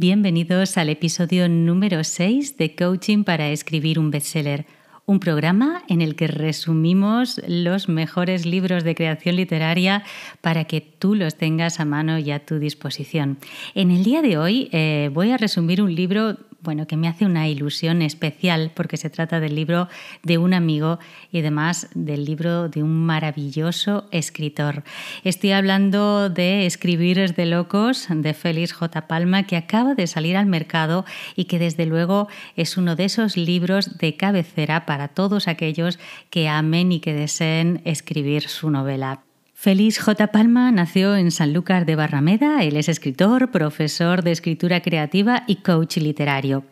Bienvenidos 0.00 0.78
al 0.78 0.90
episodio 0.90 1.48
número 1.48 2.04
6 2.04 2.56
de 2.56 2.76
Coaching 2.76 3.24
para 3.24 3.48
escribir 3.48 3.98
un 3.98 4.12
bestseller, 4.12 4.64
un 5.06 5.18
programa 5.18 5.82
en 5.88 6.02
el 6.02 6.14
que 6.14 6.28
resumimos 6.28 7.40
los 7.48 7.88
mejores 7.88 8.46
libros 8.46 8.84
de 8.84 8.94
creación 8.94 9.34
literaria 9.34 10.04
para 10.40 10.66
que 10.66 10.80
tú 10.80 11.16
los 11.16 11.34
tengas 11.34 11.80
a 11.80 11.84
mano 11.84 12.16
y 12.20 12.30
a 12.30 12.46
tu 12.46 12.60
disposición. 12.60 13.38
En 13.74 13.90
el 13.90 14.04
día 14.04 14.22
de 14.22 14.38
hoy 14.38 14.68
eh, 14.70 15.10
voy 15.12 15.32
a 15.32 15.36
resumir 15.36 15.82
un 15.82 15.92
libro 15.92 16.36
bueno, 16.60 16.86
que 16.86 16.96
me 16.96 17.06
hace 17.06 17.24
una 17.24 17.48
ilusión 17.48 18.02
especial 18.02 18.72
porque 18.74 18.96
se 18.96 19.10
trata 19.10 19.38
del 19.38 19.54
libro 19.54 19.88
de 20.24 20.38
un 20.38 20.54
amigo 20.54 20.98
y 21.30 21.38
además 21.38 21.88
del 21.94 22.24
libro 22.24 22.68
de 22.68 22.82
un 22.82 23.06
maravilloso 23.06 24.08
escritor. 24.10 24.82
Estoy 25.22 25.52
hablando 25.52 26.28
de 26.30 26.66
Escribir 26.66 27.34
de 27.34 27.46
locos 27.46 28.08
de 28.10 28.34
Félix 28.34 28.72
J. 28.72 29.06
Palma 29.06 29.44
que 29.44 29.56
acaba 29.56 29.94
de 29.94 30.06
salir 30.08 30.36
al 30.36 30.46
mercado 30.46 31.04
y 31.36 31.44
que 31.44 31.58
desde 31.60 31.86
luego 31.86 32.28
es 32.56 32.76
uno 32.76 32.96
de 32.96 33.04
esos 33.04 33.36
libros 33.36 33.98
de 33.98 34.16
cabecera 34.16 34.84
para 34.84 35.08
todos 35.08 35.46
aquellos 35.46 35.98
que 36.30 36.48
amen 36.48 36.90
y 36.90 37.00
que 37.00 37.14
deseen 37.14 37.82
escribir 37.84 38.48
su 38.48 38.70
novela. 38.70 39.27
Félix 39.60 39.98
J. 39.98 40.28
Palma 40.28 40.70
nació 40.70 41.16
en 41.16 41.32
Sanlúcar 41.32 41.84
de 41.84 41.96
Barrameda. 41.96 42.62
Él 42.62 42.76
es 42.76 42.88
escritor, 42.88 43.50
profesor 43.50 44.22
de 44.22 44.30
escritura 44.30 44.82
creativa 44.82 45.42
y 45.48 45.56
coach 45.56 45.96
literario. 45.96 46.62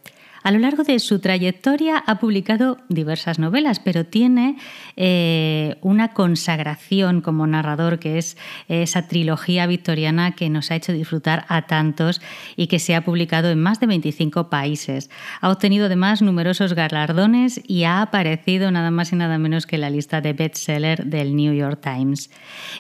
A 0.47 0.53
lo 0.53 0.61
largo 0.61 0.85
de 0.85 1.01
su 1.01 1.19
trayectoria 1.19 1.99
ha 2.07 2.21
publicado 2.21 2.79
diversas 2.89 3.41
novelas, 3.41 3.81
pero 3.81 4.07
tiene 4.07 4.57
eh, 4.95 5.75
una 5.81 6.13
consagración 6.13 7.21
como 7.21 7.49
narrador, 7.49 7.99
que 7.99 8.17
es 8.17 8.37
esa 8.69 9.09
trilogía 9.09 9.67
victoriana 9.67 10.37
que 10.37 10.49
nos 10.49 10.71
ha 10.71 10.77
hecho 10.77 10.93
disfrutar 10.93 11.47
a 11.49 11.63
tantos 11.63 12.21
y 12.55 12.69
que 12.69 12.79
se 12.79 12.95
ha 12.95 13.05
publicado 13.05 13.51
en 13.51 13.61
más 13.61 13.81
de 13.81 13.89
25 13.89 14.49
países. 14.49 15.11
Ha 15.41 15.51
obtenido 15.51 15.87
además 15.87 16.23
numerosos 16.23 16.75
galardones 16.75 17.61
y 17.67 17.83
ha 17.83 18.01
aparecido 18.01 18.71
nada 18.71 18.93
más 18.93 19.13
y 19.13 19.17
nada 19.17 19.39
menos 19.39 19.67
que 19.67 19.75
en 19.75 19.81
la 19.81 19.91
lista 19.91 20.21
de 20.21 20.33
bestseller 20.33 21.07
del 21.07 21.35
New 21.35 21.55
York 21.55 21.81
Times. 21.83 22.31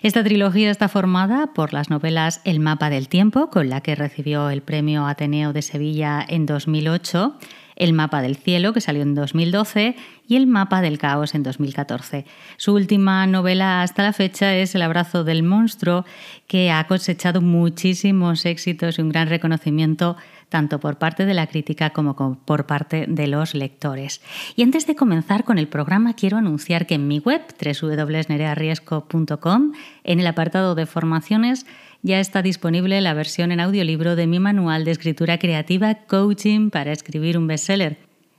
Esta 0.05 0.23
trilogía 0.23 0.71
está 0.71 0.89
formada 0.89 1.53
por 1.53 1.73
las 1.73 1.91
novelas 1.91 2.43
El 2.45 2.61
mapa 2.61 2.91
del 2.91 3.09
tiempo, 3.09 3.51
con 3.51 3.69
la 3.69 3.81
que 3.81 3.97
recibió 3.97 4.51
el 4.51 4.62
premio 4.62 5.05
Ateneo 5.09 5.53
de 5.53 5.62
Sevilla 5.62 6.25
en 6.29 6.47
2008, 6.47 7.37
el 7.77 7.93
mapa 7.93 8.23
del 8.23 8.37
cielo, 8.37 8.73
que 8.73 8.81
salió 8.81 9.03
en 9.03 9.15
2012, 9.15 9.97
y 10.27 10.37
el 10.37 10.47
mapa 10.47 10.81
del 10.81 10.99
caos 10.99 11.35
en 11.35 11.43
2014. 11.43 12.25
Su 12.57 12.75
última 12.75 13.27
novela 13.27 13.83
hasta 13.83 14.03
la 14.03 14.13
fecha 14.13 14.55
es 14.57 14.75
El 14.75 14.83
abrazo 14.83 15.25
del 15.25 15.43
monstruo, 15.43 16.05
que 16.47 16.71
ha 16.71 16.87
cosechado 16.87 17.41
muchísimos 17.41 18.47
éxitos 18.47 18.99
y 18.99 19.03
un 19.03 19.09
gran 19.11 19.29
reconocimiento 19.29 20.17
tanto 20.49 20.81
por 20.81 20.97
parte 20.97 21.27
de 21.27 21.35
la 21.35 21.49
crítica 21.49 21.91
como 21.91 22.39
por 22.45 22.67
parte 22.67 23.05
de 23.09 23.27
los 23.27 23.55
lectores. 23.55 24.23
Y 24.55 24.63
antes 24.63 24.87
de 24.87 24.95
comenzar 24.95 25.43
con 25.45 25.59
el 25.59 25.67
programa, 25.69 26.15
quiero 26.15 26.39
anunciar 26.39 26.87
que 26.87 26.95
en 26.95 27.07
mi 27.09 27.19
web, 27.19 27.43
www.nerearriesco.com, 27.61 29.73
en 30.05 30.21
el 30.21 30.27
apartado 30.27 30.75
de 30.75 30.87
formaciones, 30.87 31.67
ya 32.07 32.21
está 32.21 32.41
disponible 32.41 33.01
la 33.01 33.15
versión 33.15 33.51
en 33.51 33.59
audiolibro 33.59 34.15
de 34.15 34.29
mi 34.29 34.39
manual 34.39 34.85
de 34.85 34.93
escritura 34.93 35.39
creativa 35.39 35.93
Coaching 36.07 36.71
para 36.71 36.93
escribir 36.93 37.37
un 37.37 37.49
bestseller. 37.49 37.99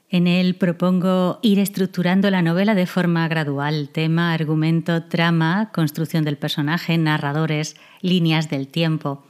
En 0.10 0.26
él 0.26 0.56
propongo 0.56 1.40
ir 1.42 1.60
estructurando 1.60 2.32
la 2.32 2.42
novela 2.42 2.76
de 2.76 2.86
forma 2.86 3.28
gradual, 3.28 3.90
tema, 3.90 4.32
argumento, 4.32 5.04
trama, 5.04 5.70
construcción 5.74 6.24
del 6.24 6.38
personaje, 6.38 6.98
narradores, 6.98 7.76
líneas 8.00 8.50
del 8.50 8.70
tiempo. 8.70 9.26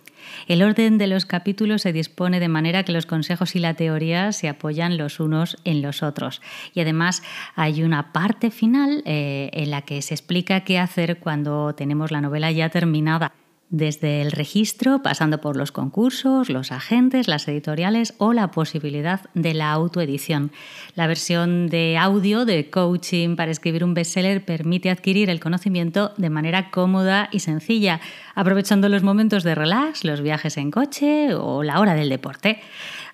El 0.48 0.62
orden 0.62 1.00
de 1.00 1.08
los 1.08 1.26
capítulos 1.26 1.82
se 1.82 1.92
dispone 1.92 2.40
de 2.40 2.48
manera 2.48 2.84
que 2.84 2.92
los 2.92 3.08
consejos 3.08 3.56
y 3.56 3.60
la 3.60 3.74
teoría 3.74 4.34
se 4.34 4.50
apoyan 4.50 4.98
los 4.98 5.20
unos 5.20 5.58
en 5.64 5.82
los 5.82 6.04
otros. 6.04 6.44
Y 6.76 6.82
además 6.82 7.24
hay 7.56 7.82
una 7.82 8.14
parte 8.14 8.52
final 8.52 9.02
eh, 9.06 9.50
en 9.54 9.72
la 9.72 9.82
que 9.82 10.04
se 10.04 10.14
explica 10.14 10.60
qué 10.60 10.78
hacer 10.78 11.18
cuando 11.18 11.74
tenemos 11.74 12.12
la 12.12 12.22
novela 12.22 12.52
ya 12.52 12.70
terminada 12.70 13.34
desde 13.70 14.22
el 14.22 14.32
registro, 14.32 15.02
pasando 15.02 15.42
por 15.42 15.58
los 15.58 15.72
concursos, 15.72 16.50
los 16.50 16.72
agentes, 16.72 17.28
las 17.28 17.48
editoriales 17.48 18.14
o 18.18 18.32
la 18.32 18.52
posibilidad 18.52 19.22
de 19.34 19.54
la 19.54 19.72
autoedición. 19.72 20.52
La 20.96 21.08
versión 21.08 21.68
de 21.68 21.98
audio 21.98 22.46
de 22.46 22.70
coaching 22.70 23.36
para 23.36 23.52
escribir 23.52 23.84
un 23.84 23.94
bestseller 23.94 24.46
permite 24.46 24.90
adquirir 24.90 25.30
el 25.30 25.40
conocimiento 25.40 26.14
de 26.18 26.30
manera 26.30 26.72
cómoda 26.72 27.28
y 27.32 27.40
sencilla, 27.40 28.00
aprovechando 28.36 28.88
los 28.88 29.04
momentos 29.04 29.44
de 29.44 29.56
relax, 29.56 30.06
los 30.06 30.22
viajes 30.22 30.58
en 30.58 30.72
coche 30.72 31.34
o 31.34 31.64
la 31.64 31.80
hora 31.80 31.94
del 31.94 32.10
deporte. 32.10 32.62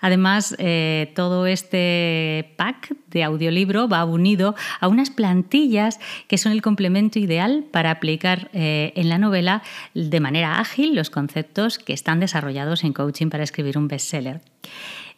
Además, 0.04 0.54
eh, 0.60 1.14
todo 1.16 1.46
este 1.46 2.54
pack 2.58 2.94
de 3.08 3.24
audiolibro 3.24 3.88
va 3.88 4.04
unido 4.04 4.54
a 4.82 4.90
unas 4.90 5.10
plantillas 5.10 5.98
que 6.28 6.38
son 6.38 6.52
el 6.52 6.62
complemento 6.62 7.20
ideal 7.20 7.64
para 7.72 7.90
aplicar 7.90 8.50
eh, 8.52 8.92
en 8.98 9.08
la 9.08 9.18
novela 9.18 9.64
de 9.94 10.20
manera 10.20 10.60
ágil 10.60 10.94
los 10.94 11.10
conceptos 11.10 11.80
que 11.80 11.94
están 11.94 12.20
desarrollados 12.20 12.84
en 12.84 12.92
coaching 12.92 13.30
para 13.30 13.46
escribir 13.46 13.78
un 13.78 13.88
bestseller. 13.88 14.42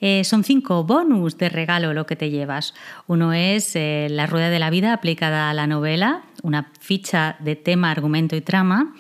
Eh, 0.02 0.24
son 0.24 0.44
cinco 0.44 0.84
bonus 0.84 1.36
de 1.40 1.50
regalo 1.50 1.96
lo 1.96 2.06
que 2.06 2.16
te 2.16 2.30
llevas. 2.30 2.76
Uno 3.08 3.34
es 3.34 3.74
la 3.76 4.28
rueda 4.28 4.52
de 4.52 4.60
la 4.60 4.70
vida 4.70 4.94
aplicada 4.94 5.50
a 5.50 5.56
la 5.56 5.66
novela, 5.66 6.26
una 6.44 6.70
ficha 6.80 7.38
de 7.40 7.56
tema, 7.56 7.90
argumento 7.90 8.36
y 8.36 8.42
trama 8.42 8.94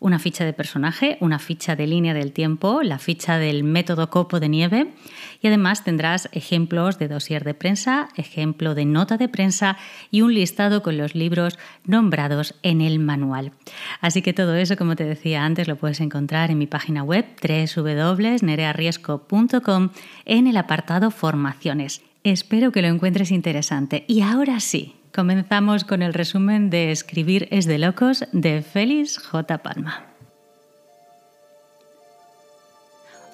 una 0.00 0.18
ficha 0.18 0.44
de 0.44 0.52
personaje, 0.52 1.16
una 1.20 1.38
ficha 1.38 1.76
de 1.76 1.86
línea 1.86 2.14
del 2.14 2.32
tiempo, 2.32 2.82
la 2.82 2.98
ficha 2.98 3.38
del 3.38 3.62
método 3.64 4.10
copo 4.10 4.40
de 4.40 4.48
nieve 4.48 4.94
y 5.40 5.46
además 5.48 5.84
tendrás 5.84 6.28
ejemplos 6.32 6.98
de 6.98 7.08
dossier 7.08 7.44
de 7.44 7.52
prensa, 7.54 8.08
ejemplo 8.16 8.74
de 8.74 8.84
nota 8.84 9.16
de 9.16 9.28
prensa 9.28 9.78
y 10.10 10.22
un 10.22 10.34
listado 10.34 10.82
con 10.82 10.98
los 10.98 11.14
libros 11.14 11.56
nombrados 11.84 12.56
en 12.62 12.80
el 12.80 12.98
manual. 12.98 13.52
Así 14.00 14.22
que 14.22 14.32
todo 14.32 14.54
eso, 14.54 14.76
como 14.76 14.96
te 14.96 15.04
decía 15.04 15.44
antes, 15.44 15.68
lo 15.68 15.76
puedes 15.76 16.00
encontrar 16.00 16.50
en 16.50 16.56
mi 16.58 16.66
página 16.66 17.02
web 17.02 17.26
www.nerearriesco.com 17.42 19.90
en 20.24 20.46
el 20.46 20.56
apartado 20.56 21.10
Formaciones. 21.10 22.00
Espero 22.24 22.72
que 22.72 22.80
lo 22.82 22.88
encuentres 22.88 23.30
interesante. 23.30 24.04
Y 24.08 24.22
ahora 24.22 24.58
sí, 24.60 24.97
Comenzamos 25.14 25.84
con 25.84 26.02
el 26.02 26.12
resumen 26.12 26.70
de 26.70 26.92
Escribir 26.92 27.48
es 27.50 27.66
de 27.66 27.78
locos 27.78 28.24
de 28.32 28.62
Félix 28.62 29.18
J. 29.18 29.58
Palma. 29.58 30.06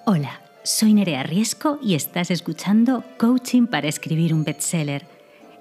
Hola, 0.07 0.41
soy 0.63 0.95
Nerea 0.95 1.25
Riesco 1.25 1.79
y 1.83 1.95
estás 1.95 2.31
escuchando 2.31 3.03
Coaching 3.19 3.67
para 3.67 3.89
escribir 3.89 4.33
un 4.35 4.45
bestseller, 4.45 5.07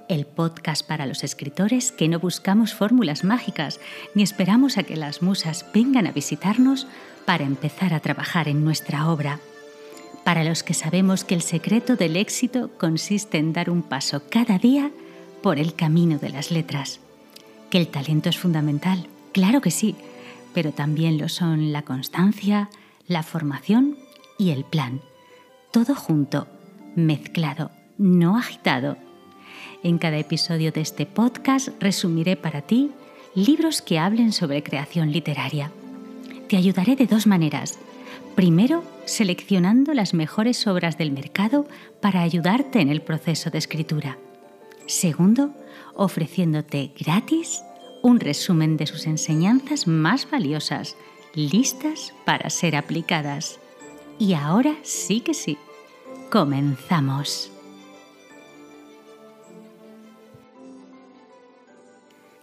el 0.07 0.25
podcast 0.25 0.87
para 0.87 1.07
los 1.07 1.23
escritores 1.23 1.91
que 1.91 2.07
no 2.07 2.19
buscamos 2.19 2.73
fórmulas 2.73 3.23
mágicas 3.23 3.79
ni 4.13 4.21
esperamos 4.21 4.77
a 4.77 4.83
que 4.83 4.97
las 4.97 5.21
musas 5.21 5.65
vengan 5.73 6.05
a 6.05 6.11
visitarnos 6.11 6.87
para 7.25 7.43
empezar 7.43 7.93
a 7.93 8.01
trabajar 8.01 8.47
en 8.47 8.63
nuestra 8.63 9.09
obra. 9.09 9.39
Para 10.23 10.43
los 10.43 10.61
que 10.61 10.73
sabemos 10.73 11.23
que 11.23 11.35
el 11.35 11.41
secreto 11.41 11.95
del 11.95 12.17
éxito 12.17 12.69
consiste 12.77 13.39
en 13.39 13.51
dar 13.51 13.69
un 13.69 13.81
paso 13.81 14.23
cada 14.29 14.59
día 14.59 14.91
por 15.43 15.59
el 15.59 15.75
camino 15.75 16.17
de 16.17 16.29
las 16.29 16.49
letras. 16.49 16.99
Que 17.69 17.77
el 17.77 17.89
talento 17.89 18.29
es 18.29 18.37
fundamental, 18.39 19.07
claro 19.33 19.61
que 19.61 19.69
sí, 19.69 19.95
pero 20.53 20.71
también 20.71 21.19
lo 21.19 21.29
son 21.29 21.71
la 21.71 21.83
constancia, 21.83 22.69
la 23.07 23.21
formación 23.21 23.97
y 24.39 24.51
el 24.51 24.63
plan. 24.63 25.01
Todo 25.71 25.93
junto, 25.95 26.47
mezclado, 26.95 27.71
no 27.97 28.37
agitado. 28.37 28.97
En 29.83 29.97
cada 29.97 30.17
episodio 30.17 30.71
de 30.71 30.81
este 30.81 31.05
podcast 31.05 31.69
resumiré 31.79 32.37
para 32.37 32.61
ti 32.61 32.91
libros 33.35 33.81
que 33.81 33.99
hablen 33.99 34.31
sobre 34.31 34.63
creación 34.63 35.11
literaria. 35.11 35.71
Te 36.47 36.55
ayudaré 36.55 36.95
de 36.95 37.05
dos 37.05 37.27
maneras. 37.27 37.79
Primero, 38.35 38.83
seleccionando 39.05 39.93
las 39.93 40.13
mejores 40.13 40.65
obras 40.67 40.97
del 40.97 41.11
mercado 41.11 41.67
para 41.99 42.21
ayudarte 42.21 42.79
en 42.79 42.89
el 42.89 43.01
proceso 43.01 43.49
de 43.49 43.57
escritura. 43.57 44.17
Segundo, 44.87 45.53
ofreciéndote 45.95 46.91
gratis 46.99 47.63
un 48.01 48.19
resumen 48.19 48.75
de 48.75 48.85
sus 48.85 49.07
enseñanzas 49.07 49.87
más 49.87 50.29
valiosas, 50.29 50.97
listas 51.33 52.13
para 52.25 52.49
ser 52.49 52.75
aplicadas. 52.75 53.59
Y 54.19 54.33
ahora 54.33 54.75
sí 54.83 55.21
que 55.21 55.33
sí, 55.33 55.57
comenzamos. 56.29 57.52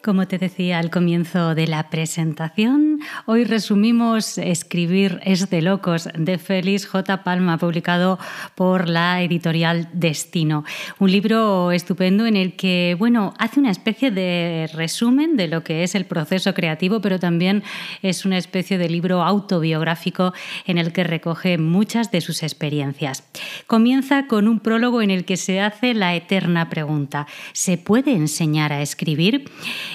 Como 0.02 0.26
te 0.26 0.38
decía 0.38 0.78
al 0.78 0.90
comienzo 0.90 1.54
de 1.54 1.66
la 1.66 1.90
presentación, 1.90 3.00
Hoy 3.26 3.44
resumimos 3.44 4.38
Escribir 4.38 5.20
es 5.24 5.50
de 5.50 5.62
locos 5.62 6.08
de 6.14 6.38
Félix 6.38 6.86
J. 6.86 7.22
Palma, 7.22 7.58
publicado 7.58 8.18
por 8.54 8.88
la 8.88 9.22
editorial 9.22 9.88
Destino. 9.92 10.64
Un 10.98 11.10
libro 11.10 11.72
estupendo 11.72 12.26
en 12.26 12.36
el 12.36 12.56
que, 12.56 12.96
bueno, 12.98 13.34
hace 13.38 13.60
una 13.60 13.70
especie 13.70 14.10
de 14.10 14.68
resumen 14.74 15.36
de 15.36 15.48
lo 15.48 15.62
que 15.62 15.82
es 15.82 15.94
el 15.94 16.04
proceso 16.04 16.54
creativo, 16.54 17.00
pero 17.00 17.18
también 17.18 17.62
es 18.02 18.24
una 18.24 18.38
especie 18.38 18.78
de 18.78 18.88
libro 18.88 19.22
autobiográfico 19.22 20.32
en 20.66 20.78
el 20.78 20.92
que 20.92 21.04
recoge 21.04 21.58
muchas 21.58 22.10
de 22.10 22.20
sus 22.20 22.42
experiencias. 22.42 23.24
Comienza 23.66 24.26
con 24.26 24.48
un 24.48 24.60
prólogo 24.60 25.02
en 25.02 25.10
el 25.10 25.24
que 25.24 25.36
se 25.36 25.60
hace 25.60 25.94
la 25.94 26.14
eterna 26.14 26.68
pregunta, 26.68 27.26
¿se 27.52 27.78
puede 27.78 28.12
enseñar 28.12 28.72
a 28.72 28.82
escribir? 28.82 29.44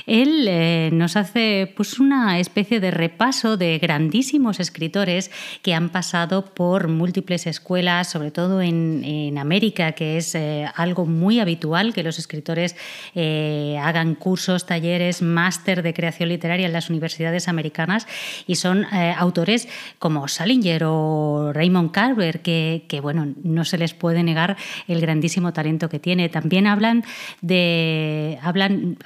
Él 0.05 0.47
eh, 0.47 0.89
nos 0.91 1.15
hace 1.15 1.71
pues, 1.75 1.99
una 1.99 2.39
especie 2.39 2.79
de 2.79 2.91
repaso 2.91 3.57
de 3.57 3.77
grandísimos 3.79 4.59
escritores 4.59 5.31
que 5.61 5.73
han 5.73 5.89
pasado 5.89 6.45
por 6.45 6.87
múltiples 6.87 7.47
escuelas, 7.47 8.09
sobre 8.09 8.31
todo 8.31 8.61
en, 8.61 9.37
América, 9.37 9.91
que 9.91 10.17
es 10.17 10.33
eh, 10.35 10.65
algo 10.75 11.05
muy 11.05 11.39
habitual 11.39 11.93
que 11.93 12.03
los 12.03 12.19
escritores 12.19 12.75
eh, 13.15 13.77
hagan 13.81 14.15
cursos, 14.15 14.65
talleres, 14.65 15.21
máster 15.21 15.83
de 15.83 15.93
creación 15.93 16.29
literaria 16.29 16.65
en 16.65 16.73
las 16.73 16.89
universidades 16.89 17.47
americanas 17.47 18.07
y 18.47 18.55
son 18.55 18.85
autores 19.17 19.67
como 19.99 20.27
Salinger 20.27 20.83
o 20.85 21.51
Raymond 21.53 21.91
Carver, 21.91 22.41
que, 22.41 22.99
bueno, 23.01 23.33
no 23.43 23.65
se 23.65 23.77
les 23.77 23.93
puede 23.93 24.23
negar 24.23 24.57
el 24.87 25.01
grandísimo 25.01 25.53
talento 25.53 25.89
que 25.89 25.99
tiene. 25.99 26.29
También 26.29 26.67
hablan 26.67 27.03
de, 27.41 28.37
hablan, 28.41 28.97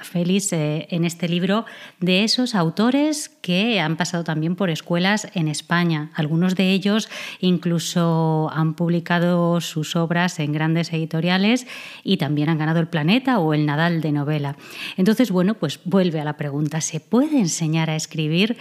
En 0.90 1.04
este 1.04 1.28
libro, 1.28 1.66
de 2.00 2.24
esos 2.24 2.54
autores 2.54 3.28
que 3.28 3.80
han 3.80 3.96
pasado 3.96 4.24
también 4.24 4.56
por 4.56 4.70
escuelas 4.70 5.28
en 5.34 5.48
España. 5.48 6.10
Algunos 6.14 6.54
de 6.54 6.70
ellos 6.70 7.08
incluso 7.40 8.50
han 8.52 8.74
publicado 8.74 9.60
sus 9.60 9.96
obras 9.96 10.38
en 10.38 10.52
grandes 10.52 10.92
editoriales 10.92 11.66
y 12.04 12.16
también 12.16 12.48
han 12.48 12.58
ganado 12.58 12.80
el 12.80 12.88
Planeta 12.88 13.38
o 13.38 13.54
el 13.54 13.66
Nadal 13.66 14.00
de 14.00 14.12
novela. 14.12 14.56
Entonces, 14.96 15.30
bueno, 15.30 15.54
pues 15.54 15.80
vuelve 15.84 16.20
a 16.20 16.24
la 16.24 16.36
pregunta, 16.36 16.80
¿se 16.80 17.00
puede 17.00 17.38
enseñar 17.38 17.90
a 17.90 17.96
escribir? 17.96 18.56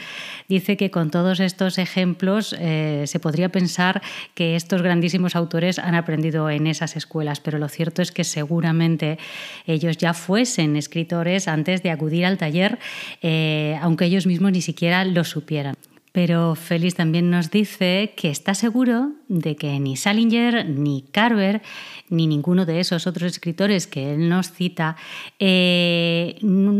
Dice 0.49 0.77
que 0.77 0.89
con 0.89 1.11
todos 1.11 1.39
estos 1.39 1.77
ejemplos 1.77 2.55
eh, 2.57 3.03
se 3.05 3.19
podría 3.19 3.49
pensar 3.49 4.01
que 4.33 4.55
estos 4.55 4.81
grandísimos 4.81 5.35
autores 5.35 5.77
han 5.77 5.93
aprendido 5.93 6.49
en 6.49 6.65
esas 6.65 6.95
escuelas, 6.95 7.39
pero 7.39 7.59
lo 7.59 7.69
cierto 7.69 8.01
es 8.01 8.11
que 8.11 8.23
seguramente 8.23 9.19
ellos 9.67 9.97
ya 9.97 10.15
fuesen 10.15 10.75
escritores 10.75 11.47
antes 11.47 11.83
de 11.83 11.91
acudir 11.91 12.25
al 12.25 12.39
taller, 12.39 12.79
eh, 13.21 13.77
aunque 13.79 14.05
ellos 14.05 14.25
mismos 14.25 14.51
ni 14.51 14.63
siquiera 14.63 15.05
lo 15.05 15.23
supieran. 15.23 15.75
Pero 16.13 16.55
Félix 16.55 16.95
también 16.95 17.29
nos 17.29 17.51
dice 17.51 18.13
que 18.17 18.31
está 18.31 18.55
seguro 18.55 19.18
de 19.29 19.55
que 19.55 19.79
ni 19.79 19.95
Salinger, 19.95 20.67
ni 20.67 21.03
Carver, 21.03 21.61
ni 22.09 22.25
ninguno 22.25 22.65
de 22.65 22.79
esos 22.79 23.05
otros 23.05 23.31
escritores 23.31 23.85
que 23.85 24.15
él 24.15 24.27
nos 24.27 24.51
cita 24.51 24.97
eh, 25.37 26.35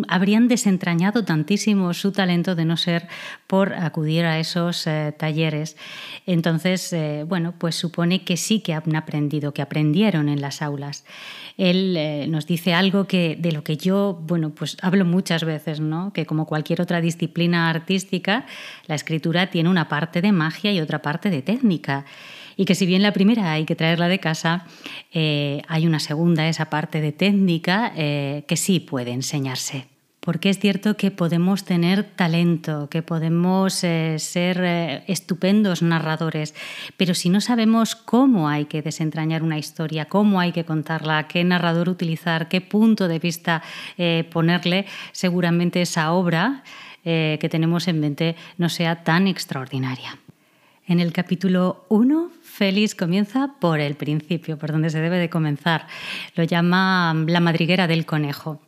habrían 0.08 0.48
desentrañado 0.48 1.24
tantísimo 1.24 1.94
su 1.94 2.12
talento 2.12 2.56
de 2.56 2.66
no 2.66 2.76
ser 2.76 3.08
por 3.46 3.74
acudir 3.74 4.26
a 4.26 4.40
esos 4.40 4.88
eh, 4.88 5.14
talleres. 5.16 5.78
Entonces, 6.26 6.92
eh, 6.92 7.24
bueno, 7.28 7.54
pues 7.56 7.76
supone 7.76 8.24
que 8.24 8.36
sí 8.36 8.62
que 8.62 8.74
han 8.74 8.96
aprendido, 8.96 9.54
que 9.54 9.62
aprendieron 9.62 10.28
en 10.28 10.42
las 10.42 10.64
aulas. 10.64 11.06
Él 11.56 12.32
nos 12.32 12.48
dice 12.48 12.74
algo 12.74 13.06
que, 13.06 13.36
de 13.38 13.52
lo 13.52 13.66
que 13.66 13.76
yo, 13.76 14.18
bueno, 14.26 14.52
pues 14.52 14.78
hablo 14.82 15.04
muchas 15.04 15.44
veces, 15.44 15.82
¿no? 15.82 16.14
Que 16.14 16.26
como 16.26 16.46
cualquier 16.46 16.82
otra 16.82 17.02
disciplina 17.02 17.70
artística, 17.70 18.46
la 18.88 18.96
escritura 18.96 19.48
tiene 19.48 19.68
una 19.68 19.90
parte 19.90 20.22
de 20.22 20.32
magia 20.32 20.72
y 20.72 20.80
otra 20.80 21.02
parte 21.02 21.30
de 21.30 21.42
técnica 21.42 22.06
y 22.60 22.66
que 22.66 22.76
si 22.76 22.86
bien 22.86 23.02
la 23.02 23.14
primera 23.14 23.54
hay 23.54 23.64
que 23.64 23.78
traerla 23.78 24.10
de 24.10 24.20
casa, 24.20 24.66
eh, 25.14 25.62
hay 25.70 25.88
una 25.88 26.02
segunda, 26.02 26.50
esa 26.50 26.70
parte 26.70 27.00
de 27.00 27.14
técnica, 27.14 27.94
eh, 27.96 28.44
que 28.50 28.58
sí 28.58 28.82
puede 28.82 29.12
enseñarse. 29.12 29.88
Porque 30.20 30.50
es 30.50 30.60
cierto 30.60 30.98
que 30.98 31.10
podemos 31.10 31.64
tener 31.64 32.04
talento, 32.04 32.90
que 32.90 33.02
podemos 33.02 33.82
eh, 33.86 34.20
ser 34.20 35.06
estupendos 35.08 35.82
narradores, 35.82 36.54
pero 36.98 37.14
si 37.14 37.30
no 37.30 37.40
sabemos 37.40 37.96
cómo 37.96 38.50
hay 38.50 38.66
que 38.66 38.82
desentrañar 38.82 39.42
una 39.42 39.58
historia, 39.58 40.10
cómo 40.10 40.42
hay 40.42 40.52
que 40.52 40.66
contarla, 40.66 41.30
qué 41.30 41.46
narrador 41.46 41.88
utilizar, 41.88 42.50
qué 42.50 42.60
punto 42.60 43.08
de 43.08 43.20
vista 43.20 43.64
ponerle, 44.34 44.86
seguramente 45.14 45.82
esa 45.82 46.12
obra 46.12 46.66
que 47.06 47.48
tenemos 47.50 47.88
en 47.88 48.02
mente 48.02 48.36
no 48.58 48.68
sea 48.68 49.06
tan 49.06 49.28
extraordinaria. 49.28 50.20
En 50.90 51.00
el 51.00 51.14
capítulo 51.14 51.86
1 51.90 52.39
Félix 52.60 52.94
comienza 52.94 53.56
por 53.62 53.80
el 53.80 53.96
principio, 53.96 54.58
por 54.58 54.74
donde 54.74 54.90
se 54.90 55.00
debe 55.00 55.18
de 55.18 55.30
comenzar. 55.30 55.88
Lo 56.36 56.44
llama 56.44 57.16
la 57.26 57.40
madriguera 57.40 57.88
del 57.88 58.06
conejo. 58.06 58.62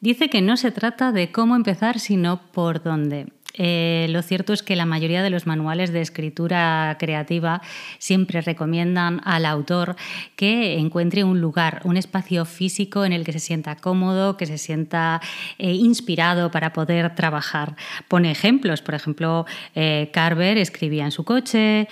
Dice 0.00 0.30
que 0.30 0.40
no 0.40 0.56
se 0.56 0.70
trata 0.70 1.12
de 1.12 1.30
cómo 1.30 1.54
empezar, 1.54 1.98
sino 1.98 2.40
por 2.50 2.82
dónde. 2.82 3.26
Eh, 3.54 4.06
lo 4.10 4.22
cierto 4.22 4.52
es 4.52 4.62
que 4.62 4.76
la 4.76 4.86
mayoría 4.86 5.22
de 5.22 5.30
los 5.30 5.46
manuales 5.46 5.92
de 5.92 6.00
escritura 6.00 6.96
creativa 6.98 7.60
siempre 7.98 8.40
recomiendan 8.40 9.20
al 9.24 9.44
autor 9.44 9.96
que 10.36 10.78
encuentre 10.78 11.24
un 11.24 11.40
lugar, 11.40 11.80
un 11.84 11.96
espacio 11.96 12.44
físico 12.44 13.04
en 13.04 13.12
el 13.12 13.24
que 13.24 13.32
se 13.32 13.40
sienta 13.40 13.76
cómodo, 13.76 14.36
que 14.36 14.46
se 14.46 14.58
sienta 14.58 15.20
eh, 15.58 15.72
inspirado 15.72 16.50
para 16.50 16.72
poder 16.72 17.14
trabajar. 17.14 17.76
Pone 18.08 18.30
ejemplos, 18.30 18.82
por 18.82 18.94
ejemplo, 18.94 19.46
eh, 19.74 20.10
Carver 20.12 20.58
escribía 20.58 21.04
en 21.04 21.10
su 21.10 21.24
coche, 21.24 21.88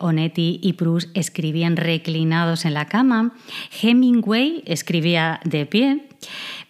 Onetti 0.00 0.60
y 0.62 0.74
Proust 0.74 1.16
escribían 1.16 1.76
reclinados 1.76 2.64
en 2.64 2.74
la 2.74 2.86
cama, 2.86 3.34
Hemingway 3.82 4.62
escribía 4.66 5.40
de 5.44 5.66
pie. 5.66 6.06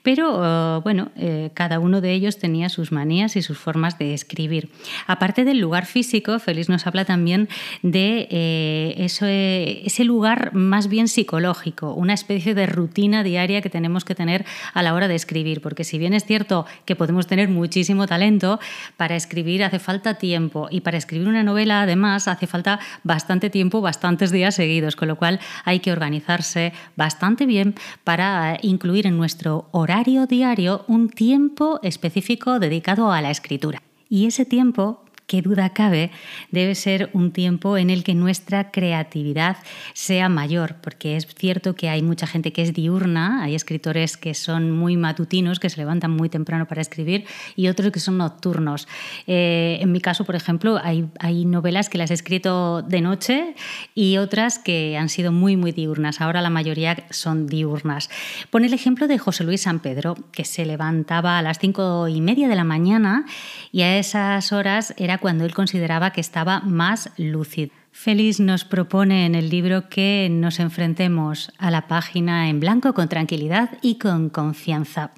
Pero 0.06 0.40
eh, 0.40 0.80
bueno, 0.84 1.10
eh, 1.16 1.50
cada 1.52 1.80
uno 1.80 2.00
de 2.00 2.12
ellos 2.12 2.38
tenía 2.38 2.68
sus 2.68 2.92
manías 2.92 3.34
y 3.34 3.42
sus 3.42 3.58
formas 3.58 3.98
de 3.98 4.14
escribir. 4.14 4.70
Aparte 5.08 5.44
del 5.44 5.58
lugar 5.58 5.84
físico, 5.84 6.38
Félix 6.38 6.68
nos 6.68 6.86
habla 6.86 7.04
también 7.04 7.48
de 7.82 8.28
eh, 8.30 8.94
eso, 8.98 9.26
ese 9.26 10.04
lugar 10.04 10.54
más 10.54 10.86
bien 10.86 11.08
psicológico, 11.08 11.92
una 11.92 12.14
especie 12.14 12.54
de 12.54 12.66
rutina 12.66 13.24
diaria 13.24 13.60
que 13.62 13.68
tenemos 13.68 14.04
que 14.04 14.14
tener 14.14 14.44
a 14.74 14.82
la 14.84 14.94
hora 14.94 15.08
de 15.08 15.16
escribir, 15.16 15.60
porque 15.60 15.82
si 15.82 15.98
bien 15.98 16.14
es 16.14 16.24
cierto 16.24 16.66
que 16.84 16.94
podemos 16.94 17.26
tener 17.26 17.48
muchísimo 17.48 18.06
talento, 18.06 18.60
para 18.96 19.16
escribir 19.16 19.64
hace 19.64 19.80
falta 19.80 20.14
tiempo 20.14 20.68
y 20.70 20.82
para 20.82 20.98
escribir 20.98 21.26
una 21.26 21.42
novela 21.42 21.82
además 21.82 22.28
hace 22.28 22.46
falta 22.46 22.78
bastante 23.02 23.50
tiempo, 23.50 23.80
bastantes 23.80 24.30
días 24.30 24.54
seguidos, 24.54 24.94
con 24.94 25.08
lo 25.08 25.16
cual 25.16 25.40
hay 25.64 25.80
que 25.80 25.90
organizarse 25.90 26.72
bastante 26.94 27.44
bien 27.44 27.74
para 28.04 28.56
incluir 28.62 29.08
en 29.08 29.16
nuestro 29.16 29.68
horario 29.72 29.95
diario 30.04 30.84
un 30.88 31.08
tiempo 31.08 31.80
específico 31.82 32.58
dedicado 32.58 33.12
a 33.12 33.22
la 33.22 33.30
escritura. 33.30 33.82
Y 34.08 34.26
ese 34.26 34.44
tiempo 34.44 35.02
qué 35.26 35.42
duda 35.42 35.70
cabe, 35.70 36.10
debe 36.50 36.74
ser 36.74 37.10
un 37.12 37.32
tiempo 37.32 37.76
en 37.76 37.90
el 37.90 38.04
que 38.04 38.14
nuestra 38.14 38.70
creatividad 38.70 39.56
sea 39.92 40.28
mayor, 40.28 40.76
porque 40.80 41.16
es 41.16 41.26
cierto 41.26 41.74
que 41.74 41.88
hay 41.88 42.02
mucha 42.02 42.26
gente 42.26 42.52
que 42.52 42.62
es 42.62 42.72
diurna, 42.72 43.42
hay 43.42 43.54
escritores 43.54 44.16
que 44.16 44.34
son 44.34 44.70
muy 44.70 44.96
matutinos, 44.96 45.58
que 45.58 45.68
se 45.68 45.78
levantan 45.78 46.12
muy 46.12 46.28
temprano 46.28 46.66
para 46.66 46.80
escribir, 46.80 47.24
y 47.56 47.66
otros 47.68 47.90
que 47.90 47.98
son 47.98 48.18
nocturnos. 48.18 48.86
Eh, 49.26 49.78
en 49.80 49.90
mi 49.90 50.00
caso, 50.00 50.24
por 50.24 50.36
ejemplo, 50.36 50.78
hay, 50.82 51.08
hay 51.18 51.44
novelas 51.44 51.88
que 51.88 51.98
las 51.98 52.10
he 52.12 52.14
escrito 52.14 52.82
de 52.82 53.00
noche 53.00 53.54
y 53.94 54.18
otras 54.18 54.60
que 54.60 54.96
han 54.96 55.08
sido 55.08 55.32
muy, 55.32 55.56
muy 55.56 55.72
diurnas. 55.72 56.20
Ahora 56.20 56.40
la 56.40 56.50
mayoría 56.50 57.04
son 57.10 57.48
diurnas. 57.48 58.10
Pone 58.50 58.66
el 58.68 58.74
ejemplo 58.74 59.08
de 59.08 59.18
José 59.18 59.42
Luis 59.42 59.62
San 59.62 59.80
Pedro, 59.80 60.16
que 60.30 60.44
se 60.44 60.64
levantaba 60.64 61.38
a 61.38 61.42
las 61.42 61.58
cinco 61.58 62.06
y 62.06 62.20
media 62.20 62.46
de 62.46 62.54
la 62.54 62.64
mañana 62.64 63.24
y 63.72 63.82
a 63.82 63.98
esas 63.98 64.52
horas 64.52 64.94
era 64.96 65.15
cuando 65.18 65.44
él 65.44 65.54
consideraba 65.54 66.10
que 66.10 66.20
estaba 66.20 66.60
más 66.60 67.10
lúcido. 67.16 67.72
Félix 67.98 68.40
nos 68.40 68.66
propone 68.66 69.24
en 69.24 69.34
el 69.34 69.48
libro 69.48 69.88
que 69.88 70.28
nos 70.30 70.60
enfrentemos 70.60 71.50
a 71.56 71.70
la 71.70 71.88
página 71.88 72.50
en 72.50 72.60
blanco 72.60 72.92
con 72.92 73.08
tranquilidad 73.08 73.78
y 73.80 73.96
con 73.98 74.28
confianza. 74.28 75.12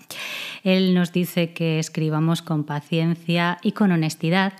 Él 0.62 0.94
nos 0.94 1.10
dice 1.10 1.52
que 1.52 1.80
escribamos 1.80 2.40
con 2.40 2.62
paciencia 2.62 3.58
y 3.62 3.72
con 3.72 3.90
honestidad, 3.90 4.52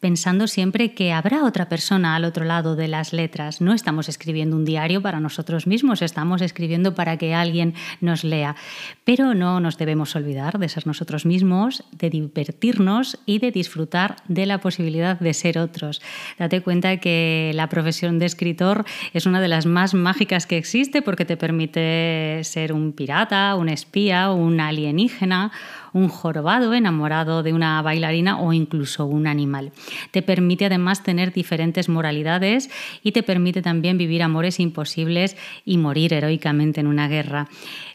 pensando 0.00 0.46
siempre 0.46 0.94
que 0.94 1.12
habrá 1.12 1.44
otra 1.44 1.68
persona 1.68 2.16
al 2.16 2.24
otro 2.24 2.44
lado 2.44 2.74
de 2.74 2.88
las 2.88 3.12
letras. 3.12 3.60
No 3.60 3.74
estamos 3.74 4.08
escribiendo 4.08 4.56
un 4.56 4.64
diario 4.64 5.02
para 5.02 5.20
nosotros 5.20 5.66
mismos, 5.66 6.02
estamos 6.02 6.40
escribiendo 6.40 6.94
para 6.94 7.18
que 7.18 7.34
alguien 7.34 7.74
nos 8.00 8.24
lea. 8.24 8.56
Pero 9.04 9.34
no 9.34 9.60
nos 9.60 9.76
debemos 9.76 10.16
olvidar 10.16 10.58
de 10.58 10.68
ser 10.68 10.86
nosotros 10.86 11.26
mismos, 11.26 11.84
de 11.92 12.08
divertirnos 12.08 13.18
y 13.26 13.38
de 13.38 13.50
disfrutar 13.50 14.16
de 14.26 14.46
la 14.46 14.58
posibilidad 14.58 15.20
de 15.20 15.34
ser 15.34 15.58
otros. 15.58 16.00
Date 16.38 16.62
cuenta 16.62 16.96
que 16.96 17.52
la 17.54 17.68
profesión 17.68 18.18
de 18.18 18.26
escritor 18.26 18.84
es 19.12 19.26
una 19.26 19.40
de 19.40 19.48
las 19.48 19.66
más 19.66 19.92
mágicas 19.92 20.46
que 20.46 20.56
existe 20.56 21.02
porque 21.02 21.26
te 21.26 21.36
permite 21.36 22.40
ser 22.44 22.72
un 22.72 22.92
pirata, 22.92 23.54
un 23.54 23.68
espía, 23.68 24.30
un 24.30 24.60
alienígena 24.60 25.52
un 25.92 26.08
jorobado 26.08 26.74
enamorado 26.74 27.42
de 27.42 27.52
una 27.52 27.80
bailarina 27.82 28.40
o 28.40 28.52
incluso 28.52 29.06
un 29.06 29.26
animal. 29.26 29.72
Te 30.10 30.22
permite 30.22 30.66
además 30.66 31.02
tener 31.02 31.32
diferentes 31.32 31.88
moralidades 31.88 32.70
y 33.02 33.12
te 33.12 33.22
permite 33.22 33.62
también 33.62 33.98
vivir 33.98 34.22
amores 34.22 34.60
imposibles 34.60 35.36
y 35.64 35.78
morir 35.78 36.14
heroicamente 36.14 36.80
en 36.80 36.86
una 36.86 37.08
guerra. 37.08 37.48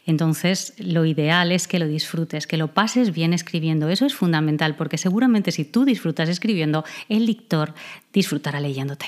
Entonces, 0.06 0.74
lo 0.78 1.04
ideal 1.04 1.52
es 1.52 1.68
que 1.68 1.78
lo 1.78 1.86
disfrutes, 1.86 2.46
que 2.46 2.56
lo 2.56 2.68
pases 2.68 3.12
bien 3.12 3.32
escribiendo. 3.32 3.88
Eso 3.88 4.06
es 4.06 4.14
fundamental 4.14 4.76
porque 4.76 4.98
seguramente 4.98 5.52
si 5.52 5.64
tú 5.64 5.84
disfrutas 5.84 6.28
escribiendo, 6.28 6.84
el 7.08 7.26
lector 7.26 7.74
disfrutará 8.12 8.60
leyéndote. 8.60 9.06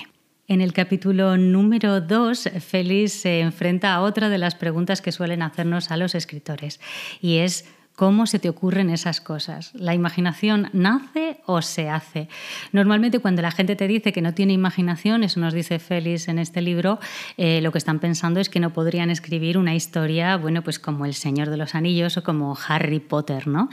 En 0.48 0.62
el 0.62 0.72
capítulo 0.72 1.36
número 1.36 2.00
2, 2.00 2.52
Félix 2.66 3.12
se 3.12 3.40
enfrenta 3.40 3.92
a 3.92 4.00
otra 4.00 4.30
de 4.30 4.38
las 4.38 4.54
preguntas 4.54 5.02
que 5.02 5.12
suelen 5.12 5.42
hacernos 5.42 5.90
a 5.90 5.98
los 5.98 6.14
escritores 6.14 6.80
y 7.20 7.36
es 7.36 7.66
¿Cómo 7.98 8.28
se 8.28 8.38
te 8.38 8.48
ocurren 8.48 8.90
esas 8.90 9.20
cosas? 9.20 9.72
¿La 9.74 9.92
imaginación 9.92 10.70
nace 10.72 11.40
o 11.46 11.62
se 11.62 11.90
hace? 11.90 12.28
Normalmente 12.70 13.18
cuando 13.18 13.42
la 13.42 13.50
gente 13.50 13.74
te 13.74 13.88
dice 13.88 14.12
que 14.12 14.22
no 14.22 14.34
tiene 14.34 14.52
imaginación, 14.52 15.24
eso 15.24 15.40
nos 15.40 15.52
dice 15.52 15.80
Félix 15.80 16.28
en 16.28 16.38
este 16.38 16.62
libro, 16.62 17.00
eh, 17.38 17.60
lo 17.60 17.72
que 17.72 17.78
están 17.78 17.98
pensando 17.98 18.38
es 18.38 18.48
que 18.48 18.60
no 18.60 18.72
podrían 18.72 19.10
escribir 19.10 19.58
una 19.58 19.74
historia, 19.74 20.36
bueno, 20.36 20.62
pues 20.62 20.78
como 20.78 21.06
El 21.06 21.14
Señor 21.14 21.50
de 21.50 21.56
los 21.56 21.74
Anillos 21.74 22.16
o 22.16 22.22
como 22.22 22.56
Harry 22.68 23.00
Potter, 23.00 23.48
¿no? 23.48 23.68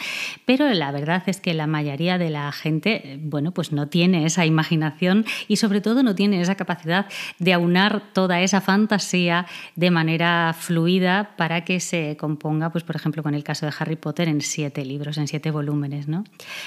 Pero 0.45 0.73
la 0.73 0.91
verdad 0.91 1.21
es 1.27 1.39
que 1.39 1.53
la 1.53 1.67
mayoría 1.67 2.17
de 2.17 2.31
la 2.31 2.51
gente, 2.51 3.19
bueno, 3.21 3.51
pues 3.51 3.73
no 3.73 3.89
tiene 3.89 4.25
esa 4.25 4.43
imaginación 4.43 5.23
y 5.47 5.57
sobre 5.57 5.81
todo 5.81 6.01
no 6.01 6.15
tiene 6.15 6.41
esa 6.41 6.55
capacidad 6.55 7.05
de 7.37 7.53
aunar 7.53 8.01
toda 8.11 8.41
esa 8.41 8.59
fantasía 8.59 9.45
de 9.75 9.91
manera 9.91 10.55
fluida 10.57 11.35
para 11.37 11.63
que 11.63 11.79
se 11.79 12.17
componga, 12.17 12.71
pues 12.71 12.83
por 12.83 12.95
ejemplo, 12.95 13.21
con 13.21 13.35
el 13.35 13.43
caso 13.43 13.67
de 13.67 13.73
Harry 13.77 13.97
Potter, 13.97 14.14
en 14.23 14.41
siete 14.41 14.85
libros, 14.85 15.17
en 15.17 15.27
siete 15.27 15.51
volúmenes. 15.51 16.07
¿no? 16.07 16.23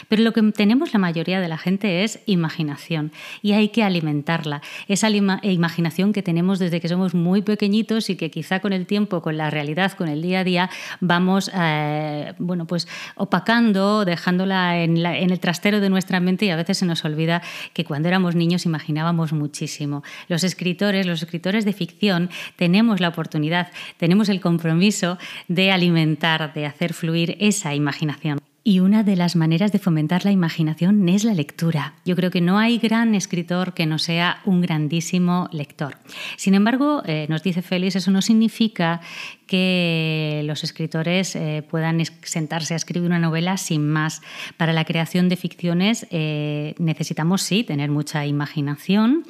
Pero 0.08 0.22
lo 0.22 0.32
que 0.32 0.42
tenemos 0.52 0.92
la 0.92 0.98
mayoría 0.98 1.40
de 1.40 1.48
la 1.48 1.58
gente 1.58 2.04
es 2.04 2.20
imaginación 2.26 3.12
y 3.42 3.52
hay 3.52 3.70
que 3.70 3.82
alimentarla. 3.82 4.62
Esa 4.86 5.10
imaginación 5.10 6.12
que 6.12 6.22
tenemos 6.22 6.58
desde 6.58 6.80
que 6.80 6.88
somos 6.88 7.14
muy 7.14 7.42
pequeñitos 7.42 8.10
y 8.10 8.16
que 8.16 8.30
quizá 8.30 8.60
con 8.60 8.72
el 8.72 8.86
tiempo, 8.86 9.22
con 9.22 9.36
la 9.36 9.50
realidad, 9.50 9.92
con 9.92 10.08
el 10.08 10.22
día 10.22 10.40
a 10.40 10.44
día, 10.44 10.70
vamos 11.00 11.50
eh, 11.54 12.34
bueno, 12.38 12.66
pues 12.66 12.88
opacando, 13.16 14.04
dejándola 14.04 14.82
en 14.82 14.98
el 14.98 15.40
trastero 15.40 15.80
de 15.80 15.90
nuestra 15.90 16.20
mente 16.20 16.46
y 16.46 16.50
a 16.50 16.56
veces 16.56 16.78
se 16.78 16.86
nos 16.86 17.04
olvida 17.04 17.42
que 17.72 17.84
cuando 17.84 18.08
éramos 18.08 18.34
niños 18.34 18.66
imaginábamos 18.66 19.32
muchísimo. 19.32 20.02
Los 20.28 20.44
escritores, 20.44 21.06
los 21.06 21.22
escritores 21.22 21.64
de 21.64 21.72
ficción, 21.72 22.30
tenemos 22.56 23.00
la 23.00 23.08
oportunidad, 23.08 23.70
tenemos 23.96 24.28
el 24.28 24.40
compromiso 24.40 25.18
de 25.48 25.72
alimentar, 25.72 26.52
de 26.52 26.66
hacer 26.66 26.92
fluir 26.92 27.36
esa 27.38 27.74
imaginación. 27.74 28.38
Y 28.68 28.80
una 28.80 29.02
de 29.02 29.16
las 29.16 29.34
maneras 29.34 29.72
de 29.72 29.78
fomentar 29.78 30.26
la 30.26 30.30
imaginación 30.30 31.08
es 31.08 31.24
la 31.24 31.32
lectura. 31.32 31.94
Yo 32.04 32.14
creo 32.16 32.30
que 32.30 32.42
no 32.42 32.58
hay 32.58 32.76
gran 32.76 33.14
escritor 33.14 33.72
que 33.72 33.86
no 33.86 33.98
sea 33.98 34.42
un 34.44 34.60
grandísimo 34.60 35.48
lector. 35.52 35.96
Sin 36.36 36.52
embargo, 36.52 37.02
eh, 37.06 37.24
nos 37.30 37.42
dice 37.42 37.62
Félix, 37.62 37.96
eso 37.96 38.10
no 38.10 38.20
significa 38.20 39.00
que 39.46 40.27
los 40.42 40.64
escritores 40.64 41.34
eh, 41.34 41.64
puedan 41.68 42.02
sentarse 42.22 42.74
a 42.74 42.76
escribir 42.76 43.08
una 43.08 43.18
novela 43.18 43.56
sin 43.56 43.88
más. 43.88 44.20
Para 44.58 44.72
la 44.72 44.84
creación 44.84 45.28
de 45.28 45.36
ficciones 45.36 46.06
eh, 46.10 46.74
necesitamos, 46.78 47.42
sí, 47.42 47.64
tener 47.64 47.90
mucha 47.90 48.26
imaginación, 48.26 49.24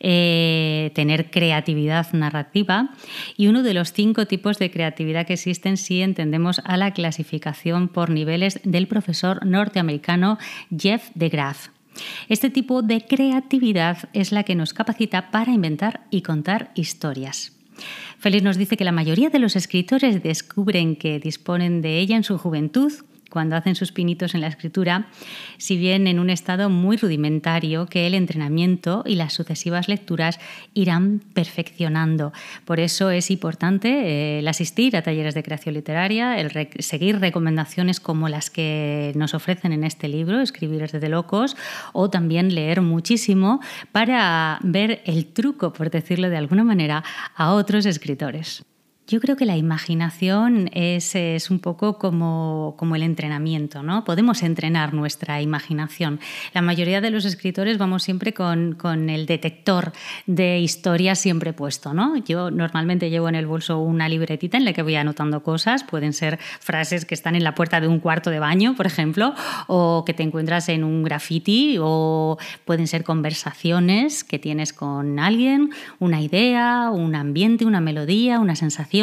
tener 0.00 1.30
creatividad 1.30 2.12
narrativa 2.12 2.90
y 3.36 3.46
uno 3.46 3.62
de 3.62 3.74
los 3.74 3.92
cinco 3.92 4.26
tipos 4.26 4.58
de 4.58 4.70
creatividad 4.70 5.26
que 5.26 5.34
existen 5.34 5.76
si 5.76 6.02
entendemos 6.02 6.60
a 6.64 6.76
la 6.76 6.92
clasificación 6.92 7.88
por 7.88 8.10
niveles 8.10 8.60
de 8.64 8.80
el 8.80 8.88
profesor 8.88 9.46
norteamericano 9.46 10.38
Jeff 10.76 11.10
de 11.14 11.28
Graaf. 11.28 11.68
Este 12.28 12.50
tipo 12.50 12.82
de 12.82 13.02
creatividad 13.02 14.08
es 14.12 14.32
la 14.32 14.42
que 14.42 14.54
nos 14.54 14.72
capacita 14.72 15.30
para 15.30 15.52
inventar 15.52 16.06
y 16.10 16.22
contar 16.22 16.70
historias. 16.74 17.59
Félix 18.18 18.42
nos 18.42 18.56
dice 18.56 18.76
que 18.76 18.84
la 18.84 18.92
mayoría 18.92 19.30
de 19.30 19.38
los 19.38 19.56
escritores 19.56 20.22
descubren 20.22 20.96
que 20.96 21.18
disponen 21.18 21.80
de 21.82 21.98
ella 21.98 22.16
en 22.16 22.24
su 22.24 22.38
juventud 22.38 22.92
cuando 23.30 23.56
hacen 23.56 23.74
sus 23.74 23.92
pinitos 23.92 24.34
en 24.34 24.42
la 24.42 24.48
escritura, 24.48 25.06
si 25.56 25.76
bien 25.76 26.06
en 26.06 26.18
un 26.18 26.28
estado 26.28 26.68
muy 26.68 26.96
rudimentario 26.96 27.86
que 27.86 28.06
el 28.06 28.14
entrenamiento 28.14 29.02
y 29.06 29.14
las 29.14 29.32
sucesivas 29.32 29.88
lecturas 29.88 30.38
irán 30.74 31.22
perfeccionando. 31.32 32.32
Por 32.64 32.80
eso 32.80 33.10
es 33.10 33.30
importante 33.30 33.88
eh, 33.88 34.38
el 34.40 34.48
asistir 34.48 34.96
a 34.96 35.02
talleres 35.02 35.34
de 35.34 35.42
creación 35.42 35.74
literaria, 35.74 36.38
el 36.38 36.50
seguir 36.80 37.20
recomendaciones 37.20 38.00
como 38.00 38.28
las 38.28 38.50
que 38.50 39.12
nos 39.14 39.34
ofrecen 39.34 39.72
en 39.72 39.84
este 39.84 40.08
libro, 40.08 40.40
Escribir 40.40 40.90
desde 40.90 41.08
locos, 41.08 41.56
o 41.92 42.10
también 42.10 42.54
leer 42.54 42.80
muchísimo 42.80 43.60
para 43.92 44.58
ver 44.62 45.02
el 45.04 45.26
truco, 45.26 45.72
por 45.72 45.90
decirlo 45.90 46.28
de 46.28 46.36
alguna 46.36 46.64
manera, 46.64 47.04
a 47.34 47.52
otros 47.52 47.86
escritores. 47.86 48.64
Yo 49.10 49.18
creo 49.18 49.34
que 49.34 49.44
la 49.44 49.56
imaginación 49.56 50.70
es, 50.72 51.50
un 51.50 51.58
poco 51.58 51.98
como, 51.98 52.76
como, 52.78 52.94
el 52.94 53.02
entrenamiento, 53.02 53.82
¿no? 53.82 54.04
Podemos 54.04 54.44
entrenar 54.44 54.94
nuestra 54.94 55.42
imaginación. 55.42 56.20
La 56.54 56.62
mayoría 56.62 57.00
de 57.00 57.10
los 57.10 57.24
escritores 57.24 57.76
vamos 57.76 58.04
siempre 58.04 58.32
con, 58.32 58.76
con, 58.76 59.10
el 59.10 59.26
detector 59.26 59.92
de 60.26 60.60
historias 60.60 61.18
siempre 61.18 61.52
puesto, 61.52 61.92
¿no? 61.92 62.18
Yo 62.18 62.52
normalmente 62.52 63.10
llevo 63.10 63.28
en 63.28 63.34
el 63.34 63.48
bolso 63.48 63.80
una 63.80 64.08
libretita 64.08 64.56
en 64.56 64.64
la 64.64 64.72
que 64.72 64.82
voy 64.82 64.94
anotando 64.94 65.42
cosas, 65.42 65.82
pueden 65.82 66.12
ser 66.12 66.38
frases 66.60 67.04
que 67.04 67.14
están 67.14 67.34
en 67.34 67.42
la 67.42 67.56
puerta 67.56 67.80
de 67.80 67.88
un 67.88 67.98
cuarto 67.98 68.30
de 68.30 68.38
baño, 68.38 68.76
por 68.76 68.86
ejemplo, 68.86 69.34
o 69.66 70.04
que 70.06 70.14
te 70.14 70.22
encuentras 70.22 70.68
en 70.68 70.84
un 70.84 71.02
graffiti, 71.02 71.78
o 71.80 72.38
pueden 72.64 72.86
ser 72.86 73.02
conversaciones 73.02 74.22
que 74.22 74.38
tienes 74.38 74.72
con 74.72 75.18
alguien, 75.18 75.70
una 75.98 76.20
idea, 76.20 76.90
un 76.92 77.16
ambiente, 77.16 77.64
una 77.64 77.80
melodía, 77.80 78.38
una 78.38 78.54
sensación 78.54 78.99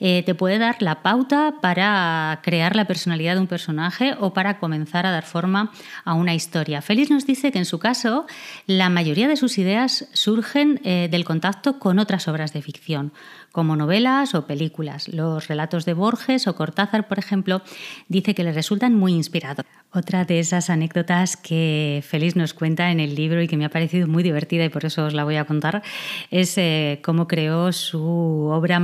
eh, 0.00 0.22
te 0.24 0.34
puede 0.34 0.58
dar 0.58 0.76
la 0.80 1.02
pauta 1.02 1.54
para 1.60 2.40
crear 2.42 2.76
la 2.76 2.86
personalidad 2.86 3.34
de 3.34 3.40
un 3.40 3.46
personaje 3.46 4.14
o 4.18 4.32
para 4.32 4.58
comenzar 4.58 5.06
a 5.06 5.10
dar 5.10 5.24
forma 5.24 5.72
a 6.04 6.14
una 6.14 6.34
historia. 6.34 6.82
Félix 6.82 7.10
nos 7.10 7.26
dice 7.26 7.52
que 7.52 7.58
en 7.58 7.64
su 7.64 7.78
caso 7.78 8.26
la 8.66 8.88
mayoría 8.88 9.28
de 9.28 9.36
sus 9.36 9.58
ideas 9.58 10.08
surgen 10.12 10.80
eh, 10.84 11.08
del 11.10 11.24
contacto 11.24 11.78
con 11.78 11.98
otras 11.98 12.28
obras 12.28 12.52
de 12.52 12.62
ficción, 12.62 13.12
como 13.52 13.76
novelas 13.76 14.34
o 14.34 14.46
películas. 14.46 15.08
Los 15.08 15.48
relatos 15.48 15.84
de 15.84 15.94
Borges 15.94 16.46
o 16.46 16.56
Cortázar, 16.56 17.08
por 17.08 17.18
ejemplo, 17.18 17.62
dice 18.08 18.34
que 18.34 18.44
le 18.44 18.52
resultan 18.52 18.94
muy 18.94 19.12
inspiradores. 19.12 19.70
Otra 19.92 20.24
de 20.24 20.40
esas 20.40 20.70
anécdotas 20.70 21.36
que 21.36 22.02
Félix 22.04 22.34
nos 22.34 22.52
cuenta 22.52 22.90
en 22.90 22.98
el 22.98 23.14
libro 23.14 23.40
y 23.40 23.46
que 23.46 23.56
me 23.56 23.64
ha 23.64 23.68
parecido 23.68 24.08
muy 24.08 24.24
divertida 24.24 24.64
y 24.64 24.68
por 24.68 24.84
eso 24.84 25.06
os 25.06 25.14
la 25.14 25.22
voy 25.22 25.36
a 25.36 25.44
contar 25.44 25.82
es 26.32 26.58
eh, 26.58 27.00
cómo 27.04 27.28
creó 27.28 27.70
su 27.70 28.02
obra 28.02 28.80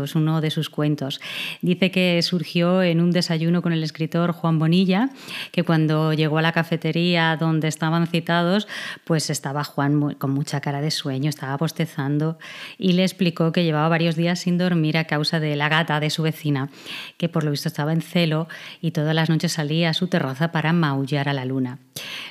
Maullidos, 0.00 0.14
uno 0.14 0.40
de 0.40 0.50
sus 0.50 0.70
cuentos. 0.70 1.20
Dice 1.62 1.90
que 1.90 2.20
surgió 2.22 2.82
en 2.82 3.00
un 3.00 3.10
desayuno 3.10 3.62
con 3.62 3.72
el 3.72 3.82
escritor 3.82 4.32
Juan 4.32 4.58
Bonilla, 4.58 5.10
que 5.52 5.62
cuando 5.62 6.12
llegó 6.12 6.38
a 6.38 6.42
la 6.42 6.52
cafetería 6.52 7.36
donde 7.36 7.68
estaban 7.68 8.06
citados, 8.06 8.66
pues 9.04 9.30
estaba 9.30 9.64
Juan 9.64 10.14
con 10.14 10.30
mucha 10.30 10.60
cara 10.60 10.80
de 10.80 10.90
sueño, 10.90 11.28
estaba 11.28 11.56
bostezando 11.56 12.38
y 12.78 12.92
le 12.92 13.02
explicó 13.02 13.52
que 13.52 13.64
llevaba 13.64 13.88
varios 13.88 14.16
días 14.16 14.40
sin 14.40 14.58
dormir 14.58 14.96
a 14.96 15.04
causa 15.04 15.40
de 15.40 15.56
la 15.56 15.68
gata 15.68 16.00
de 16.00 16.10
su 16.10 16.22
vecina, 16.22 16.70
que 17.16 17.28
por 17.28 17.44
lo 17.44 17.50
visto 17.50 17.68
estaba 17.68 17.92
en 17.92 18.02
celo 18.02 18.48
y 18.80 18.92
todas 18.92 19.14
las 19.14 19.28
noches 19.28 19.52
salía 19.52 19.90
a 19.90 19.94
su 19.94 20.08
terraza 20.08 20.52
para 20.52 20.72
maullar 20.72 21.28
a 21.28 21.32
la 21.32 21.44
luna. 21.44 21.78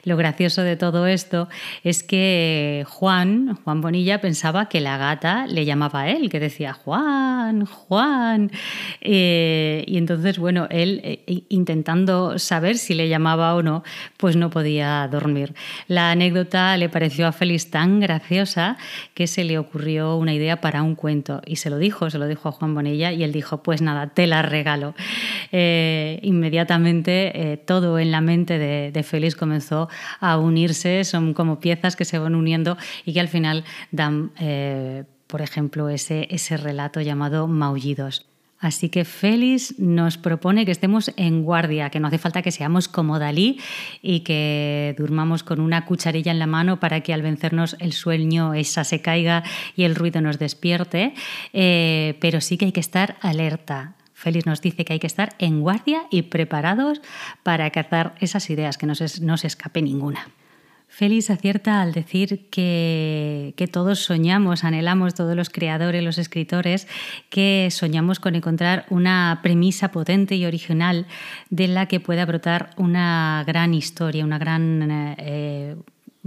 Lo 0.04 0.18
gracioso 0.18 0.64
de 0.64 0.76
todo 0.76 1.08
esto 1.08 1.50
es 1.84 2.04
que 2.04 2.86
Juan, 2.88 3.58
Juan 3.64 3.82
Bonilla, 3.82 4.22
pensaba 4.22 4.70
que 4.70 4.80
la 4.80 4.98
gata 4.98 5.46
le 5.48 5.66
llamaba 5.66 6.02
a 6.02 6.10
él, 6.10 6.30
que 6.30 6.40
decía 6.40 6.74
Juan, 6.74 7.59
Juan. 7.66 8.52
Eh, 9.02 9.84
y 9.88 9.98
entonces, 9.98 10.38
bueno, 10.38 10.68
él 10.70 11.02
eh, 11.04 11.44
intentando 11.50 12.40
saber 12.40 12.78
si 12.78 12.94
le 12.94 13.10
llamaba 13.10 13.56
o 13.56 13.64
no, 13.64 13.84
pues 14.18 14.36
no 14.36 14.50
podía 14.50 15.08
dormir. 15.12 15.54
La 15.88 16.12
anécdota 16.12 16.76
le 16.78 16.90
pareció 16.90 17.28
a 17.28 17.32
Félix 17.32 17.70
tan 17.70 18.00
graciosa 18.00 18.78
que 19.14 19.28
se 19.28 19.44
le 19.44 19.58
ocurrió 19.58 20.16
una 20.16 20.34
idea 20.34 20.62
para 20.62 20.84
un 20.84 20.96
cuento 20.96 21.42
y 21.46 21.58
se 21.58 21.70
lo 21.70 21.78
dijo, 21.78 22.10
se 22.10 22.18
lo 22.18 22.28
dijo 22.28 22.50
a 22.50 22.52
Juan 22.52 22.74
Bonilla 22.76 23.12
y 23.12 23.24
él 23.24 23.32
dijo, 23.32 23.64
pues 23.64 23.82
nada, 23.82 24.08
te 24.08 24.28
la 24.28 24.42
regalo. 24.42 24.96
Eh, 25.52 26.20
inmediatamente 26.24 27.62
todo 27.66 28.00
en 28.00 28.12
la 28.12 28.22
mente 28.22 28.58
de, 28.58 29.04
Félix 29.04 29.36
comenzó 29.36 29.90
a 30.20 30.38
unirse, 30.38 31.04
son 31.04 31.34
como 31.34 31.60
piezas 31.60 31.96
que 31.96 32.06
se 32.06 32.20
van 32.20 32.36
uniendo 32.36 32.78
y 33.06 33.14
que 33.14 33.20
al 33.22 33.30
final 33.30 33.64
dan, 33.92 34.32
por 35.30 35.44
ejemplo, 35.44 35.90
ese, 35.90 36.28
ese 36.32 36.58
relato 36.58 37.02
llamado 37.02 37.48
Maullidos. 37.48 38.26
Así 38.58 38.90
que 38.90 39.06
Félix 39.06 39.78
nos 39.78 40.18
propone 40.18 40.66
que 40.66 40.72
estemos 40.72 41.14
en 41.18 41.44
guardia, 41.44 41.92
que 41.92 42.00
no 42.00 42.08
hace 42.08 42.18
falta 42.18 42.42
que 42.42 42.52
seamos 42.52 42.88
como 42.88 43.20
Dalí 43.20 43.60
y 44.02 44.22
que 44.22 44.96
durmamos 44.98 45.44
con 45.44 45.62
una 45.62 45.86
cucharilla 45.86 46.32
en 46.32 46.40
la 46.40 46.48
mano 46.48 46.80
para 46.80 47.02
que 47.02 47.14
al 47.14 47.22
vencernos 47.22 47.78
el 47.80 47.94
sueño 47.94 48.56
esa 48.56 48.84
se 48.84 49.02
caiga 49.02 49.44
y 49.78 49.84
el 49.84 49.96
ruido 49.96 50.20
nos 50.20 50.40
despierte, 50.40 51.14
eh, 51.54 52.18
pero 52.20 52.42
sí 52.42 52.58
que 52.58 52.66
hay 52.66 52.72
que 52.72 52.82
estar 52.82 53.16
alerta, 53.22 53.96
Félix 54.14 54.46
nos 54.48 54.62
dice 54.62 54.84
que 54.84 54.94
hay 54.94 55.00
que 55.00 55.08
estar 55.08 55.34
en 55.40 55.62
guardia 55.62 56.08
y 56.10 56.24
preparados 56.24 57.02
para 57.44 57.70
cazar 57.70 58.16
esas 58.20 58.50
ideas, 58.50 58.78
que 58.78 58.88
no 58.88 58.96
se, 58.96 59.22
no 59.22 59.38
se 59.38 59.48
escape 59.48 59.82
ninguna. 59.82 60.28
Félix 60.90 61.30
acierta 61.30 61.82
al 61.82 61.94
decir 61.94 62.50
que, 62.50 63.54
que, 63.56 63.68
todos 63.68 64.00
soñamos, 64.00 64.64
anhelamos, 64.64 65.14
todos 65.14 65.36
los 65.36 65.50
creadores, 65.50 66.04
los 66.04 66.18
escritores, 66.18 66.88
que 67.30 67.70
soñamos 67.72 68.20
con 68.20 68.36
encontrar 68.36 68.86
una 68.90 69.40
premisa 69.44 69.92
potente 69.92 70.36
y 70.36 70.46
original 70.46 71.06
de 71.52 71.68
la 71.68 71.86
que 71.86 72.00
pueda 72.00 72.26
brotar 72.26 72.72
una 72.76 73.44
gran 73.48 73.74
historia, 73.74 74.26
una 74.26 74.40
gran... 74.40 75.16
Eh, 75.20 75.76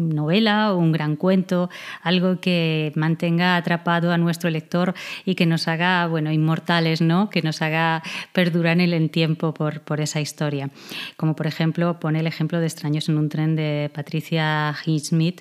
novela 0.09 0.73
o 0.73 0.79
un 0.79 0.93
gran 0.93 1.17
cuento, 1.17 1.71
algo 2.03 2.41
que 2.41 2.93
mantenga 2.95 3.57
atrapado 3.57 4.13
a 4.13 4.19
nuestro 4.19 4.51
lector 4.51 4.95
y 5.25 5.35
que 5.35 5.47
nos 5.47 5.69
haga, 5.69 6.07
bueno, 6.07 6.33
inmortales, 6.33 7.01
¿no? 7.01 7.31
Que 7.31 7.43
nos 7.43 7.63
haga 7.63 8.03
perdurar 8.33 8.81
en 8.81 8.93
el 8.93 9.11
tiempo 9.11 9.55
por, 9.55 9.81
por 9.81 10.01
esa 10.01 10.21
historia. 10.21 10.71
Como 11.17 11.37
por 11.37 11.47
ejemplo, 11.47 11.99
pone 12.01 12.21
el 12.21 12.27
ejemplo 12.27 12.61
de 12.61 12.67
Extraños 12.67 13.09
en 13.09 13.19
un 13.19 13.29
tren 13.29 13.57
de 13.57 13.91
Patricia 13.95 14.75
Highsmith, 14.85 15.41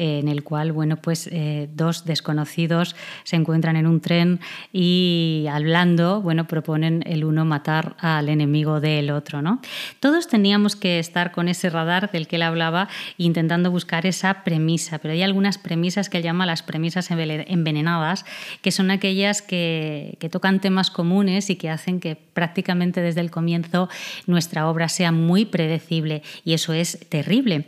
en 0.00 0.28
el 0.28 0.42
cual 0.42 0.72
bueno, 0.72 0.96
pues, 0.96 1.28
eh, 1.30 1.68
dos 1.74 2.06
desconocidos 2.06 2.96
se 3.24 3.36
encuentran 3.36 3.76
en 3.76 3.86
un 3.86 4.00
tren 4.00 4.40
y 4.72 5.46
hablando 5.50 6.22
bueno, 6.22 6.46
proponen 6.46 7.02
el 7.04 7.24
uno 7.24 7.44
matar 7.44 7.96
al 7.98 8.30
enemigo 8.30 8.80
del 8.80 9.10
otro. 9.10 9.42
¿no? 9.42 9.60
Todos 10.00 10.26
teníamos 10.26 10.74
que 10.74 10.98
estar 10.98 11.32
con 11.32 11.48
ese 11.48 11.68
radar 11.68 12.10
del 12.10 12.28
que 12.28 12.36
él 12.36 12.42
hablaba 12.42 12.88
intentando 13.18 13.70
buscar 13.70 14.06
esa 14.06 14.42
premisa, 14.42 14.98
pero 14.98 15.12
hay 15.12 15.22
algunas 15.22 15.58
premisas 15.58 16.08
que 16.08 16.16
él 16.16 16.24
llama 16.24 16.46
las 16.46 16.62
premisas 16.62 17.10
envenenadas, 17.10 18.24
que 18.62 18.72
son 18.72 18.90
aquellas 18.90 19.42
que, 19.42 20.16
que 20.18 20.30
tocan 20.30 20.60
temas 20.60 20.90
comunes 20.90 21.50
y 21.50 21.56
que 21.56 21.68
hacen 21.68 22.00
que 22.00 22.16
prácticamente 22.16 23.02
desde 23.02 23.20
el 23.20 23.30
comienzo 23.30 23.90
nuestra 24.26 24.68
obra 24.68 24.88
sea 24.88 25.12
muy 25.12 25.44
predecible 25.44 26.22
y 26.44 26.54
eso 26.54 26.72
es 26.72 26.98
terrible. 27.08 27.66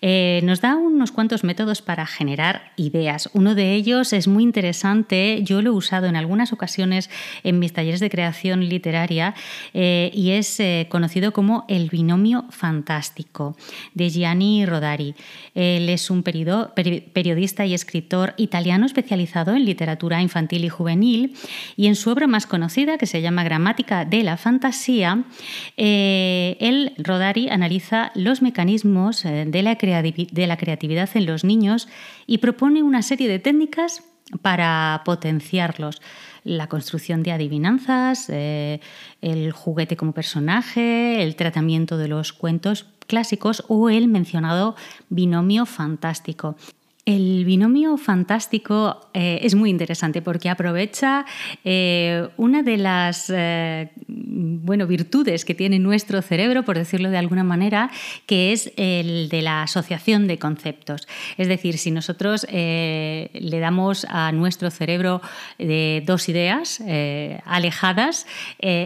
Eh, 0.00 0.40
nos 0.44 0.60
da 0.60 0.76
unos 0.76 1.12
cuantos 1.12 1.44
métodos 1.44 1.73
para 1.82 2.06
generar 2.06 2.72
ideas. 2.76 3.30
Uno 3.32 3.54
de 3.54 3.74
ellos 3.74 4.12
es 4.12 4.28
muy 4.28 4.42
interesante, 4.42 5.40
yo 5.42 5.62
lo 5.62 5.70
he 5.70 5.74
usado 5.74 6.06
en 6.06 6.16
algunas 6.16 6.52
ocasiones 6.52 7.10
en 7.42 7.58
mis 7.58 7.72
talleres 7.72 8.00
de 8.00 8.10
creación 8.10 8.68
literaria 8.68 9.34
eh, 9.72 10.10
y 10.14 10.30
es 10.30 10.60
eh, 10.60 10.86
conocido 10.90 11.32
como 11.32 11.64
el 11.68 11.88
binomio 11.88 12.44
fantástico 12.50 13.56
de 13.94 14.10
Gianni 14.10 14.66
Rodari. 14.66 15.14
Él 15.54 15.88
es 15.88 16.10
un 16.10 16.22
periodista 16.22 17.66
y 17.66 17.74
escritor 17.74 18.34
italiano 18.36 18.86
especializado 18.86 19.54
en 19.54 19.64
literatura 19.64 20.20
infantil 20.20 20.64
y 20.64 20.68
juvenil 20.68 21.36
y 21.76 21.86
en 21.86 21.96
su 21.96 22.10
obra 22.10 22.26
más 22.26 22.46
conocida, 22.46 22.98
que 22.98 23.06
se 23.06 23.22
llama 23.22 23.44
Gramática 23.44 24.04
de 24.04 24.22
la 24.22 24.36
Fantasía, 24.36 25.24
eh, 25.76 26.56
él, 26.60 26.92
Rodari, 26.98 27.48
analiza 27.48 28.10
los 28.14 28.42
mecanismos 28.42 29.22
de 29.22 29.62
la, 29.62 29.74
de 29.74 30.46
la 30.46 30.56
creatividad 30.56 31.08
en 31.14 31.26
los 31.26 31.44
niños 31.44 31.53
y 32.26 32.38
propone 32.38 32.82
una 32.82 33.02
serie 33.02 33.28
de 33.28 33.38
técnicas 33.38 34.02
para 34.42 35.02
potenciarlos. 35.04 36.00
La 36.44 36.68
construcción 36.68 37.22
de 37.22 37.32
adivinanzas, 37.32 38.28
eh, 38.28 38.80
el 39.22 39.52
juguete 39.52 39.96
como 39.96 40.12
personaje, 40.12 41.22
el 41.22 41.36
tratamiento 41.36 41.96
de 41.96 42.08
los 42.08 42.32
cuentos 42.32 42.86
clásicos 43.06 43.64
o 43.68 43.88
el 43.88 44.08
mencionado 44.08 44.76
binomio 45.08 45.66
fantástico. 45.66 46.56
El 47.06 47.44
binomio 47.44 47.98
fantástico 47.98 49.10
eh, 49.12 49.40
es 49.42 49.54
muy 49.54 49.68
interesante 49.68 50.22
porque 50.22 50.48
aprovecha 50.48 51.26
eh, 51.62 52.28
una 52.38 52.62
de 52.62 52.78
las 52.78 53.28
eh, 53.28 53.90
bueno, 54.06 54.86
virtudes 54.86 55.44
que 55.44 55.54
tiene 55.54 55.78
nuestro 55.78 56.22
cerebro, 56.22 56.62
por 56.62 56.78
decirlo 56.78 57.10
de 57.10 57.18
alguna 57.18 57.44
manera, 57.44 57.90
que 58.24 58.52
es 58.52 58.72
el 58.78 59.28
de 59.28 59.42
la 59.42 59.64
asociación 59.64 60.26
de 60.26 60.38
conceptos. 60.38 61.06
Es 61.36 61.46
decir, 61.46 61.76
si 61.76 61.90
nosotros 61.90 62.46
le 62.50 63.58
damos 63.60 64.06
a 64.08 64.32
nuestro 64.32 64.70
cerebro 64.70 65.20
dos 65.58 66.28
ideas 66.28 66.82
alejadas, 67.44 68.26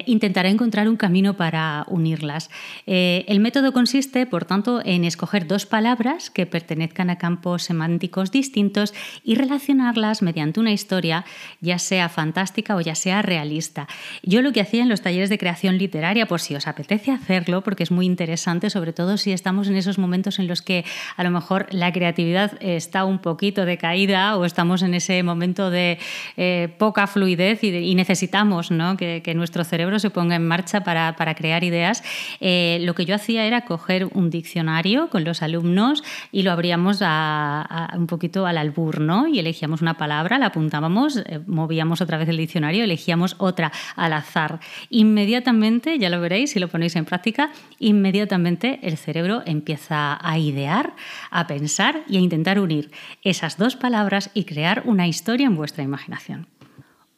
intentará 0.07 0.49
encontrar 0.49 0.89
un 0.89 0.97
camino 0.97 1.37
para 1.37 1.85
unirlas. 1.89 2.51
el 2.87 3.41
método 3.41 3.73
consiste, 3.73 4.27
por 4.27 4.45
tanto, 4.45 4.81
en 4.85 5.05
escoger 5.05 5.47
dos 5.47 5.67
palabras 5.67 6.31
que 6.31 6.47
pertenezcan 6.47 7.11
a 7.11 7.19
campos 7.19 7.65
semánticos 7.65 8.08
distintos 8.31 8.95
y 9.25 9.35
relacionarlas 9.35 10.23
mediante 10.23 10.61
una 10.61 10.73
historia, 10.73 11.25
ya 11.61 11.79
sea 11.79 12.09
fantástica 12.09 12.77
o 12.77 12.81
ya 12.81 12.95
sea 12.95 13.23
realista. 13.23 13.87
Yo 14.23 14.43
lo 14.43 14.53
que 14.53 14.61
hacía 14.61 14.83
en 14.83 14.89
los 14.89 15.01
talleres 15.01 15.31
de 15.31 15.39
creación 15.39 15.79
literaria, 15.79 16.27
por 16.27 16.41
si 16.41 16.55
os 16.55 16.67
apetece 16.67 17.11
hacerlo, 17.11 17.63
porque 17.63 17.83
es 17.83 17.91
muy 17.91 18.07
interesante, 18.07 18.71
sobre 18.71 18.93
todo 18.93 19.17
si 19.17 19.33
estamos 19.33 19.69
en 19.69 19.77
esos 19.77 19.99
momentos 19.99 20.39
en 20.39 20.47
los 20.47 20.63
que 20.63 20.85
a 21.17 21.25
lo 21.25 21.31
mejor 21.31 21.67
la 21.71 21.93
creatividad 21.93 22.53
está 22.61 23.05
un 23.05 23.19
poquito 23.19 23.65
decaída 23.65 24.37
o 24.37 24.45
estamos 24.45 24.83
en 24.83 24.95
ese 24.95 25.23
momento 25.23 25.71
de 25.71 25.99
eh, 26.37 26.69
poca 26.79 27.07
fluidez 27.07 27.63
y, 27.65 27.95
necesitamos 27.95 28.71
que, 28.99 29.33
nuestro 29.35 29.65
cerebro 29.65 29.99
se 29.99 30.11
ponga 30.11 30.37
en 30.37 30.47
marcha 30.47 30.83
para, 30.83 31.35
crear 31.35 31.65
ideas. 31.65 32.03
Eh, 32.41 32.79
lo 32.83 32.95
que 32.95 33.05
yo 33.05 33.15
hacía 33.15 33.45
era 33.45 33.65
coger 33.65 34.07
un 34.13 34.31
diccionario 34.31 35.11
con 35.11 35.25
los 35.25 35.43
alumnos 35.43 36.03
y 36.33 36.43
lo 36.43 36.53
abríamos 36.53 37.01
a 37.03 37.98
un 37.99 38.07
poquito 38.07 38.47
al 38.47 38.57
albur, 38.59 39.01
¿no? 39.01 39.27
Y 39.27 39.39
elegíamos 39.39 39.83
una 39.83 39.99
palabra, 39.99 40.39
la 40.39 40.47
apuntábamos, 40.47 41.19
eh, 41.19 41.41
movíamos 41.47 42.01
otra 42.01 42.19
vez 42.19 42.29
el 42.29 42.37
diccionario, 42.37 42.85
elegíamos 42.85 43.37
otra 43.39 43.73
al 43.97 44.13
azar. 44.13 44.61
Inmediatamente, 44.91 45.99
ya 45.99 46.11
lo 46.11 46.21
veréis 46.21 46.53
si 46.53 46.59
lo 46.59 46.69
ponéis 46.69 46.97
en 46.97 47.05
práctica, 47.05 47.51
inmediatamente 47.79 48.81
el 48.83 48.97
cerebro 48.97 49.43
empieza 49.45 50.19
a 50.21 50.39
idear, 50.39 50.95
a 51.31 51.47
pensar 51.47 52.03
y 52.09 52.17
a 52.17 52.21
intentar 52.21 52.61
unir 52.61 52.91
esas 53.23 53.59
dos 53.59 53.77
palabras 53.77 54.31
y 54.35 54.45
crear 54.45 54.83
una 54.87 55.07
historia 55.07 55.47
en 55.47 55.57
vuestra 55.57 55.85
imaginación. 55.85 56.58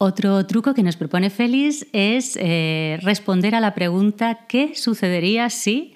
Otro 0.03 0.47
truco 0.47 0.73
que 0.73 0.83
nos 0.83 0.97
propone 0.97 1.29
Félix 1.29 1.87
es 1.93 2.39
eh, 2.41 2.99
responder 3.03 3.55
a 3.55 3.61
la 3.61 3.75
pregunta 3.75 4.47
¿qué 4.49 4.75
sucedería 4.75 5.51
si 5.51 5.93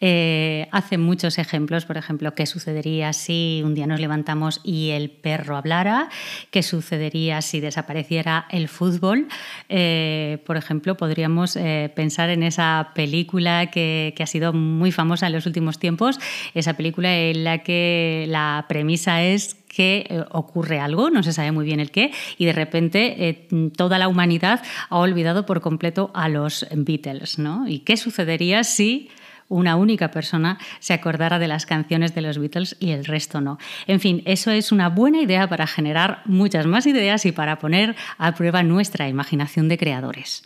eh, 0.00 0.68
hace 0.72 0.96
muchos 0.96 1.38
ejemplos, 1.38 1.84
por 1.84 1.98
ejemplo, 1.98 2.34
qué 2.34 2.46
sucedería 2.46 3.12
si 3.12 3.60
un 3.62 3.74
día 3.74 3.86
nos 3.86 4.00
levantamos 4.00 4.62
y 4.64 4.88
el 4.90 5.10
perro 5.10 5.58
hablara, 5.58 6.08
qué 6.50 6.62
sucedería 6.62 7.42
si 7.42 7.60
desapareciera 7.60 8.46
el 8.50 8.68
fútbol. 8.68 9.28
Eh, 9.68 10.38
por 10.46 10.56
ejemplo, 10.56 10.96
podríamos 10.96 11.58
pensar 11.94 12.30
en 12.30 12.42
esa 12.42 12.92
película 12.94 13.70
que, 13.70 14.14
ha 14.18 14.26
sido 14.26 14.54
muy 14.54 14.92
famosa 14.92 15.26
en 15.26 15.34
los 15.34 15.44
últimos 15.44 15.78
tiempos, 15.78 16.18
esa 16.54 16.72
película 16.72 17.14
en 17.14 17.44
la 17.44 17.58
que 17.58 18.24
la 18.28 18.64
premisa 18.66 19.22
es 19.22 19.61
que 19.74 20.24
ocurre 20.30 20.80
algo, 20.80 21.10
no 21.10 21.22
se 21.22 21.32
sabe 21.32 21.52
muy 21.52 21.64
bien 21.64 21.80
el 21.80 21.90
qué, 21.90 22.12
y 22.38 22.44
de 22.44 22.52
repente 22.52 23.48
toda 23.76 23.98
la 23.98 24.08
humanidad 24.08 24.62
ha 24.90 24.98
olvidado 24.98 25.46
por 25.46 25.60
completo 25.60 26.10
a 26.14 26.28
los 26.28 26.66
Beatles. 26.70 27.38
¿no? 27.38 27.66
¿Y 27.66 27.80
qué 27.80 27.96
sucedería 27.96 28.64
si 28.64 29.08
una 29.52 29.76
única 29.76 30.10
persona 30.10 30.58
se 30.80 30.94
acordara 30.94 31.38
de 31.38 31.46
las 31.48 31.66
canciones 31.66 32.14
de 32.14 32.22
los 32.22 32.38
Beatles 32.38 32.76
y 32.80 32.90
el 32.90 33.04
resto 33.04 33.40
no. 33.40 33.58
En 33.86 34.00
fin, 34.00 34.22
eso 34.24 34.50
es 34.50 34.72
una 34.72 34.88
buena 34.88 35.20
idea 35.20 35.46
para 35.46 35.66
generar 35.66 36.22
muchas 36.24 36.66
más 36.66 36.86
ideas 36.86 37.26
y 37.26 37.32
para 37.32 37.58
poner 37.58 37.94
a 38.16 38.34
prueba 38.34 38.62
nuestra 38.62 39.08
imaginación 39.08 39.68
de 39.68 39.76
creadores. 39.76 40.42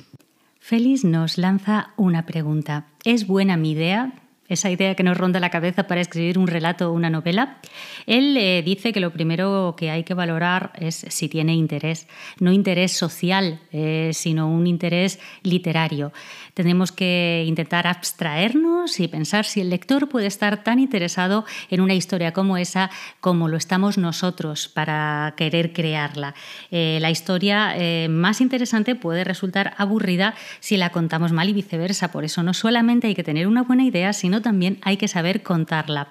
Félix 0.58 1.04
nos 1.04 1.38
lanza 1.38 1.90
una 1.96 2.26
pregunta. 2.26 2.86
¿Es 3.04 3.28
buena 3.28 3.56
mi 3.56 3.70
idea? 3.70 4.12
Esa 4.48 4.70
idea 4.70 4.94
que 4.94 5.02
nos 5.02 5.16
ronda 5.16 5.40
la 5.40 5.50
cabeza 5.50 5.86
para 5.86 6.00
escribir 6.00 6.38
un 6.38 6.46
relato 6.46 6.90
o 6.90 6.92
una 6.92 7.10
novela, 7.10 7.58
él 8.06 8.36
eh, 8.36 8.62
dice 8.64 8.92
que 8.92 9.00
lo 9.00 9.12
primero 9.12 9.74
que 9.76 9.90
hay 9.90 10.04
que 10.04 10.14
valorar 10.14 10.72
es 10.78 11.06
si 11.08 11.28
tiene 11.28 11.54
interés, 11.54 12.06
no 12.40 12.52
interés 12.52 12.92
social, 12.92 13.60
eh, 13.72 14.10
sino 14.12 14.48
un 14.48 14.66
interés 14.66 15.18
literario. 15.42 16.12
Tenemos 16.56 16.90
que 16.90 17.44
intentar 17.46 17.86
abstraernos 17.86 18.98
y 18.98 19.08
pensar 19.08 19.44
si 19.44 19.60
el 19.60 19.68
lector 19.68 20.08
puede 20.08 20.26
estar 20.26 20.64
tan 20.64 20.78
interesado 20.78 21.44
en 21.68 21.82
una 21.82 21.92
historia 21.92 22.32
como 22.32 22.56
esa 22.56 22.90
como 23.20 23.46
lo 23.48 23.58
estamos 23.58 23.98
nosotros 23.98 24.68
para 24.68 25.34
querer 25.36 25.74
crearla. 25.74 26.34
Eh, 26.70 26.96
la 27.02 27.10
historia 27.10 27.74
más 28.08 28.40
interesante 28.40 28.94
puede 28.94 29.22
resultar 29.22 29.74
aburrida 29.76 30.34
si 30.60 30.78
la 30.78 30.90
contamos 30.90 31.32
mal 31.32 31.50
y 31.50 31.52
viceversa. 31.52 32.10
Por 32.10 32.24
eso 32.24 32.42
no 32.42 32.54
solamente 32.54 33.06
hay 33.06 33.14
que 33.14 33.22
tener 33.22 33.46
una 33.46 33.62
buena 33.62 33.84
idea, 33.84 34.14
sino 34.14 34.40
también 34.40 34.78
hay 34.82 34.96
que 34.96 35.08
saber 35.08 35.42
contarla. 35.42 36.08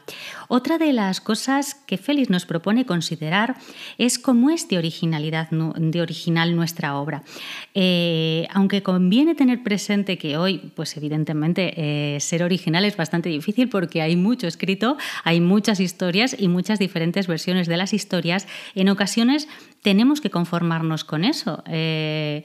Otra 0.47 0.77
de 0.77 0.93
las 0.93 1.21
cosas 1.21 1.75
que 1.85 1.97
Félix 1.97 2.29
nos 2.29 2.45
propone 2.45 2.85
considerar 2.85 3.55
es 3.97 4.19
cómo 4.19 4.49
es 4.49 4.67
de, 4.67 4.77
originalidad, 4.77 5.49
de 5.49 6.01
original 6.01 6.55
nuestra 6.55 6.97
obra. 6.97 7.23
Eh, 7.73 8.47
aunque 8.53 8.83
conviene 8.83 9.35
tener 9.35 9.63
presente 9.63 10.17
que 10.17 10.34
hoy, 10.37 10.71
pues 10.75 10.95
evidentemente, 10.97 11.73
eh, 11.77 12.19
ser 12.19 12.43
original 12.43 12.85
es 12.85 12.97
bastante 12.97 13.29
difícil 13.29 13.69
porque 13.69 14.01
hay 14.01 14.15
mucho 14.15 14.47
escrito, 14.47 14.97
hay 15.23 15.41
muchas 15.41 15.79
historias 15.79 16.35
y 16.37 16.47
muchas 16.47 16.79
diferentes 16.79 17.27
versiones 17.27 17.67
de 17.67 17.77
las 17.77 17.93
historias, 17.93 18.47
en 18.75 18.89
ocasiones 18.89 19.47
tenemos 19.81 20.21
que 20.21 20.29
conformarnos 20.29 21.03
con 21.03 21.23
eso. 21.23 21.63
Eh, 21.67 22.43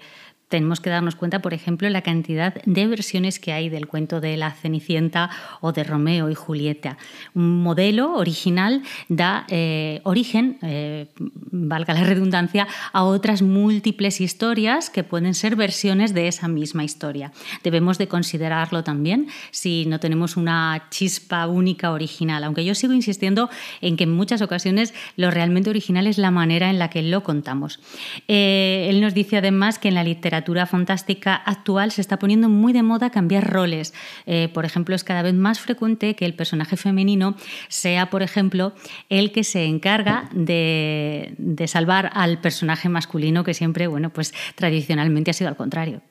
tenemos 0.50 0.80
que 0.80 0.90
darnos 0.90 1.14
cuenta, 1.14 1.40
por 1.40 1.54
ejemplo, 1.54 1.88
la 1.88 2.02
cantidad 2.02 2.52
de 2.64 2.86
versiones 2.88 3.38
que 3.38 3.52
hay 3.52 3.68
del 3.68 3.86
cuento 3.86 4.20
de 4.20 4.36
la 4.36 4.50
Cenicienta 4.50 5.30
o 5.60 5.72
de 5.72 5.84
Romeo 5.84 6.28
y 6.28 6.34
Julieta. 6.34 6.98
Un 7.34 7.62
modelo 7.62 8.14
original 8.14 8.82
da 9.08 9.46
eh, 9.48 10.00
origen, 10.02 10.58
eh, 10.62 11.06
valga 11.16 11.94
la 11.94 12.02
redundancia, 12.02 12.66
a 12.92 13.04
otras 13.04 13.42
múltiples 13.42 14.20
historias 14.20 14.90
que 14.90 15.04
pueden 15.04 15.34
ser 15.34 15.54
versiones 15.54 16.14
de 16.14 16.26
esa 16.26 16.48
misma 16.48 16.82
historia. 16.82 17.32
Debemos 17.62 17.96
de 17.98 18.08
considerarlo 18.08 18.82
también 18.82 19.28
si 19.52 19.86
no 19.86 20.00
tenemos 20.00 20.36
una 20.36 20.88
chispa 20.90 21.46
única 21.46 21.92
original, 21.92 22.42
aunque 22.42 22.64
yo 22.64 22.74
sigo 22.74 22.92
insistiendo 22.92 23.50
en 23.80 23.96
que 23.96 24.02
en 24.02 24.12
muchas 24.12 24.42
ocasiones 24.42 24.94
lo 25.14 25.30
realmente 25.30 25.70
original 25.70 26.08
es 26.08 26.18
la 26.18 26.32
manera 26.32 26.70
en 26.70 26.80
la 26.80 26.90
que 26.90 27.02
lo 27.02 27.22
contamos. 27.22 27.78
Eh, 28.26 28.88
él 28.90 29.00
nos 29.00 29.14
dice 29.14 29.36
además 29.36 29.78
que 29.78 29.86
en 29.86 29.94
la 29.94 30.02
literatura 30.02 30.39
fantástica 30.66 31.34
actual 31.34 31.92
se 31.92 32.00
está 32.00 32.18
poniendo 32.18 32.48
muy 32.48 32.72
de 32.72 32.82
moda 32.82 33.10
cambiar 33.10 33.50
roles. 33.50 33.94
Eh, 34.26 34.48
por 34.52 34.64
ejemplo, 34.64 34.94
es 34.94 35.04
cada 35.04 35.22
vez 35.22 35.34
más 35.34 35.60
frecuente 35.60 36.14
que 36.14 36.26
el 36.26 36.34
personaje 36.34 36.76
femenino 36.76 37.36
sea, 37.68 38.10
por 38.10 38.22
ejemplo, 38.22 38.74
el 39.08 39.32
que 39.32 39.44
se 39.44 39.64
encarga 39.64 40.28
de, 40.32 41.34
de 41.38 41.68
salvar 41.68 42.10
al 42.14 42.40
personaje 42.40 42.88
masculino, 42.88 43.44
que 43.44 43.54
siempre, 43.54 43.86
bueno, 43.86 44.10
pues 44.10 44.34
tradicionalmente 44.54 45.30
ha 45.30 45.34
sido 45.34 45.48
al 45.48 45.56
contrario. 45.56 46.02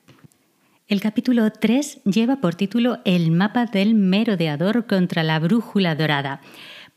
El 0.90 1.00
capítulo 1.00 1.52
3 1.52 2.00
lleva 2.02 2.40
por 2.40 2.56
título 2.56 2.98
El 3.04 3.30
mapa 3.30 3.66
del 3.66 3.94
merodeador 3.94 4.86
contra 4.86 5.22
la 5.22 5.38
brújula 5.38 5.94
dorada. 5.94 6.40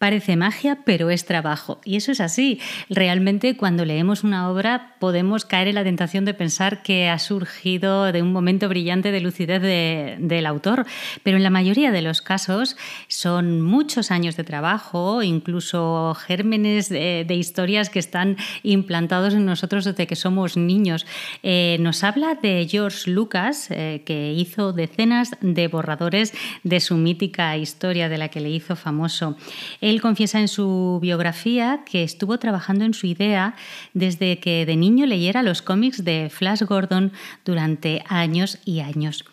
Parece 0.04 0.36
magia, 0.36 0.80
pero 0.84 1.10
es 1.10 1.24
trabajo. 1.24 1.80
Y 1.86 1.96
eso 1.96 2.12
es 2.12 2.20
así. 2.20 2.60
Realmente 2.90 3.56
cuando 3.56 3.86
leemos 3.86 4.26
una 4.26 4.50
obra 4.50 4.98
podemos 5.00 5.46
caer 5.46 5.70
en 5.70 5.76
la 5.76 5.86
tentación 5.86 6.26
de 6.26 6.34
pensar 6.34 6.84
que 6.84 7.08
ha 7.08 7.18
surgido 7.20 8.12
de 8.12 8.22
un 8.22 8.34
momento 8.34 8.68
brillante 8.68 9.14
de 9.14 9.22
lucidez 9.22 9.62
del 9.62 10.46
autor, 10.46 10.86
pero 11.24 11.38
en 11.38 11.44
la 11.44 11.50
mayoría 11.50 11.92
de 11.92 12.02
los 12.02 12.22
casos 12.22 12.76
son 13.08 13.62
muchos 13.62 14.12
años 14.12 14.36
de 14.36 14.44
trabajo, 14.44 15.24
incluso 15.24 16.14
gérmenes 16.16 16.90
de, 16.90 17.26
historias 17.30 17.90
que 17.90 18.00
están 18.00 18.36
implantados 18.62 19.34
en 19.34 19.46
nosotros 19.46 19.86
desde 19.86 20.06
que 20.06 20.18
somos 20.18 20.58
niños. 20.58 21.06
Eh, 21.44 21.78
nos 21.80 22.04
habla 22.04 22.36
de 22.36 22.68
George 22.70 23.10
Lucas, 23.10 23.68
eh, 23.72 24.04
que 24.06 24.34
hizo 24.34 24.74
decenas 24.74 25.32
de 25.40 25.70
borradores 25.70 26.34
de 26.64 26.82
su 26.82 26.98
mítica 26.98 27.56
historia 27.56 28.10
de 28.10 28.18
la 28.18 28.28
que 28.28 28.42
le 28.42 28.50
hizo 28.50 28.76
famoso. 28.76 29.38
Él 29.94 30.02
confiesa 30.02 30.40
en 30.40 30.48
su 30.48 30.98
biografía 31.04 31.84
que 31.86 32.02
estuvo 32.02 32.40
trabajando 32.40 32.84
en 32.84 32.96
su 32.96 33.06
idea 33.06 33.56
desde 33.94 34.40
que 34.40 34.66
de 34.66 34.76
niño 34.76 35.06
leyera 35.06 35.44
los 35.44 35.62
cómics 35.62 36.04
de 36.04 36.32
Flash 36.34 36.64
Gordon 36.64 37.12
durante 37.46 38.04
años 38.08 38.58
y 38.66 38.80
años. 38.80 39.24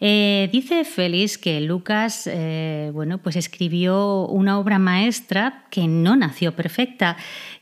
Eh, 0.00 0.48
dice 0.52 0.84
Félix 0.84 1.38
que 1.38 1.60
Lucas 1.60 2.28
eh, 2.30 2.90
bueno, 2.92 3.18
pues 3.18 3.36
escribió 3.36 4.26
una 4.26 4.58
obra 4.58 4.78
maestra 4.78 5.64
que 5.70 5.86
no 5.86 6.16
nació 6.16 6.54
perfecta, 6.54 7.16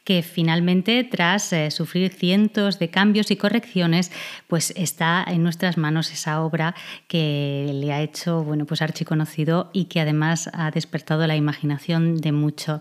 que 0.05 0.23
finalmente, 0.23 1.05
tras 1.05 1.53
eh, 1.53 1.71
sufrir 1.71 2.13
cientos 2.13 2.79
de 2.79 2.91
cambios 2.91 3.31
y 3.31 3.37
correcciones, 3.37 4.11
pues 4.49 4.73
está 4.77 5.25
en 5.27 5.43
nuestras 5.43 5.77
manos 5.79 6.13
esa 6.13 6.43
obra 6.43 6.75
que 7.07 7.71
le 7.73 7.93
ha 7.93 8.03
hecho 8.03 8.43
bueno, 8.43 8.67
pues 8.67 8.83
archiconocido 8.83 9.71
y 9.73 9.85
que 9.85 10.01
además 10.01 10.51
ha 10.53 10.71
despertado 10.71 11.27
la 11.27 11.37
imaginación 11.37 12.17
de 12.17 12.33
muchos. 12.33 12.81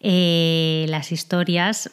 las 0.00 1.12
historias 1.12 1.90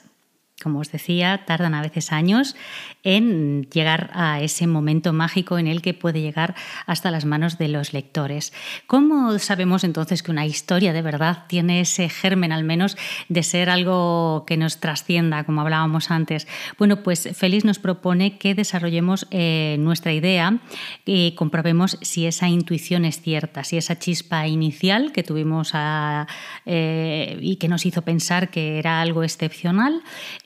como 0.62 0.80
os 0.80 0.92
decía, 0.92 1.44
tardan 1.46 1.74
a 1.74 1.82
veces 1.82 2.12
años 2.12 2.56
en 3.04 3.68
llegar 3.72 4.12
a 4.14 4.42
ese 4.42 4.68
momento 4.68 5.14
mágico 5.14 5.58
en 5.58 5.68
el 5.68 5.82
que 5.82 5.94
puede 5.94 6.22
llegar 6.22 6.56
hasta 6.86 7.12
las 7.12 7.26
manos 7.26 7.58
de 7.58 7.68
los 7.68 7.94
lectores. 7.94 8.54
¿Cómo 8.88 9.38
sabemos 9.40 9.84
entonces 9.84 10.22
que 10.24 10.32
una 10.32 10.46
historia 10.46 10.94
de 10.94 11.02
verdad 11.02 11.46
tiene 11.48 11.82
ese 11.82 12.10
germen 12.10 12.52
al 12.52 12.64
menos 12.64 12.98
de 13.28 13.44
ser 13.44 13.70
algo 13.70 14.44
que 14.46 14.58
nos 14.58 14.80
trascienda, 14.80 15.44
como 15.44 15.62
hablábamos 15.62 16.12
antes? 16.12 16.48
Bueno, 16.78 17.04
pues 17.04 17.30
Félix 17.34 17.66
nos 17.66 17.80
propone 17.80 18.38
que 18.38 18.56
desarrollemos 18.56 19.28
eh, 19.32 19.78
nuestra 19.80 20.14
idea 20.14 20.60
y 21.06 21.32
comprobemos 21.34 21.98
si 22.02 22.28
esa 22.28 22.50
intuición 22.50 23.06
es 23.06 23.22
cierta, 23.22 23.64
si 23.64 23.78
esa 23.78 23.98
chispa 23.98 24.48
inicial 24.48 25.12
que 25.12 25.24
tuvimos 25.24 25.74
eh, 26.66 27.38
y 27.42 27.56
que 27.56 27.68
nos 27.68 27.86
hizo 27.86 28.04
pensar 28.04 28.50
que 28.50 28.78
era 28.78 29.02
algo 29.02 29.24
excepcional, 29.24 30.02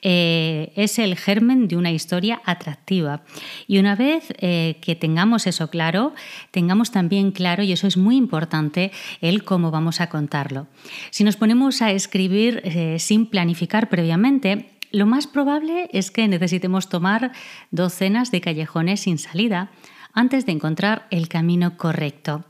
eh, 0.08 0.72
es 0.76 1.00
el 1.00 1.16
germen 1.16 1.66
de 1.66 1.76
una 1.76 1.90
historia 1.90 2.40
atractiva. 2.44 3.22
Y 3.66 3.80
una 3.80 3.96
vez 3.96 4.32
eh, 4.38 4.76
que 4.80 4.94
tengamos 4.94 5.48
eso 5.48 5.68
claro, 5.68 6.14
tengamos 6.52 6.92
también 6.92 7.32
claro, 7.32 7.64
y 7.64 7.72
eso 7.72 7.88
es 7.88 7.96
muy 7.96 8.14
importante, 8.14 8.92
el 9.20 9.42
cómo 9.42 9.72
vamos 9.72 10.00
a 10.00 10.08
contarlo. 10.08 10.68
Si 11.10 11.24
nos 11.24 11.36
ponemos 11.36 11.82
a 11.82 11.90
escribir 11.90 12.62
eh, 12.62 13.00
sin 13.00 13.26
planificar 13.26 13.88
previamente, 13.88 14.70
lo 14.92 15.06
más 15.06 15.26
probable 15.26 15.88
es 15.92 16.12
que 16.12 16.28
necesitemos 16.28 16.88
tomar 16.88 17.32
docenas 17.72 18.30
de 18.30 18.40
callejones 18.40 19.00
sin 19.00 19.18
salida 19.18 19.72
antes 20.12 20.46
de 20.46 20.52
encontrar 20.52 21.08
el 21.10 21.26
camino 21.26 21.76
correcto 21.76 22.44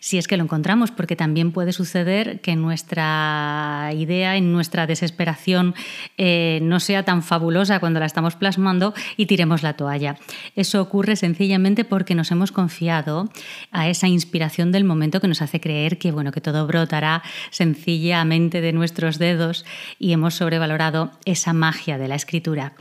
si 0.00 0.18
es 0.18 0.28
que 0.28 0.36
lo 0.36 0.44
encontramos, 0.44 0.90
porque 0.90 1.16
también 1.16 1.52
puede 1.52 1.72
suceder 1.72 2.40
que 2.40 2.56
nuestra 2.56 3.90
idea, 3.96 4.36
en 4.36 4.52
nuestra 4.52 4.86
desesperación, 4.86 5.74
eh, 6.18 6.58
no 6.62 6.80
sea 6.80 7.02
tan 7.04 7.22
fabulosa 7.22 7.80
cuando 7.80 8.00
la 8.00 8.06
estamos 8.06 8.36
plasmando 8.36 8.94
y 9.16 9.26
tiremos 9.26 9.62
la 9.62 9.74
toalla. 9.74 10.16
Eso 10.56 10.80
ocurre 10.80 11.16
sencillamente 11.16 11.84
porque 11.84 12.14
nos 12.14 12.30
hemos 12.30 12.52
confiado 12.52 13.30
a 13.70 13.88
esa 13.88 14.08
inspiración 14.08 14.72
del 14.72 14.84
momento 14.84 15.20
que 15.20 15.28
nos 15.28 15.42
hace 15.42 15.60
creer 15.60 15.98
que, 15.98 16.12
bueno, 16.12 16.32
que 16.32 16.40
todo 16.40 16.66
brotará 16.66 17.22
sencillamente 17.50 18.60
de 18.60 18.72
nuestros 18.72 19.18
dedos 19.18 19.64
y 19.98 20.12
hemos 20.12 20.34
sobrevalorado 20.34 21.12
esa 21.24 21.52
magia 21.52 21.98
de 21.98 22.08
la 22.08 22.14
escritura. 22.14 22.74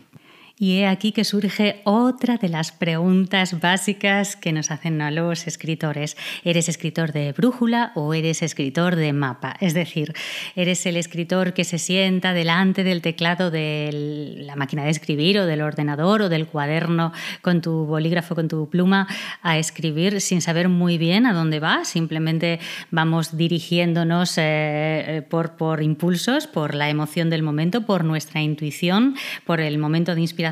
Y 0.60 0.78
he 0.78 0.88
aquí 0.88 1.12
que 1.12 1.24
surge 1.24 1.82
otra 1.84 2.38
de 2.38 2.48
las 2.48 2.72
preguntas 2.72 3.60
básicas 3.60 4.36
que 4.36 4.52
nos 4.52 4.70
hacen 4.70 5.02
a 5.02 5.10
los 5.10 5.48
escritores. 5.48 6.16
¿Eres 6.44 6.70
escritor 6.70 7.12
de 7.12 7.32
brújula 7.32 7.92
o 7.96 8.13
eres 8.13 8.44
escritor 8.44 8.96
de 8.96 9.13
mapa? 9.13 9.56
Es 9.62 9.74
decir, 9.74 10.13
¿eres 10.56 10.86
el 10.86 10.96
escritor 10.96 11.54
que 11.54 11.63
se 11.63 11.80
sienta 11.80 12.34
delante 12.34 12.84
del 12.84 13.02
teclado 13.02 13.50
de 13.50 14.36
la 14.46 14.56
máquina 14.56 14.84
de 14.84 14.92
escribir 14.92 15.39
o 15.39 15.48
del 15.48 15.63
ordenador 15.63 16.22
o 16.22 16.30
del 16.30 16.46
cuaderno 16.46 17.13
con 17.42 17.62
tu 17.62 17.86
bolígrafo, 17.86 18.36
con 18.36 18.48
tu 18.48 18.70
pluma 18.70 19.08
a 19.42 19.58
escribir 19.58 20.22
sin 20.22 20.39
saber 20.39 20.70
muy 20.70 21.00
bien 21.00 21.26
a 21.26 21.34
dónde 21.34 21.60
va? 21.60 21.84
Simplemente 21.84 22.60
vamos 22.92 23.36
dirigiéndonos 23.36 24.38
eh, 24.38 24.42
eh, 24.44 25.22
por, 25.28 25.58
por 25.58 25.82
impulsos, 25.82 26.46
por 26.46 26.76
la 26.76 26.92
emoción 26.92 27.32
del 27.32 27.42
momento, 27.42 27.88
por 27.88 28.04
nuestra 28.04 28.39
intuición, 28.39 29.16
por 29.46 29.60
el 29.60 29.80
momento 29.80 30.13
de 30.13 30.22
inspiración 30.22 30.42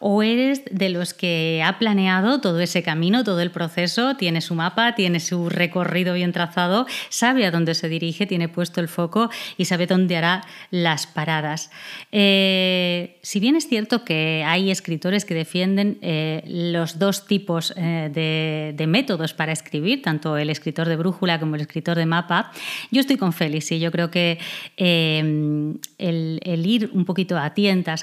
o 0.00 0.22
eres 0.22 0.62
de 0.70 0.88
los 0.88 1.14
que 1.14 1.62
ha 1.64 1.78
planeado 1.78 2.40
todo 2.40 2.60
ese 2.60 2.82
camino, 2.82 3.24
todo 3.24 3.40
el 3.40 3.50
proceso, 3.50 4.16
tiene 4.16 4.40
su 4.40 4.54
mapa, 4.54 4.94
tiene 4.94 5.20
su 5.20 5.48
recorrido 5.48 6.14
bien 6.14 6.32
trazado, 6.32 6.86
sabe 7.08 7.46
a 7.46 7.50
dónde 7.50 7.74
se 7.74 7.88
dirige, 7.88 8.26
tiene 8.26 8.48
puesto 8.48 8.80
el 8.80 8.88
foco 8.88 9.30
y 9.56 9.64
sabe 9.64 9.86
dónde 9.86 10.16
hará 10.16 10.42
las 10.70 11.06
paradas. 11.06 11.70
Eh, 12.12 13.18
si 13.22 13.40
bien 13.40 13.56
es 13.56 13.68
cierto 13.68 14.04
que 14.04 14.44
hay 14.46 14.70
escritores 14.70 15.24
que 15.24 15.34
defienden 15.34 15.98
eh, 16.02 16.42
los 16.46 16.98
dos 16.98 17.26
tipos 17.26 17.72
eh, 17.76 18.74
de, 18.76 18.86
métodos 18.86 19.32
para 19.32 19.52
escribir, 19.52 20.02
tanto 20.02 20.36
el 20.36 20.50
escritor 20.50 20.88
de 20.88 20.96
brújula 20.96 21.40
como 21.40 21.54
el 21.54 21.62
escritor 21.62 21.96
de 21.96 22.06
mapa, 22.06 22.52
yo 22.90 23.00
estoy 23.00 23.16
con 23.16 23.32
Félix 23.32 23.72
y 23.72 23.80
yo 23.80 23.90
creo 23.90 24.10
que 24.10 24.38
el, 24.76 26.66
ir 26.66 26.90
un 26.92 27.04
poquito 27.04 27.38
a 27.38 27.54
tientas, 27.54 28.02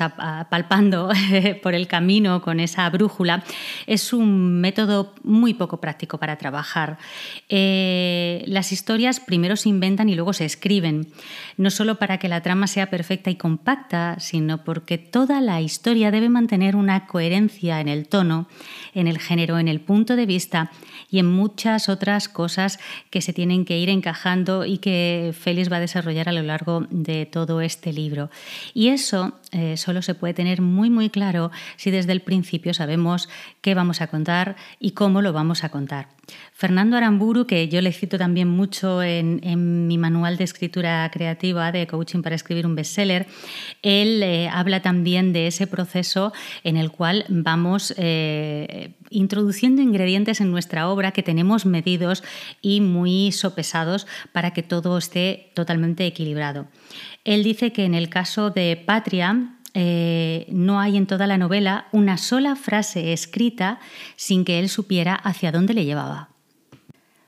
palpando 0.50 1.11
por 1.64 1.74
el 1.74 1.88
camino 1.88 2.42
con 2.42 2.60
esa 2.60 2.90
brújula, 2.90 3.44
es 3.88 4.14
un 4.14 4.62
método 4.62 5.14
muy 5.24 5.54
poco 5.54 5.80
práctico 5.80 6.18
para 6.18 6.38
trabajar. 6.38 6.98
Eh, 7.50 8.44
las 8.48 8.72
historias 8.72 9.20
primero 9.20 9.56
se 9.56 9.70
inventan 9.70 10.10
y 10.10 10.16
luego 10.16 10.34
se 10.34 10.46
escriben, 10.46 11.08
no 11.58 11.70
solo 11.70 11.96
para 11.96 12.18
que 12.18 12.28
la 12.28 12.42
trama 12.42 12.68
sea 12.68 12.90
perfecta 12.90 13.30
y 13.30 13.36
compacta, 13.36 14.20
sino 14.20 14.64
porque 14.64 14.98
toda 14.98 15.42
la 15.42 15.62
historia 15.62 16.12
debe 16.12 16.30
mantener 16.30 16.76
una 16.76 17.08
coherencia 17.08 17.80
en 17.80 17.88
el 17.88 18.08
tono, 18.08 18.48
en 18.94 19.08
el 19.08 19.20
género, 19.20 19.60
en 19.60 19.68
el 19.68 19.80
punto 19.80 20.16
de 20.16 20.26
vista 20.26 20.72
y 21.10 21.20
en 21.20 21.26
muchas 21.26 21.90
otras 21.90 22.30
cosas 22.30 22.80
que 23.10 23.22
se 23.22 23.34
tienen 23.34 23.66
que 23.66 23.78
ir 23.78 23.90
encajando 23.90 24.66
y 24.66 24.78
que 24.78 25.34
Félix 25.38 25.72
va 25.72 25.78
a 25.78 25.82
desarrollar 25.82 26.30
a 26.30 26.32
lo 26.32 26.42
largo 26.42 26.88
de 26.90 27.26
todo 27.26 27.62
este 27.62 27.94
libro. 27.94 28.30
Y 28.74 28.90
eso 28.90 29.34
eh, 29.52 29.78
solo 29.78 30.02
se 30.02 30.16
puede 30.16 30.34
tener 30.34 30.62
muy, 30.62 30.90
muy 30.90 31.10
claro 31.10 31.52
si 31.76 31.92
desde 31.92 32.14
el 32.14 32.22
principio 32.22 32.74
sabemos 32.74 33.30
qué 33.62 33.76
vamos 33.76 34.02
a 34.02 34.08
contar 34.08 34.56
y 34.80 34.92
cómo 34.92 35.22
lo 35.22 35.34
vamos 35.34 35.64
a 35.64 35.70
contar. 35.70 36.08
Fernando 36.54 36.96
Aramburu, 36.96 37.46
que 37.46 37.68
yo 37.68 37.82
le 37.82 37.92
cito 37.92 38.18
también 38.18 38.48
mucho 38.48 39.04
en, 39.04 39.42
mi 39.88 39.98
manual 39.98 40.38
de 40.38 40.46
escritura 40.46 41.10
creativa 41.12 41.72
de 41.72 41.88
coaching 41.88 42.22
para 42.22 42.36
escribir 42.36 42.66
un 42.66 42.76
bestseller, 42.76 43.28
él 43.82 44.24
eh, 44.24 44.48
habla 44.48 44.82
también 44.82 45.34
de 45.34 45.48
ese 45.48 45.68
proceso 45.68 46.32
en 46.64 46.78
el 46.78 46.92
cual 46.92 47.26
vamos 47.28 47.94
eh, 48.82 48.94
introduciendo 49.10 49.82
ingredientes 49.82 50.42
en 50.42 50.52
nuestra 50.52 50.90
obra 50.90 51.12
que 51.12 51.24
tenemos 51.24 51.66
medidos 51.66 52.24
y 52.62 52.82
muy 52.82 53.32
sopesados 53.32 54.08
para 54.32 54.52
que 54.52 54.64
todo 54.64 54.98
esté 54.98 55.52
totalmente 55.54 56.06
equilibrado. 56.06 56.68
Él 57.24 57.44
dice 57.44 57.72
que 57.72 57.86
en 57.86 57.94
el 57.94 58.10
caso 58.10 58.50
de 58.50 58.76
Patria, 58.76 59.58
eh, 59.74 60.48
no 60.50 60.80
hay 60.80 60.98
en 60.98 61.08
toda 61.08 61.28
la 61.28 61.38
novela 61.38 61.88
una 61.92 62.18
sola 62.18 62.56
frase 62.56 63.14
escrita 63.14 63.80
sin 64.18 64.44
que 64.44 64.60
él 64.60 64.68
supiera 64.68 65.16
hacia 65.16 65.52
dónde 65.52 65.74
le 65.74 65.86
llevaba. 65.86 66.30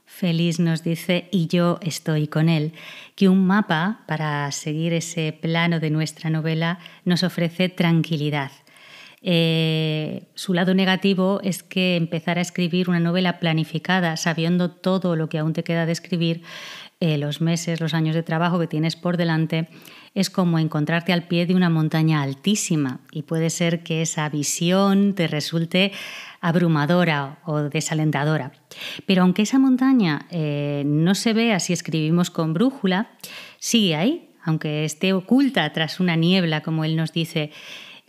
Feliz 0.06 0.60
nos 0.60 0.84
dice, 0.84 1.28
y 1.32 1.48
yo 1.48 1.80
estoy 1.82 2.28
con 2.28 2.48
él, 2.48 2.74
que 3.16 3.30
un 3.30 3.46
mapa 3.48 4.04
para 4.08 4.52
seguir 4.52 4.94
ese 4.94 5.34
plano 5.34 5.80
de 5.80 5.90
nuestra 5.90 6.30
novela 6.30 6.80
nos 7.04 7.24
ofrece 7.24 7.68
tranquilidad. 7.68 8.52
Eh, 9.26 10.28
su 10.36 10.54
lado 10.54 10.74
negativo 10.74 11.40
es 11.44 11.64
que 11.64 11.96
empezar 11.96 12.38
a 12.38 12.42
escribir 12.42 12.90
una 12.90 13.00
novela 13.00 13.40
planificada, 13.40 14.18
sabiendo 14.18 14.70
todo 14.70 15.16
lo 15.16 15.30
que 15.30 15.40
aún 15.40 15.54
te 15.54 15.64
queda 15.64 15.86
de 15.86 15.94
escribir, 15.94 16.44
eh, 17.06 17.18
los 17.18 17.42
meses, 17.42 17.82
los 17.82 17.94
años 17.94 18.16
de 18.16 18.24
trabajo 18.24 18.60
que 18.60 18.68
tienes 18.68 18.96
por 18.96 19.18
delante, 19.18 19.68
es 20.14 20.30
como 20.30 20.58
encontrarte 20.58 21.12
al 21.12 21.28
pie 21.28 21.46
de 21.46 21.54
una 21.54 21.70
montaña 21.70 22.22
altísima 22.22 23.02
y 23.12 23.24
puede 23.24 23.50
ser 23.50 23.84
que 23.84 24.02
esa 24.02 24.30
visión 24.30 25.14
te 25.14 25.28
resulte 25.28 25.92
abrumadora 26.40 27.40
o 27.46 27.64
desalentadora. 27.64 28.54
Pero 29.06 29.24
aunque 29.24 29.42
esa 29.42 29.60
montaña 29.60 30.28
eh, 30.32 30.84
no 30.86 31.14
se 31.14 31.34
vea 31.34 31.60
si 31.60 31.74
escribimos 31.74 32.30
con 32.30 32.54
brújula, 32.54 33.10
sigue 33.60 33.96
ahí, 33.96 34.30
aunque 34.44 34.86
esté 34.86 35.12
oculta 35.12 35.72
tras 35.74 36.00
una 36.00 36.16
niebla, 36.16 36.62
como 36.62 36.86
él 36.86 36.96
nos 36.96 37.12
dice. 37.12 37.52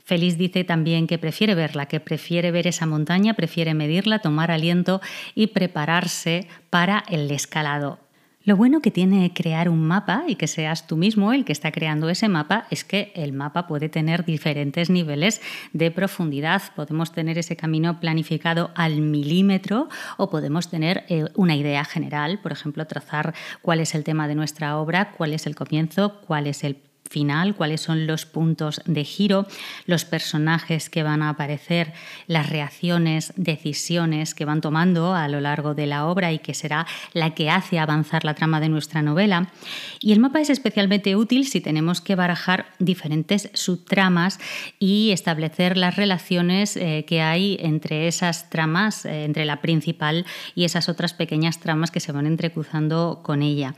Feliz 0.04 0.36
dice 0.36 0.64
también 0.64 1.06
que 1.06 1.16
prefiere 1.16 1.54
verla, 1.54 1.86
que 1.86 1.98
prefiere 1.98 2.50
ver 2.50 2.66
esa 2.66 2.84
montaña, 2.84 3.32
prefiere 3.32 3.72
medirla, 3.72 4.18
tomar 4.18 4.50
aliento 4.50 5.00
y 5.34 5.46
prepararse 5.46 6.46
para 6.68 7.02
el 7.08 7.30
escalado. 7.30 7.98
Lo 8.42 8.58
bueno 8.58 8.82
que 8.82 8.90
tiene 8.90 9.32
crear 9.32 9.70
un 9.70 9.82
mapa 9.82 10.24
y 10.28 10.34
que 10.34 10.46
seas 10.46 10.86
tú 10.86 10.98
mismo 10.98 11.32
el 11.32 11.46
que 11.46 11.52
está 11.52 11.72
creando 11.72 12.10
ese 12.10 12.28
mapa 12.28 12.66
es 12.70 12.84
que 12.84 13.10
el 13.14 13.32
mapa 13.32 13.66
puede 13.66 13.88
tener 13.88 14.26
diferentes 14.26 14.90
niveles 14.90 15.40
de 15.72 15.90
profundidad. 15.90 16.60
Podemos 16.76 17.10
tener 17.10 17.38
ese 17.38 17.56
camino 17.56 17.98
planificado 18.00 18.72
al 18.74 19.00
milímetro 19.00 19.88
o 20.18 20.28
podemos 20.28 20.68
tener 20.68 21.06
eh, 21.08 21.24
una 21.34 21.56
idea 21.56 21.86
general, 21.86 22.40
por 22.42 22.52
ejemplo, 22.52 22.86
trazar 22.86 23.34
cuál 23.62 23.80
es 23.80 23.94
el 23.94 24.04
tema 24.04 24.28
de 24.28 24.34
nuestra 24.34 24.76
obra, 24.76 25.12
cuál 25.12 25.32
es 25.32 25.46
el 25.46 25.54
comienzo, 25.54 26.20
cuál 26.26 26.46
es 26.46 26.64
el 26.64 26.76
final, 27.08 27.54
cuáles 27.54 27.80
son 27.80 28.06
los 28.06 28.26
puntos 28.26 28.80
de 28.86 29.04
giro, 29.04 29.46
los 29.86 30.04
personajes 30.04 30.90
que 30.90 31.02
van 31.02 31.22
a 31.22 31.28
aparecer, 31.28 31.92
las 32.26 32.48
reacciones, 32.48 33.32
decisiones 33.36 34.34
que 34.34 34.44
van 34.44 34.60
tomando 34.60 35.14
a 35.14 35.28
lo 35.28 35.40
largo 35.40 35.74
de 35.74 35.86
la 35.86 36.06
obra 36.06 36.32
y 36.32 36.38
que 36.38 36.54
será 36.54 36.86
la 37.12 37.34
que 37.34 37.50
hace 37.50 37.78
avanzar 37.78 38.24
la 38.24 38.34
trama 38.34 38.60
de 38.60 38.68
nuestra 38.68 39.02
novela. 39.02 39.52
Y 40.00 40.12
el 40.12 40.20
mapa 40.20 40.40
es 40.40 40.50
especialmente 40.50 41.14
útil 41.16 41.46
si 41.46 41.60
tenemos 41.60 42.00
que 42.00 42.14
barajar 42.14 42.66
diferentes 42.78 43.50
subtramas 43.52 44.40
y 44.78 45.10
establecer 45.12 45.76
las 45.76 45.96
relaciones 45.96 46.76
eh, 46.76 47.04
que 47.06 47.20
hay 47.20 47.58
entre 47.60 48.08
esas 48.08 48.50
tramas, 48.50 49.04
eh, 49.04 49.24
entre 49.24 49.44
la 49.44 49.60
principal 49.60 50.26
y 50.54 50.64
esas 50.64 50.88
otras 50.88 51.12
pequeñas 51.14 51.60
tramas 51.60 51.90
que 51.90 52.00
se 52.00 52.12
van 52.12 52.26
entrecruzando 52.26 53.20
con 53.22 53.42
ella. 53.42 53.74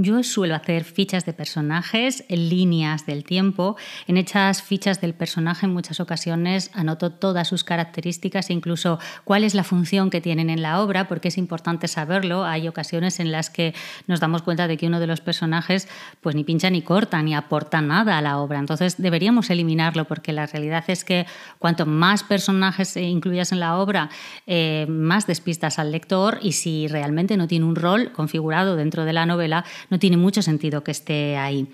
Yo 0.00 0.22
suelo 0.22 0.54
hacer 0.54 0.84
fichas 0.84 1.26
de 1.26 1.32
personajes, 1.32 2.22
líneas 2.28 3.04
del 3.04 3.24
tiempo. 3.24 3.76
En 4.06 4.16
hechas 4.16 4.62
fichas 4.62 5.00
del 5.00 5.12
personaje 5.12 5.66
en 5.66 5.72
muchas 5.72 5.98
ocasiones 5.98 6.70
anoto 6.72 7.10
todas 7.10 7.48
sus 7.48 7.64
características, 7.64 8.50
incluso 8.50 9.00
cuál 9.24 9.42
es 9.42 9.56
la 9.56 9.64
función 9.64 10.10
que 10.10 10.20
tienen 10.20 10.50
en 10.50 10.62
la 10.62 10.80
obra, 10.82 11.08
porque 11.08 11.26
es 11.26 11.36
importante 11.36 11.88
saberlo. 11.88 12.44
Hay 12.44 12.68
ocasiones 12.68 13.18
en 13.18 13.32
las 13.32 13.50
que 13.50 13.74
nos 14.06 14.20
damos 14.20 14.42
cuenta 14.42 14.68
de 14.68 14.76
que 14.76 14.86
uno 14.86 15.00
de 15.00 15.08
los 15.08 15.20
personajes 15.20 15.88
pues 16.20 16.36
ni 16.36 16.44
pincha 16.44 16.70
ni 16.70 16.82
corta, 16.82 17.20
ni 17.20 17.34
aporta 17.34 17.80
nada 17.80 18.18
a 18.18 18.22
la 18.22 18.38
obra. 18.38 18.60
Entonces 18.60 19.02
deberíamos 19.02 19.50
eliminarlo, 19.50 20.04
porque 20.04 20.32
la 20.32 20.46
realidad 20.46 20.84
es 20.86 21.04
que 21.04 21.26
cuanto 21.58 21.86
más 21.86 22.22
personajes 22.22 22.96
incluyas 22.96 23.50
en 23.50 23.58
la 23.58 23.76
obra, 23.76 24.10
eh, 24.46 24.86
más 24.88 25.26
despistas 25.26 25.80
al 25.80 25.90
lector 25.90 26.38
y 26.40 26.52
si 26.52 26.86
realmente 26.86 27.36
no 27.36 27.48
tiene 27.48 27.64
un 27.64 27.74
rol 27.74 28.12
configurado 28.12 28.76
dentro 28.76 29.04
de 29.04 29.12
la 29.12 29.26
novela, 29.26 29.64
no 29.90 29.98
tiene 29.98 30.16
mucho 30.16 30.42
sentido 30.42 30.84
que 30.84 30.90
esté 30.90 31.36
ahí. 31.36 31.66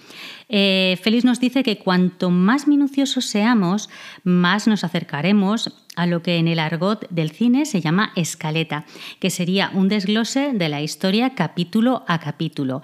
Eh, 0.49 0.99
Félix 1.03 1.25
nos 1.25 1.41
dice 1.41 1.63
que 1.63 1.79
cuanto 1.79 2.31
más 2.31 2.69
minuciosos 2.69 3.27
seamos, 3.27 3.89
más 4.23 4.67
nos 4.67 4.85
acercaremos 4.85 5.73
a 5.97 6.07
lo 6.07 6.23
que 6.23 6.37
en 6.37 6.49
el 6.49 6.59
argot 6.59 7.09
del 7.11 7.31
cine 7.31 7.67
se 7.67 7.81
llama 7.81 8.13
escaleta, 8.17 8.85
que 9.21 9.31
sería 9.31 9.71
un 9.75 9.89
desglose 9.89 10.53
de 10.53 10.69
la 10.69 10.83
historia 10.83 11.35
capítulo 11.35 12.05
a 12.09 12.19
capítulo. 12.19 12.83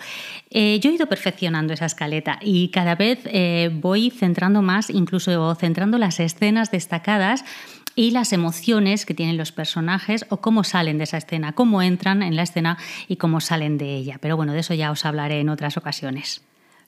Eh, 0.50 0.78
yo 0.80 0.90
he 0.90 0.94
ido 0.94 1.06
perfeccionando 1.06 1.72
esa 1.72 1.86
escaleta 1.86 2.38
y 2.40 2.68
cada 2.68 2.94
vez 2.94 3.20
eh, 3.24 3.70
voy 3.72 4.10
centrando 4.10 4.62
más, 4.62 4.90
incluso 4.90 5.54
centrando 5.56 5.98
las 5.98 6.20
escenas 6.20 6.70
destacadas 6.70 7.44
y 7.94 8.10
las 8.12 8.32
emociones 8.32 9.06
que 9.06 9.14
tienen 9.14 9.36
los 9.36 9.52
personajes 9.52 10.26
o 10.28 10.38
cómo 10.38 10.64
salen 10.64 10.98
de 10.98 11.04
esa 11.04 11.18
escena, 11.18 11.52
cómo 11.52 11.82
entran 11.82 12.22
en 12.22 12.36
la 12.36 12.42
escena 12.42 12.78
y 13.08 13.16
cómo 13.16 13.40
salen 13.40 13.78
de 13.78 13.96
ella. 13.96 14.18
Pero 14.20 14.36
bueno, 14.36 14.52
de 14.52 14.60
eso 14.60 14.74
ya 14.74 14.90
os 14.90 15.04
hablaré 15.04 15.40
en 15.40 15.48
otras 15.48 15.76
ocasiones 15.76 16.42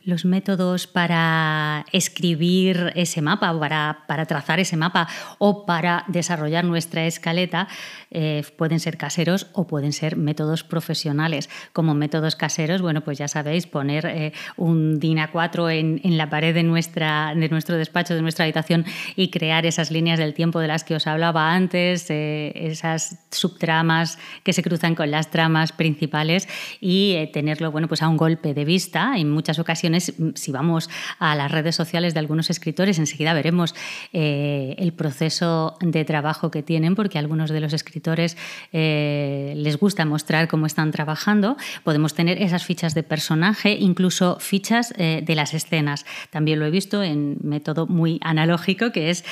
los 0.04 0.24
métodos 0.24 0.86
para 0.86 1.84
escribir 1.92 2.92
ese 2.96 3.22
mapa, 3.22 3.58
para, 3.58 4.04
para 4.06 4.26
trazar 4.26 4.60
ese 4.60 4.76
mapa 4.76 5.08
o 5.38 5.64
para 5.66 6.04
desarrollar 6.08 6.64
nuestra 6.64 7.06
escaleta 7.06 7.68
eh, 8.10 8.42
pueden 8.56 8.80
ser 8.80 8.96
caseros 8.96 9.46
o 9.52 9.66
pueden 9.66 9.92
ser 9.92 10.16
métodos 10.16 10.64
profesionales. 10.64 11.48
Como 11.72 11.94
métodos 11.94 12.36
caseros, 12.36 12.82
bueno, 12.82 13.02
pues 13.02 13.18
ya 13.18 13.28
sabéis, 13.28 13.66
poner 13.66 14.06
eh, 14.06 14.32
un 14.56 14.98
DIN 14.98 15.18
A4 15.18 15.72
en, 15.72 16.00
en, 16.02 16.18
la 16.18 16.28
pared 16.28 16.54
de, 16.54 16.62
nuestra, 16.62 17.34
de 17.34 17.48
nuestro 17.48 17.76
despacho, 17.76 18.14
de 18.14 18.22
nuestra 18.22 18.44
habitación 18.44 18.84
y 19.16 19.30
crear 19.30 19.66
esas 19.66 19.90
líneas 19.90 20.18
del 20.18 20.34
tiempo 20.34 20.58
de 20.60 20.68
las 20.68 20.84
que 20.84 20.94
os 20.94 21.06
hablaba 21.06 21.54
antes, 21.54 22.10
eh, 22.10 22.52
esas 22.54 23.18
subtramas 23.30 24.18
que 24.42 24.52
se 24.52 24.62
cruzan 24.62 24.94
con 24.94 25.10
las 25.10 25.30
tramas 25.30 25.72
principales 25.72 26.48
y 26.80 27.28
tenerlo, 27.32 27.70
bueno, 27.70 27.88
pues 27.88 28.02
a 28.02 28.08
un 28.08 28.16
golpe 28.16 28.52
de 28.52 28.64
vista. 28.64 29.14
En 29.16 29.30
muchas 29.30 29.58
ocasiones 29.58 29.91
si 30.00 30.52
vamos 30.52 30.88
a 31.18 31.34
las 31.34 31.50
redes 31.50 31.76
sociales 31.76 32.14
de 32.14 32.20
algunos 32.20 32.50
escritores, 32.50 32.98
enseguida 32.98 33.34
veremos 33.34 33.74
eh, 34.12 34.74
el 34.78 34.92
proceso 34.92 35.76
de 35.80 36.04
trabajo 36.04 36.50
que 36.50 36.62
tienen, 36.62 36.94
porque 36.94 37.18
a 37.18 37.20
algunos 37.20 37.50
de 37.50 37.60
los 37.60 37.72
escritores 37.72 38.36
eh, 38.72 39.54
les 39.56 39.78
gusta 39.78 40.04
mostrar 40.04 40.48
cómo 40.48 40.66
están 40.66 40.90
trabajando. 40.90 41.56
Podemos 41.84 42.14
tener 42.14 42.40
esas 42.40 42.64
fichas 42.64 42.94
de 42.94 43.02
personaje, 43.02 43.76
incluso 43.78 44.38
fichas 44.40 44.92
eh, 44.96 45.22
de 45.24 45.34
las 45.34 45.54
escenas. 45.54 46.04
También 46.30 46.58
lo 46.58 46.66
he 46.66 46.70
visto 46.70 47.02
en 47.02 47.36
método 47.42 47.86
muy 47.86 48.18
analógico, 48.22 48.92
que 48.92 49.10
es 49.10 49.24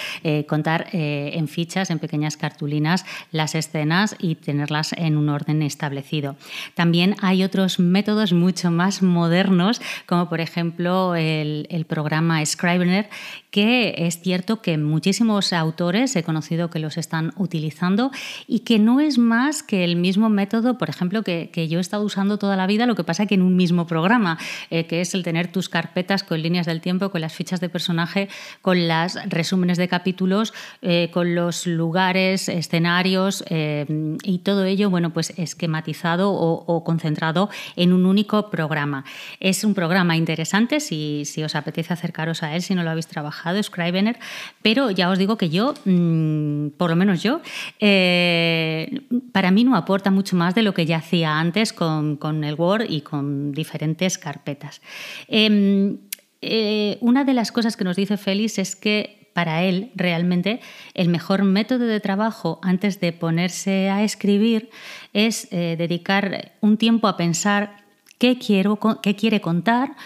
contar 0.47 0.89
en 0.93 1.49
fichas, 1.49 1.91
en 1.91 1.99
pequeñas 1.99 2.37
cartulinas, 2.37 3.05
las 3.33 3.55
escenas 3.55 4.17
y 4.19 4.35
tenerlas 4.35 4.93
en 4.93 5.17
un 5.17 5.29
orden 5.29 5.63
establecido. 5.63 6.37
También 6.75 7.17
hay 7.21 7.45
otros 7.45 7.79
métodos 7.79 8.33
mucho 8.33 8.71
más 8.71 9.03
modernos, 9.03 9.81
como 10.07 10.29
por 10.29 10.41
ejemplo 10.41 10.50
ejemplo, 10.51 11.15
el, 11.15 11.87
programa 11.89 12.45
Scrivener, 12.45 13.09
que 13.51 13.95
es 14.07 14.21
cierto 14.21 14.63
que 14.63 14.79
muchísimos 14.79 15.53
autores 15.53 16.15
he 16.15 16.23
conocido 16.23 16.71
que 16.71 16.79
los 16.79 16.97
están 16.99 17.33
utilizando 17.37 18.11
y 18.47 18.61
que 18.61 18.79
no 18.79 19.01
es 19.01 19.19
más 19.19 19.63
que 19.63 19.85
el 19.85 19.97
mismo 19.97 20.29
método, 20.29 20.79
por 20.79 20.91
ejemplo, 20.91 21.23
que, 21.23 21.51
yo 21.71 21.79
he 21.79 21.81
estado 21.81 22.05
usando 22.05 22.39
toda 22.39 22.57
la 22.57 22.67
vida, 22.67 22.87
lo 22.87 22.95
que 22.95 23.05
pasa 23.05 23.27
que 23.27 23.35
en 23.35 23.43
un 23.43 23.57
mismo 23.57 23.87
programa, 23.87 24.39
eh, 24.71 24.87
que 24.87 25.01
es 25.01 25.15
el 25.15 25.23
tener 25.23 25.53
tus 25.53 25.69
carpetas 25.69 26.23
con 26.23 26.43
líneas 26.43 26.67
del 26.67 26.81
tiempo, 26.81 27.11
con 27.11 27.21
las 27.21 27.33
fichas 27.33 27.61
de 27.61 27.69
personaje, 27.69 28.29
con 28.63 28.89
las 28.89 29.19
resúmenes 29.29 29.79
de 29.79 29.89
capítulos, 29.89 30.53
eh, 30.83 31.11
con 31.13 31.35
los 31.35 31.67
lugares, 31.67 32.49
escenarios 32.49 33.45
eh, 33.49 34.17
y 34.25 34.39
todo 34.39 34.65
ello, 34.65 34.91
bueno, 34.91 35.11
pues 35.11 35.31
esquematizado 35.37 36.33
o, 36.33 36.65
o 36.67 36.85
concentrado 36.85 37.51
en 37.77 37.93
un 37.93 38.07
único 38.07 38.51
programa. 38.51 39.05
Es 39.39 39.65
un 39.65 39.75
programa 39.75 40.17
interesante 40.17 40.40
interesante 40.41 40.81
si, 40.81 41.25
si, 41.27 41.43
os 41.43 41.55
apetece 41.55 41.93
acercaros 41.93 42.43
a 42.43 42.55
él, 42.55 42.63
si 42.63 42.75
no 42.75 42.83
lo 42.83 42.91
habéis 42.91 43.07
trabajado, 43.07 43.63
Scrivener, 43.63 44.19
pero 44.63 44.91
ya 44.91 45.11
os 45.11 45.19
digo 45.19 45.37
que 45.37 45.51
yo, 45.51 45.75
mm, 45.85 46.69
por 46.79 46.89
lo 46.89 46.97
menos 46.97 47.23
yo, 47.23 47.43
eh, 47.79 49.03
para 49.33 49.51
mí 49.51 49.65
no 49.65 49.77
aporta 49.77 50.11
mucho 50.11 50.37
más 50.37 50.55
de 50.55 50.63
lo 50.63 50.73
que 50.73 50.87
ya 50.87 50.97
hacía 50.97 51.39
antes 51.39 51.75
con, 51.75 52.17
con 52.17 52.43
el 52.43 52.55
Word 52.55 52.87
y 52.89 53.03
con 53.03 53.53
diferentes 53.53 54.17
carpetas. 54.17 54.81
Em, 55.29 55.99
eh, 56.41 56.97
una 57.03 57.25
de 57.25 57.35
las 57.35 57.53
cosas 57.53 57.77
que 57.77 57.85
nos 57.85 57.97
dice 57.97 58.17
Félix 58.17 58.59
es 58.59 58.77
que 58.77 59.29
para 59.35 59.63
él 59.63 59.91
realmente 59.95 60.61
el 60.95 61.09
mejor 61.09 61.45
método 61.45 61.85
de 61.85 62.01
trabajo 62.01 62.61
antes 62.63 62.99
de 62.99 63.13
ponerse 63.13 63.91
a 63.91 64.03
escribir 64.03 64.71
es 65.13 65.49
eh, 65.51 65.77
dedicar 65.77 66.53
un 66.63 66.79
tiempo 66.79 67.09
a 67.09 67.19
pensar 67.19 67.81
qué, 68.21 68.39
quiero, 68.39 68.79
qué 69.03 69.17
quiere 69.17 69.41
contar 69.41 69.97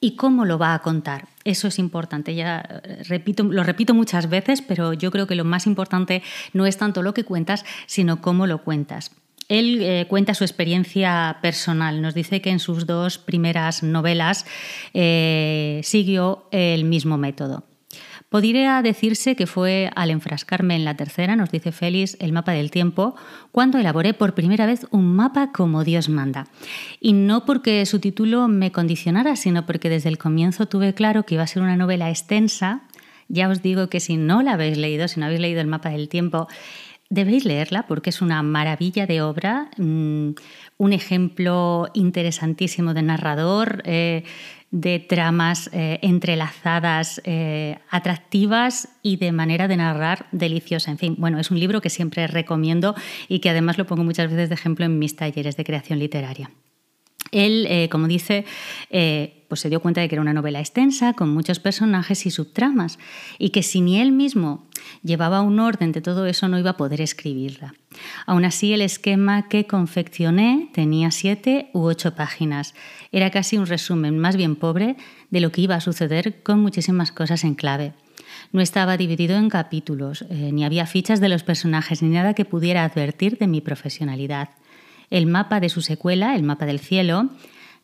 y 0.00 0.16
cómo 0.16 0.44
lo 0.44 0.58
va 0.58 0.74
a 0.74 0.78
contar. 0.80 1.28
Eso 1.44 1.68
es 1.68 1.78
importante. 1.78 2.34
Ya 2.34 2.60
eh, 2.60 3.02
repito, 3.08 3.42
lo 3.44 3.62
repito 3.62 3.94
muchas 3.94 4.28
veces, 4.28 4.62
pero 4.62 4.92
yo 4.92 5.10
creo 5.10 5.26
que 5.26 5.34
lo 5.34 5.44
más 5.44 5.66
importante 5.66 6.22
no 6.52 6.66
es 6.66 6.78
tanto 6.78 7.02
lo 7.02 7.14
que 7.14 7.24
cuentas, 7.24 7.64
sino 7.86 8.20
cómo 8.20 8.46
lo 8.46 8.62
cuentas. 8.62 9.12
Él 9.48 9.82
eh, 9.82 10.06
cuenta 10.08 10.34
su 10.34 10.44
experiencia 10.44 11.38
personal. 11.42 12.00
Nos 12.00 12.14
dice 12.14 12.40
que 12.40 12.50
en 12.50 12.60
sus 12.60 12.86
dos 12.86 13.18
primeras 13.18 13.82
novelas 13.82 14.46
eh, 14.94 15.80
siguió 15.82 16.46
el 16.52 16.84
mismo 16.84 17.18
método. 17.18 17.64
Podría 18.30 18.80
decirse 18.80 19.34
que 19.34 19.48
fue 19.48 19.90
al 19.96 20.10
enfrascarme 20.10 20.76
en 20.76 20.84
la 20.84 20.96
tercera, 20.96 21.34
nos 21.34 21.50
dice 21.50 21.72
Félix, 21.72 22.16
el 22.20 22.32
mapa 22.32 22.52
del 22.52 22.70
tiempo, 22.70 23.16
cuando 23.50 23.76
elaboré 23.78 24.14
por 24.14 24.34
primera 24.34 24.66
vez 24.66 24.86
un 24.92 25.16
mapa 25.16 25.50
como 25.52 25.82
Dios 25.82 26.08
manda. 26.08 26.46
Y 27.00 27.12
no 27.12 27.44
porque 27.44 27.84
su 27.86 27.98
título 27.98 28.46
me 28.46 28.70
condicionara, 28.70 29.34
sino 29.34 29.66
porque 29.66 29.90
desde 29.90 30.08
el 30.08 30.16
comienzo 30.16 30.66
tuve 30.66 30.94
claro 30.94 31.24
que 31.24 31.34
iba 31.34 31.42
a 31.42 31.48
ser 31.48 31.62
una 31.62 31.76
novela 31.76 32.08
extensa. 32.08 32.82
Ya 33.28 33.48
os 33.48 33.62
digo 33.62 33.88
que 33.88 33.98
si 33.98 34.16
no 34.16 34.42
la 34.42 34.52
habéis 34.52 34.78
leído, 34.78 35.08
si 35.08 35.18
no 35.18 35.26
habéis 35.26 35.40
leído 35.40 35.60
el 35.60 35.66
mapa 35.66 35.90
del 35.90 36.08
tiempo, 36.08 36.46
Debéis 37.12 37.44
leerla 37.44 37.88
porque 37.88 38.10
es 38.10 38.22
una 38.22 38.40
maravilla 38.44 39.04
de 39.04 39.20
obra, 39.20 39.68
mm, 39.78 40.30
un 40.78 40.92
ejemplo 40.92 41.88
interesantísimo 41.92 42.94
de 42.94 43.02
narrador, 43.02 43.82
eh, 43.84 44.22
de 44.70 45.00
tramas 45.00 45.68
eh, 45.72 45.98
entrelazadas, 46.02 47.20
eh, 47.24 47.78
atractivas 47.90 48.88
y 49.02 49.16
de 49.16 49.32
manera 49.32 49.66
de 49.68 49.76
narrar 49.76 50.26
deliciosa. 50.32 50.90
En 50.90 50.98
fin, 50.98 51.16
bueno, 51.18 51.40
es 51.40 51.50
un 51.50 51.58
libro 51.58 51.80
que 51.80 51.90
siempre 51.90 52.26
recomiendo 52.26 52.94
y 53.28 53.40
que 53.40 53.50
además 53.50 53.78
lo 53.78 53.86
pongo 53.86 54.04
muchas 54.04 54.30
veces 54.30 54.48
de 54.48 54.54
ejemplo 54.54 54.84
en 54.84 54.98
mis 54.98 55.16
talleres 55.16 55.56
de 55.56 55.64
creación 55.64 55.98
literaria. 55.98 56.50
Él, 57.32 57.66
eh, 57.68 57.88
como 57.90 58.08
dice, 58.08 58.44
pues 58.90 59.60
se 59.60 59.68
dio 59.68 59.80
cuenta 59.80 60.00
de 60.00 60.08
que 60.08 60.14
era 60.14 60.22
una 60.22 60.32
novela 60.32 60.60
extensa, 60.60 61.12
con 61.12 61.28
muchos 61.30 61.58
personajes 61.58 62.24
y 62.26 62.30
subtramas, 62.30 62.98
y 63.38 63.50
que 63.50 63.62
si 63.62 63.80
ni 63.80 64.00
él 64.00 64.12
mismo 64.12 64.68
llevaba 65.02 65.42
un 65.42 65.58
orden 65.60 65.92
de 65.92 66.00
todo 66.00 66.26
eso 66.26 66.48
no 66.48 66.58
iba 66.58 66.70
a 66.70 66.76
poder 66.76 67.00
escribirla. 67.00 67.74
Aún 68.26 68.44
así, 68.44 68.72
el 68.72 68.80
esquema 68.80 69.48
que 69.48 69.66
confeccioné 69.66 70.70
tenía 70.72 71.10
siete 71.10 71.70
u 71.72 71.82
ocho 71.82 72.14
páginas. 72.14 72.74
Era 73.12 73.30
casi 73.30 73.58
un 73.58 73.66
resumen 73.66 74.18
más 74.18 74.36
bien 74.36 74.56
pobre 74.56 74.96
de 75.30 75.40
lo 75.40 75.50
que 75.50 75.62
iba 75.62 75.74
a 75.74 75.80
suceder 75.80 76.42
con 76.42 76.60
muchísimas 76.60 77.12
cosas 77.12 77.44
en 77.44 77.54
clave. 77.54 77.92
No 78.52 78.60
estaba 78.60 78.96
dividido 78.96 79.36
en 79.36 79.48
capítulos, 79.48 80.24
eh, 80.30 80.50
ni 80.52 80.64
había 80.64 80.86
fichas 80.86 81.20
de 81.20 81.28
los 81.28 81.42
personajes, 81.42 82.02
ni 82.02 82.10
nada 82.10 82.34
que 82.34 82.44
pudiera 82.44 82.84
advertir 82.84 83.38
de 83.38 83.46
mi 83.46 83.60
profesionalidad. 83.60 84.50
El 85.10 85.26
mapa 85.26 85.60
de 85.60 85.68
su 85.68 85.82
secuela, 85.82 86.34
el 86.34 86.42
mapa 86.42 86.66
del 86.66 86.78
cielo, 86.78 87.30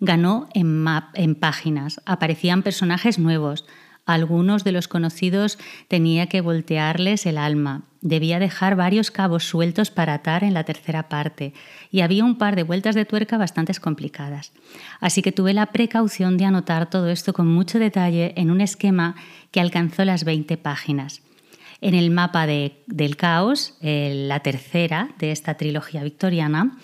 ganó 0.00 0.48
en, 0.54 1.34
páginas. 1.34 2.00
Aparecían 2.06 2.62
personajes 2.62 3.18
nuevos, 3.18 3.64
algunos 4.06 4.62
de 4.62 4.70
los 4.70 4.86
conocidos 4.86 5.58
tenía 5.88 6.28
que 6.28 6.40
voltearles 6.40 7.26
el 7.26 7.38
alma. 7.38 7.82
Debía 8.00 8.38
dejar 8.38 8.76
varios 8.76 9.10
cabos 9.10 9.42
sueltos 9.44 9.90
para 9.90 10.14
atar 10.14 10.44
en 10.44 10.54
la 10.54 10.62
tercera 10.62 11.08
parte, 11.08 11.54
y 11.90 12.02
había 12.02 12.24
un 12.24 12.38
par 12.38 12.54
de 12.54 12.62
vueltas 12.62 12.94
de 12.94 13.04
tuerca 13.04 13.36
bastante 13.36 13.74
complicadas. 13.74 14.52
Así 15.00 15.22
que 15.22 15.32
tuve 15.32 15.54
la 15.54 15.66
precaución 15.66 16.36
de 16.36 16.44
anotar 16.44 16.88
todo 16.88 17.08
esto 17.08 17.32
con 17.32 17.48
mucho 17.48 17.80
detalle 17.80 18.32
en 18.36 18.52
un 18.52 18.60
esquema 18.60 19.16
que 19.50 19.60
alcanzó 19.60 20.04
las 20.04 20.22
20 20.22 20.56
páginas. 20.56 21.25
En 21.80 21.94
el 21.94 22.10
mapa 22.10 22.46
del 22.46 23.16
caos, 23.16 23.74
eh, 23.80 24.24
la 24.26 24.40
tercera 24.40 25.10
de 25.18 25.30
esta 25.32 25.54
trilogía 25.54 26.02
victoriana, 26.02 26.78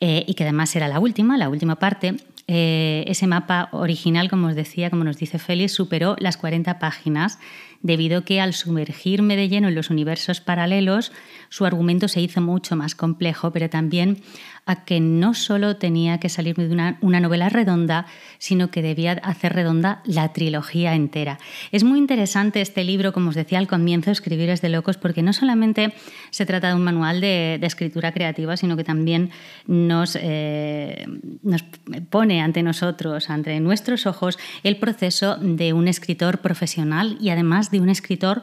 eh, 0.00 0.24
y 0.26 0.34
que 0.34 0.44
además 0.44 0.74
era 0.76 0.86
la 0.86 1.00
última, 1.00 1.36
la 1.36 1.48
última 1.48 1.76
parte, 1.76 2.16
eh, 2.50 3.04
ese 3.06 3.26
mapa 3.26 3.68
original, 3.72 4.30
como 4.30 4.46
os 4.46 4.54
decía, 4.54 4.88
como 4.88 5.04
nos 5.04 5.18
dice 5.18 5.38
Félix, 5.38 5.72
superó 5.72 6.16
las 6.18 6.38
40 6.38 6.78
páginas 6.78 7.38
debido 7.82 8.20
a 8.20 8.24
que 8.24 8.40
al 8.40 8.54
sumergirme 8.54 9.36
de 9.36 9.50
lleno 9.50 9.68
en 9.68 9.74
los 9.74 9.90
universos 9.90 10.40
paralelos, 10.40 11.12
su 11.50 11.66
argumento 11.66 12.08
se 12.08 12.22
hizo 12.22 12.40
mucho 12.40 12.74
más 12.74 12.94
complejo, 12.94 13.52
pero 13.52 13.68
también 13.68 14.22
a 14.68 14.84
que 14.84 15.00
no 15.00 15.32
solo 15.32 15.76
tenía 15.76 16.20
que 16.20 16.28
salirme 16.28 16.68
de 16.68 16.74
una, 16.74 16.98
una, 17.00 17.20
novela 17.20 17.48
redonda, 17.48 18.04
sino 18.36 18.70
que 18.70 18.82
debía 18.82 19.12
hacer 19.22 19.54
redonda 19.54 20.02
la 20.04 20.34
trilogía 20.34 20.94
entera. 20.94 21.38
Es 21.72 21.84
muy 21.84 21.98
interesante 21.98 22.60
este 22.60 22.84
libro, 22.84 23.14
como 23.14 23.30
os 23.30 23.34
decía 23.34 23.58
al 23.58 23.66
comienzo, 23.66 24.10
Escribir 24.10 24.50
es 24.50 24.60
de 24.60 24.68
locos, 24.68 24.98
porque 24.98 25.22
no 25.22 25.32
solamente 25.32 25.94
se 26.30 26.44
trata 26.44 26.68
de 26.68 26.74
un 26.74 26.84
manual 26.84 27.22
de, 27.22 27.58
escritura 27.62 28.12
creativa, 28.12 28.58
sino 28.58 28.76
que 28.76 28.84
también 28.84 29.30
nos, 29.66 30.18
eh, 30.20 31.06
nos 31.42 31.64
pone 32.10 32.42
ante 32.42 32.62
nosotros, 32.62 33.30
ante 33.30 33.58
nuestros 33.60 34.06
ojos, 34.06 34.38
el 34.64 34.76
proceso 34.76 35.36
de 35.36 35.72
un 35.72 35.88
escritor 35.88 36.38
profesional 36.38 37.16
y 37.22 37.30
además 37.30 37.70
de 37.70 37.80
un 37.80 37.88
escritor 37.88 38.42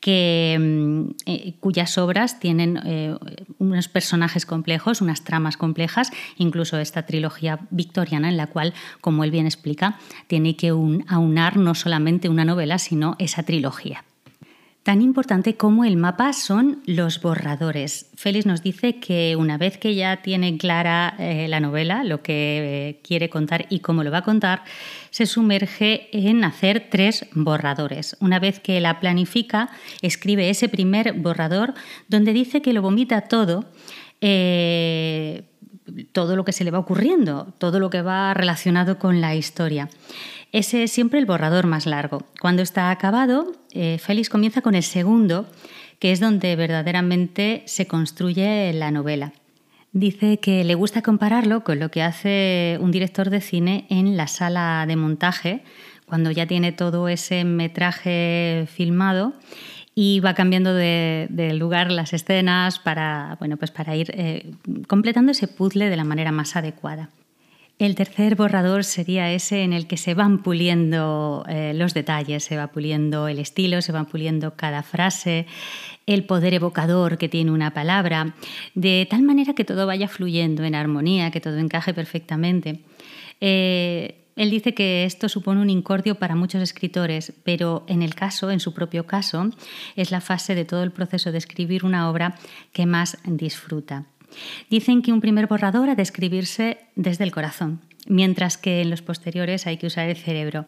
que, 0.00 0.56
mm, 0.58 1.10
eh, 1.26 1.54
cuyas 1.60 1.98
obras 1.98 2.38
tienen 2.38 2.78
eh, 2.84 3.16
unos 3.58 3.88
personajes 3.88 4.46
complejos, 4.46 5.00
unas 5.00 5.24
tramas 5.24 5.56
complejas, 5.56 6.10
incluso 6.36 6.78
esta 6.78 7.04
trilogía 7.04 7.60
victoriana 7.70 8.28
en 8.28 8.36
la 8.36 8.46
cual, 8.46 8.74
como 9.00 9.24
él 9.24 9.30
bien 9.30 9.46
explica, 9.46 9.98
tiene 10.26 10.56
que 10.56 10.68
aunar 10.68 11.56
no 11.56 11.74
solamente 11.74 12.28
una 12.28 12.44
novela, 12.44 12.78
sino 12.78 13.16
esa 13.18 13.42
trilogía. 13.42 14.04
Tan 14.86 15.02
importante 15.02 15.56
como 15.56 15.84
el 15.84 15.96
mapa 15.96 16.32
son 16.32 16.80
los 16.86 17.20
borradores. 17.20 18.08
Félix 18.14 18.46
nos 18.46 18.62
dice 18.62 19.00
que 19.00 19.34
una 19.34 19.58
vez 19.58 19.78
que 19.78 19.96
ya 19.96 20.22
tiene 20.22 20.56
clara 20.58 21.16
eh, 21.18 21.48
la 21.48 21.58
novela, 21.58 22.04
lo 22.04 22.22
que 22.22 22.90
eh, 22.90 23.00
quiere 23.02 23.28
contar 23.28 23.66
y 23.68 23.80
cómo 23.80 24.04
lo 24.04 24.12
va 24.12 24.18
a 24.18 24.22
contar, 24.22 24.62
se 25.10 25.26
sumerge 25.26 26.08
en 26.12 26.44
hacer 26.44 26.86
tres 26.88 27.26
borradores. 27.34 28.16
Una 28.20 28.38
vez 28.38 28.60
que 28.60 28.80
la 28.80 29.00
planifica, 29.00 29.70
escribe 30.02 30.50
ese 30.50 30.68
primer 30.68 31.14
borrador 31.14 31.74
donde 32.06 32.32
dice 32.32 32.62
que 32.62 32.72
lo 32.72 32.80
vomita 32.80 33.22
todo. 33.22 33.64
Eh, 34.20 35.46
todo 36.12 36.36
lo 36.36 36.44
que 36.44 36.52
se 36.52 36.64
le 36.64 36.70
va 36.70 36.78
ocurriendo, 36.78 37.54
todo 37.58 37.80
lo 37.80 37.90
que 37.90 38.02
va 38.02 38.34
relacionado 38.34 38.98
con 38.98 39.20
la 39.20 39.34
historia. 39.34 39.88
Ese 40.56 40.84
es 40.84 40.90
siempre 40.90 41.18
el 41.18 41.26
borrador 41.26 41.66
más 41.66 41.84
largo. 41.84 42.22
Cuando 42.40 42.62
está 42.62 42.90
acabado, 42.90 43.52
eh, 43.72 43.98
Félix 43.98 44.30
comienza 44.30 44.62
con 44.62 44.74
el 44.74 44.84
segundo, 44.84 45.46
que 45.98 46.12
es 46.12 46.18
donde 46.18 46.56
verdaderamente 46.56 47.62
se 47.66 47.86
construye 47.86 48.72
la 48.72 48.90
novela. 48.90 49.34
Dice 49.92 50.38
que 50.38 50.64
le 50.64 50.74
gusta 50.74 51.02
compararlo 51.02 51.62
con 51.62 51.78
lo 51.78 51.90
que 51.90 52.02
hace 52.02 52.78
un 52.80 52.90
director 52.90 53.28
de 53.28 53.42
cine 53.42 53.84
en 53.90 54.16
la 54.16 54.28
sala 54.28 54.86
de 54.88 54.96
montaje, 54.96 55.62
cuando 56.06 56.30
ya 56.30 56.46
tiene 56.46 56.72
todo 56.72 57.08
ese 57.08 57.44
metraje 57.44 58.66
filmado 58.66 59.34
y 59.94 60.20
va 60.20 60.32
cambiando 60.32 60.72
de, 60.72 61.28
lugar 61.52 61.92
las 61.92 62.14
escenas 62.14 62.78
para, 62.78 63.36
bueno, 63.40 63.58
pues 63.58 63.70
para 63.72 63.94
ir 63.94 64.10
eh, 64.14 64.54
completando 64.88 65.32
ese 65.32 65.48
puzzle 65.48 65.90
de 65.90 65.96
la 65.98 66.04
manera 66.04 66.32
más 66.32 66.56
adecuada. 66.56 67.10
El 67.78 67.94
tercer 67.94 68.36
borrador 68.36 68.84
sería 68.84 69.30
ese 69.32 69.62
en 69.62 69.74
el 69.74 69.86
que 69.86 69.98
se 69.98 70.14
van 70.14 70.42
puliendo 70.42 71.44
eh, 71.46 71.74
los 71.74 71.92
detalles, 71.92 72.42
se 72.42 72.56
va 72.56 72.68
puliendo 72.68 73.28
el 73.28 73.38
estilo, 73.38 73.82
se 73.82 73.92
va 73.92 74.04
puliendo 74.04 74.56
cada 74.56 74.82
frase, 74.82 75.46
el 76.06 76.24
poder 76.24 76.54
evocador 76.54 77.18
que 77.18 77.28
tiene 77.28 77.50
una 77.50 77.74
palabra, 77.74 78.34
de 78.74 79.06
tal 79.10 79.22
manera 79.22 79.52
que 79.52 79.64
todo 79.64 79.86
vaya 79.86 80.08
fluyendo 80.08 80.64
en 80.64 80.74
armonía, 80.74 81.30
que 81.30 81.42
todo 81.42 81.58
encaje 81.58 81.92
perfectamente. 81.92 82.80
Eh, 83.42 84.22
él 84.36 84.50
dice 84.50 84.72
que 84.72 85.04
esto 85.04 85.28
supone 85.28 85.60
un 85.60 85.68
incordio 85.68 86.14
para 86.14 86.34
muchos 86.34 86.62
escritores, 86.62 87.34
pero 87.44 87.84
en 87.88 88.00
el 88.00 88.14
caso, 88.14 88.50
en 88.50 88.60
su 88.60 88.72
propio 88.72 89.06
caso, 89.06 89.50
es 89.96 90.10
la 90.10 90.22
fase 90.22 90.54
de 90.54 90.64
todo 90.64 90.82
el 90.82 90.92
proceso 90.92 91.30
de 91.30 91.38
escribir 91.38 91.84
una 91.84 92.08
obra 92.08 92.38
que 92.72 92.86
más 92.86 93.18
disfruta. 93.24 94.06
Dicen 94.70 95.02
que 95.02 95.12
un 95.12 95.20
primer 95.20 95.46
borrador 95.46 95.90
ha 95.90 95.94
de 95.94 96.02
escribirse 96.02 96.78
desde 96.94 97.24
el 97.24 97.32
corazón, 97.32 97.80
mientras 98.06 98.56
que 98.56 98.80
en 98.80 98.90
los 98.90 99.02
posteriores 99.02 99.66
hay 99.66 99.76
que 99.76 99.86
usar 99.86 100.08
el 100.08 100.16
cerebro. 100.16 100.66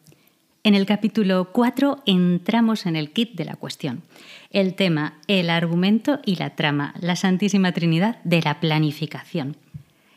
En 0.65 0.75
el 0.75 0.87
capítulo 0.87 1.51
4 1.53 2.03
entramos 2.05 2.87
en 2.87 2.97
el 2.97 3.13
kit 3.13 3.35
de 3.35 3.45
la 3.45 3.57
cuestión, 3.57 4.03
el 4.51 4.75
tema, 4.75 5.19
el 5.29 5.51
argumento 5.51 6.21
y 6.27 6.37
la 6.37 6.57
trama, 6.57 6.95
la 7.01 7.17
Santísima 7.17 7.73
Trinidad 7.73 8.23
de 8.25 8.43
la 8.43 8.61
planificación. 8.61 9.57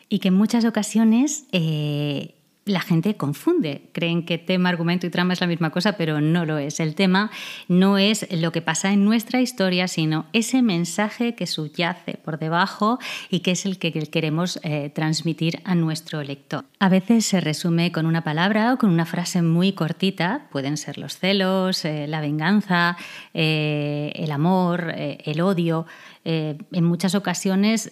Y 0.10 0.20
que 0.20 0.30
en 0.30 0.34
muchas 0.34 0.66
ocasiones 0.66 1.46
eh, 1.52 2.34
la 2.66 2.80
gente 2.80 3.18
confunde, 3.18 3.90
creen 3.92 4.24
que 4.24 4.38
tema, 4.38 4.70
argumento 4.70 5.08
y 5.08 5.10
trama 5.10 5.34
es 5.34 5.42
la 5.42 5.48
misma 5.48 5.72
cosa, 5.72 5.94
pero 5.94 6.22
no 6.22 6.46
lo 6.46 6.60
es. 6.60 6.80
El 6.80 6.94
tema 6.94 7.32
no 7.68 7.98
es 7.98 8.28
lo 8.32 8.52
que 8.52 8.62
pasa 8.62 8.94
en 8.94 9.04
nuestra 9.04 9.42
historia, 9.42 9.88
sino 9.88 10.28
ese 10.32 10.62
mensaje 10.62 11.34
que 11.34 11.48
subyace 11.48 12.20
por 12.24 12.38
debajo 12.38 13.00
y 13.32 13.40
que 13.40 13.52
es 13.52 13.66
el 13.66 13.80
que 13.80 13.92
queremos 13.92 14.60
eh, 14.62 14.92
transmitir 14.94 15.60
a 15.64 15.74
nuestro 15.74 16.22
lector. 16.22 16.66
A 16.80 16.90
veces 16.90 17.26
se 17.26 17.42
resume 17.42 17.92
con 17.92 18.06
una 18.06 18.24
palabra 18.24 18.74
o 18.74 18.78
con 18.78 18.92
una 18.92 19.08
frase 19.08 19.42
muy 19.42 19.74
cortita, 19.74 20.48
pueden 20.52 20.78
ser 20.78 21.00
los 21.00 21.18
celos, 21.18 21.84
eh, 21.84 22.06
la 22.08 22.22
venganza, 22.22 22.96
eh, 23.34 24.12
el 24.16 24.32
amor, 24.32 24.94
el 24.96 25.42
odio. 25.42 25.88
en 26.24 26.84
muchas 26.84 27.16
ocasiones 27.16 27.90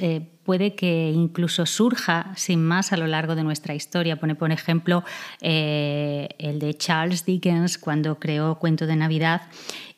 puede 0.49 0.73
que 0.73 1.11
incluso 1.13 1.67
surja 1.67 2.33
sin 2.35 2.65
más 2.65 2.91
a 2.91 2.97
lo 2.97 3.05
largo 3.05 3.35
de 3.35 3.43
nuestra 3.43 3.75
historia. 3.75 4.19
Pone, 4.19 4.33
por 4.33 4.51
ejemplo, 4.51 5.03
eh, 5.41 6.29
el 6.39 6.57
de 6.57 6.73
Charles 6.73 7.23
Dickens 7.23 7.77
cuando 7.77 8.17
creó 8.17 8.57
Cuento 8.57 8.87
de 8.87 8.95
Navidad 8.95 9.43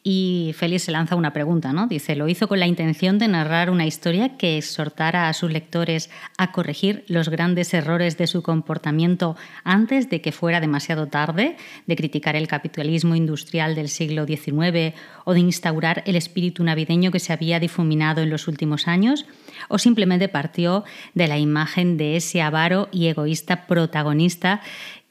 y 0.04 0.54
Félix 0.58 0.84
se 0.84 0.91
lanza 0.91 1.16
una 1.16 1.32
pregunta, 1.32 1.74
¿no? 1.74 1.88
Dice, 1.88 2.16
lo 2.16 2.28
hizo 2.28 2.47
con 2.47 2.60
la 2.60 2.66
intención 2.66 3.20
de 3.20 3.28
narrar 3.28 3.70
una 3.70 3.86
historia 3.86 4.36
que 4.36 4.58
exhortara 4.58 5.30
a 5.30 5.34
sus 5.34 5.52
lectores 5.52 6.10
a 6.38 6.52
corregir 6.52 7.06
los 7.08 7.30
grandes 7.30 7.74
errores 7.74 8.18
de 8.18 8.26
su 8.26 8.41
comportamiento 8.41 9.36
antes 9.64 10.10
de 10.10 10.20
que 10.20 10.32
fuera 10.32 10.60
demasiado 10.60 11.08
tarde, 11.08 11.56
de 11.86 11.95
criticar 11.95 12.36
el 12.36 12.47
capitalismo 12.47 13.16
industrial 13.16 13.76
del 13.76 13.89
siglo 13.89 14.26
XIX 14.26 14.95
o 15.24 15.34
de 15.34 15.39
instaurar 15.39 16.04
el 16.08 16.16
espíritu 16.16 16.64
navideño 16.64 17.12
que 17.12 17.20
se 17.20 17.32
había 17.32 17.60
difuminado 17.60 18.22
en 18.22 18.32
los 18.32 18.47
últimos 18.47 18.88
años, 18.88 19.28
o 19.72 19.80
simplemente 19.80 20.28
partió 20.28 20.84
de 21.14 21.28
la 21.28 21.38
imagen 21.38 21.98
de 21.98 22.18
ese 22.18 22.42
avaro 22.42 22.90
y 22.92 23.08
egoísta 23.08 23.68
protagonista 23.68 24.62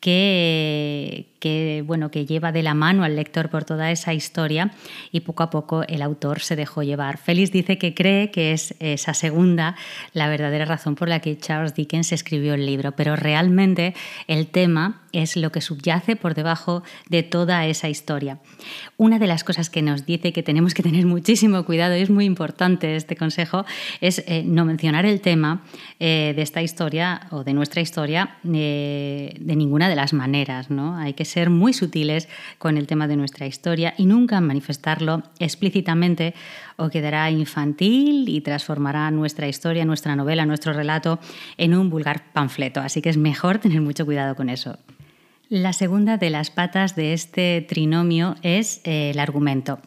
que, 0.01 1.30
que, 1.41 1.83
bueno, 1.87 2.11
que 2.11 2.27
lleva 2.27 2.53
de 2.53 2.63
la 2.63 2.75
mano 2.75 3.03
al 3.03 3.17
lector 3.17 3.49
por 3.49 3.65
toda 3.65 3.91
esa 3.91 4.15
historia 4.15 4.71
y 5.11 5.21
poco 5.21 5.43
a 5.43 5.51
poco 5.51 5.83
el 5.89 6.03
autor 6.03 6.41
se 6.41 6.55
dejó 6.55 6.83
llevar. 6.83 7.19
Félix 7.19 7.51
dice 7.51 7.79
que 7.79 7.95
cree 7.95 8.31
que 8.31 8.53
es 8.53 8.75
esa 8.79 9.15
segunda 9.15 9.75
la 10.13 10.29
verdadera 10.29 10.65
razón 10.65 10.95
por 10.95 11.09
la 11.09 11.21
que 11.21 11.37
Charles 11.37 11.75
Dickens 11.75 12.13
escribió 12.13 12.55
el 12.55 12.67
libro, 12.67 12.93
pero 12.93 13.17
realmente 13.17 13.95
el 14.29 14.47
tema 14.47 15.03
es 15.13 15.37
lo 15.37 15.51
que 15.51 15.61
subyace 15.61 16.17
por 16.17 16.35
debajo 16.35 16.83
de 17.09 17.23
toda 17.23 17.67
esa 17.67 17.89
historia. 17.89 18.39
Una 18.97 19.19
de 19.19 19.27
las 19.27 19.45
cosas 19.45 19.71
que 19.71 19.83
nos 19.83 20.07
dice 20.07 20.33
que 20.33 20.43
tenemos 20.43 20.75
que 20.75 20.83
tener 20.83 21.07
muchísimo 21.07 21.65
cuidado, 21.65 21.97
y 21.97 22.01
es 22.01 22.11
muy 22.11 22.25
importante 22.25 22.97
este 22.97 23.17
consejo, 23.17 23.65
es 24.01 24.23
eh, 24.27 24.43
no 24.45 24.65
mencionar 24.65 25.07
el 25.07 25.21
tema 25.21 25.63
eh, 25.99 26.33
de 26.37 26.43
esta 26.43 26.63
historia 26.63 27.23
o 27.31 27.45
de 27.45 27.55
nuestra 27.55 27.81
historia 27.81 28.37
eh, 28.53 29.35
de 29.39 29.57
ninguna 29.57 29.89
de 29.89 29.97
las 29.97 30.13
maneras. 30.13 30.71
¿no? 30.71 30.97
Hay 30.97 31.15
que 31.15 31.25
ser 31.31 31.51
muy 31.51 31.73
sutiles 31.73 32.29
con 32.59 32.77
el 32.77 32.87
tema 32.87 33.09
de 33.09 33.17
nuestra 33.17 33.47
historia 33.47 33.95
y 33.97 34.07
nunca 34.07 34.41
manifestarlo 34.41 35.23
explícitamente 35.39 36.35
o 36.77 36.91
quedará 36.91 37.31
infantil 37.31 38.29
y 38.29 38.41
transformará 38.41 39.11
nuestra 39.11 39.49
historia, 39.49 39.85
nuestra 39.85 40.17
novela, 40.17 40.47
nuestro 40.47 40.73
relato 40.73 41.19
en 41.57 41.75
un 41.75 41.91
vulgar 41.91 42.33
panfleto. 42.33 42.81
Así 42.81 43.03
que 43.03 43.11
es 43.11 43.17
mejor 43.17 43.59
tener 43.59 43.81
mucho 43.81 44.05
cuidado 44.05 44.35
con 44.37 44.49
eso. 44.49 44.79
La 45.49 45.73
segunda 45.73 46.17
de 46.17 46.31
las 46.31 46.51
patas 46.51 46.95
de 46.95 47.13
este 47.13 47.65
trinomio 47.69 48.37
es 48.43 48.81
eh, 48.85 49.11
el 49.11 49.19
argumento. 49.19 49.81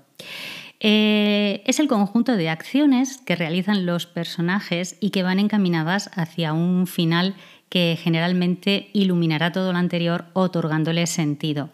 Eh, 0.85 1.63
es 1.65 1.79
el 1.79 1.87
conjunto 1.87 2.35
de 2.35 2.49
acciones 2.49 3.17
que 3.19 3.37
realizan 3.37 3.85
los 3.85 4.05
personajes 4.05 4.97
y 4.99 5.11
que 5.11 5.23
van 5.23 5.39
encaminadas 5.39 6.11
hacia 6.13 6.51
un 6.51 6.87
final 6.87 7.35
que 7.73 7.97
generalmente 7.99 8.91
iluminará 8.93 9.51
todo 9.51 9.71
lo 9.71 9.79
anterior 9.79 10.25
otorgándole 10.33 11.07
sentido. 11.07 11.71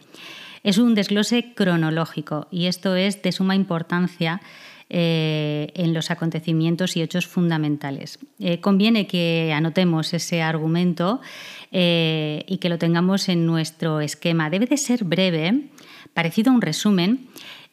Es 0.64 0.78
un 0.78 0.96
desglose 0.96 1.54
cronológico 1.54 2.48
y 2.52 2.68
esto 2.68 2.96
es 2.96 3.22
de 3.22 3.34
suma 3.34 3.54
importancia 3.54 4.40
eh, 4.90 5.74
en 5.76 5.94
los 5.94 6.10
acontecimientos 6.10 6.96
y 6.96 7.02
hechos 7.02 7.28
fundamentales. 7.28 8.18
Eh, 8.40 8.62
conviene 8.62 9.08
que 9.08 9.52
anotemos 9.54 10.14
ese 10.14 10.42
argumento 10.42 11.20
eh, 11.74 12.46
y 12.48 12.60
que 12.60 12.70
lo 12.70 12.78
tengamos 12.78 13.28
en 13.28 13.46
nuestro 13.46 14.00
esquema. 14.00 14.50
Debe 14.50 14.68
de 14.68 14.78
ser 14.78 15.04
breve, 15.04 15.66
parecido 16.14 16.50
a 16.50 16.56
un 16.56 16.62
resumen, 16.62 17.28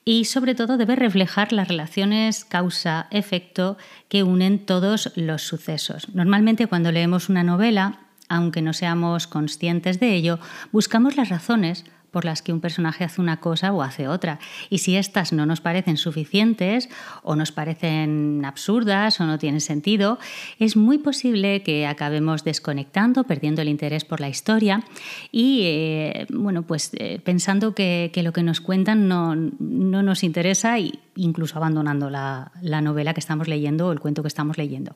y 0.04 0.24
sobre 0.24 0.56
todo 0.56 0.78
debe 0.78 0.96
reflejar 0.96 1.52
las 1.52 1.68
relaciones 1.68 2.44
causa-efecto 2.44 3.76
que 4.08 4.24
unen 4.24 4.66
todos 4.66 5.12
los 5.14 5.42
sucesos. 5.42 6.12
Normalmente 6.12 6.66
cuando 6.66 6.90
leemos 6.90 7.28
una 7.28 7.44
novela 7.44 8.00
aunque 8.28 8.62
no 8.62 8.72
seamos 8.72 9.26
conscientes 9.26 10.00
de 10.00 10.14
ello, 10.14 10.38
buscamos 10.72 11.16
las 11.16 11.28
razones 11.28 11.84
por 12.16 12.24
las 12.24 12.40
que 12.40 12.54
un 12.54 12.62
personaje 12.62 13.04
hace 13.04 13.20
una 13.20 13.40
cosa 13.40 13.74
o 13.74 13.82
hace 13.82 14.08
otra. 14.08 14.38
Y 14.70 14.78
si 14.78 14.96
estas 14.96 15.34
no 15.34 15.44
nos 15.44 15.60
parecen 15.60 15.98
suficientes 15.98 16.88
o 17.22 17.36
nos 17.36 17.52
parecen 17.52 18.42
absurdas 18.46 19.20
o 19.20 19.26
no 19.26 19.38
tienen 19.38 19.60
sentido, 19.60 20.18
es 20.58 20.76
muy 20.76 20.96
posible 20.96 21.62
que 21.62 21.86
acabemos 21.86 22.42
desconectando, 22.42 23.24
perdiendo 23.24 23.60
el 23.60 23.68
interés 23.68 24.06
por 24.06 24.20
la 24.20 24.30
historia 24.30 24.82
y 25.30 25.64
eh, 25.64 26.26
bueno, 26.32 26.62
pues 26.62 26.90
eh, 26.94 27.20
pensando 27.22 27.74
que, 27.74 28.10
lo 28.24 28.32
que 28.32 28.42
nos 28.42 28.62
cuentan 28.62 29.08
no, 29.08 29.34
no 29.34 30.02
nos 30.02 30.24
interesa 30.24 30.78
e 30.78 30.94
incluso 31.16 31.56
abandonando 31.56 32.10
la, 32.10 32.52
la 32.62 32.80
novela 32.80 33.14
que 33.14 33.20
estamos 33.20 33.48
leyendo 33.48 33.88
o 33.88 33.92
el 33.92 34.00
cuento 34.00 34.22
que 34.22 34.28
estamos 34.28 34.56
leyendo. 34.58 34.94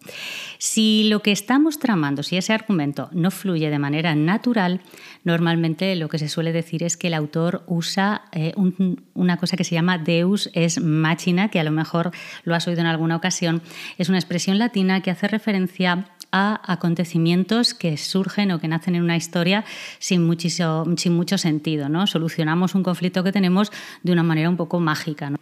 Si 0.58 1.08
lo 1.08 1.20
que 1.22 1.32
estamos 1.32 1.78
tramando, 1.78 2.22
si 2.22 2.36
ese 2.36 2.52
argumento 2.52 3.08
no 3.12 3.30
fluye 3.30 3.70
de 3.70 3.78
manera 3.78 4.14
natural, 4.14 4.80
normalmente 5.24 5.96
lo 5.96 6.08
que 6.08 6.18
se 6.18 6.28
suele 6.28 6.52
decir 6.52 6.82
es 6.82 6.96
que 6.96 7.08
el 7.08 7.14
autor 7.14 7.64
usa 7.66 8.22
eh, 8.32 8.54
una 9.14 9.36
cosa 9.36 9.56
que 9.56 9.64
se 9.64 9.74
llama 9.74 9.98
deus 9.98 10.50
es 10.54 10.80
machina, 10.80 11.48
que 11.48 11.60
a 11.60 11.64
lo 11.64 11.70
mejor 11.70 12.10
lo 12.44 12.54
has 12.54 12.66
oído 12.68 12.80
en 12.80 12.86
alguna 12.86 13.16
ocasión. 13.16 13.62
Es 13.98 14.08
una 14.08 14.18
expresión 14.18 14.58
latina 14.58 15.00
que 15.00 15.10
hace 15.10 15.28
referencia 15.28 16.06
a 16.32 16.60
acontecimientos 16.72 17.74
que 17.74 17.96
surgen 17.96 18.52
o 18.52 18.60
que 18.60 18.68
nacen 18.68 18.94
en 18.94 19.02
una 19.02 19.16
historia 19.16 19.64
sin, 19.98 20.38
sin 20.38 21.12
mucho 21.12 21.38
sentido. 21.38 21.88
¿no? 21.88 22.06
Solucionamos 22.06 22.74
un 22.74 22.82
conflicto 22.82 23.24
que 23.24 23.32
tenemos 23.32 23.72
de 24.02 24.12
una 24.12 24.22
manera 24.22 24.48
un 24.48 24.56
poco 24.56 24.80
mágica. 24.80 25.32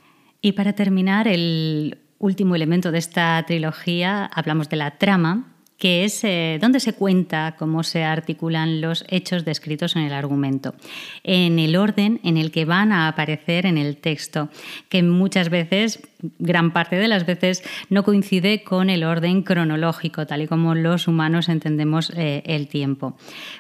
Y 0.41 0.53
para 0.53 0.73
terminar, 0.75 1.27
el 1.29 1.99
último 2.19 2.55
elemento 2.55 2.93
de 2.93 2.99
esta 2.99 3.43
trilogía, 3.47 4.27
hablamos 4.27 4.69
de 4.69 4.77
la 4.77 4.99
trama, 4.99 5.55
que 5.79 6.05
es 6.05 6.25
eh, 6.25 6.59
donde 6.61 6.81
se 6.81 6.93
cuenta 6.93 7.55
cómo 7.57 7.85
se 7.85 8.03
articulan 8.03 8.81
los 8.81 9.05
hechos 9.09 9.45
descritos 9.45 9.95
en 9.95 10.03
el 10.03 10.13
argumento, 10.13 10.75
en 11.23 11.59
el 11.61 11.77
orden 11.77 12.21
en 12.25 12.37
el 12.37 12.51
que 12.51 12.65
van 12.65 12.91
a 12.91 13.07
aparecer 13.07 13.65
en 13.65 13.79
el 13.79 13.97
texto, 13.97 14.49
que 14.89 15.03
muchas 15.05 15.51
veces, 15.51 16.01
gran 16.39 16.73
parte 16.73 16.97
de 16.97 17.09
las 17.09 17.27
veces, 17.27 17.63
no 17.91 18.03
coincide 18.03 18.63
con 18.63 18.91
el 18.91 19.05
orden 19.05 19.43
cronológico, 19.43 20.27
tal 20.27 20.43
y 20.43 20.47
como 20.47 20.75
los 20.75 21.09
humanos 21.09 21.49
entendemos 21.49 22.13
eh, 22.17 22.43
el 22.47 22.69
tiempo. 22.69 23.17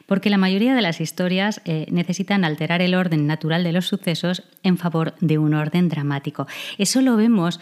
Porque 0.06 0.30
la 0.30 0.38
mayoría 0.38 0.74
de 0.74 0.82
las 0.82 1.00
historias 1.00 1.60
eh, 1.64 1.86
necesitan 1.90 2.44
alterar 2.44 2.82
el 2.82 2.94
orden 2.94 3.26
natural 3.26 3.64
de 3.64 3.72
los 3.72 3.86
sucesos 3.86 4.42
en 4.62 4.76
favor 4.76 5.14
de 5.20 5.38
un 5.38 5.54
orden 5.54 5.88
dramático. 5.88 6.46
Eso 6.78 7.00
lo 7.00 7.16
vemos 7.16 7.60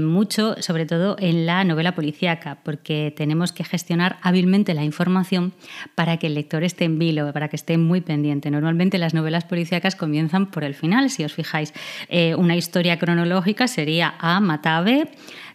mucho, 0.00 0.56
sobre 0.60 0.86
todo 0.86 1.16
en 1.18 1.46
la 1.46 1.64
novela 1.64 1.94
policíaca, 1.94 2.58
porque 2.64 3.12
tenemos 3.16 3.52
que 3.52 3.64
gestionar 3.64 4.18
hábilmente 4.22 4.74
la 4.74 4.84
información 4.84 5.52
para 5.94 6.16
que 6.16 6.26
el 6.26 6.34
lector 6.34 6.64
esté 6.64 6.84
en 6.84 6.98
vilo, 6.98 7.32
para 7.32 7.48
que 7.48 7.56
esté 7.56 7.78
muy 7.78 8.00
pendiente. 8.00 8.50
Normalmente 8.50 8.98
las 8.98 9.14
novelas 9.14 9.44
policíacas 9.44 9.96
comienzan 9.96 10.50
por 10.50 10.64
el 10.64 10.74
final, 10.74 11.10
si 11.10 11.24
os 11.24 11.32
fijáis. 11.32 11.72
Eh, 12.08 12.34
una 12.34 12.56
historia 12.56 12.98
cronológica 12.98 13.68
sería 13.68 14.13
A 14.18 14.40
mata 14.40 14.76
a 14.76 14.82
B, 14.82 15.08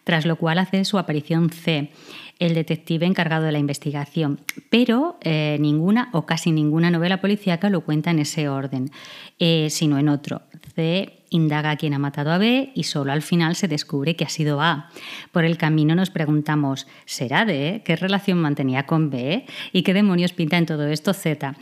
tras 0.03 0.26
lo 0.26 0.36
cual 0.36 0.60
hace 0.60 0.86
su 0.86 0.97
aparición 0.97 1.49
C 1.49 1.91
el 2.40 2.54
detective 2.54 3.06
encargado 3.06 3.46
de 3.46 3.52
la 3.52 3.60
investigación, 3.60 4.40
pero 4.70 5.18
eh, 5.22 5.58
ninguna 5.60 6.10
o 6.14 6.26
casi 6.26 6.52
ninguna 6.52 6.90
novela 6.90 7.22
policíaca 7.22 7.70
lo 7.70 7.82
cuenta 7.82 8.12
en 8.12 8.20
ese 8.20 8.50
orden, 8.50 8.92
eh, 9.40 9.68
sino 9.70 10.00
en 10.00 10.10
otro. 10.10 10.42
C 10.76 11.20
indaga 11.30 11.76
quién 11.76 11.94
ha 11.94 12.00
matado 12.00 12.32
a 12.32 12.38
B 12.38 12.72
y 12.74 12.84
solo 12.84 13.12
al 13.12 13.22
final 13.22 13.56
se 13.56 13.68
descubre 13.68 14.16
que 14.16 14.24
ha 14.24 14.30
sido 14.30 14.62
A. 14.62 14.90
Por 15.32 15.46
el 15.46 15.58
camino 15.58 15.96
nos 15.96 16.10
preguntamos, 16.10 16.88
¿será 17.06 17.46
D? 17.46 17.82
¿Qué 17.86 17.96
relación 17.96 18.40
mantenía 18.40 18.86
con 18.86 19.10
B? 19.10 19.46
¿Y 19.72 19.84
qué 19.84 19.94
demonios 19.94 20.34
pinta 20.34 20.58
en 20.58 20.66
todo 20.66 20.88
esto 20.88 21.14
Z? 21.14 21.56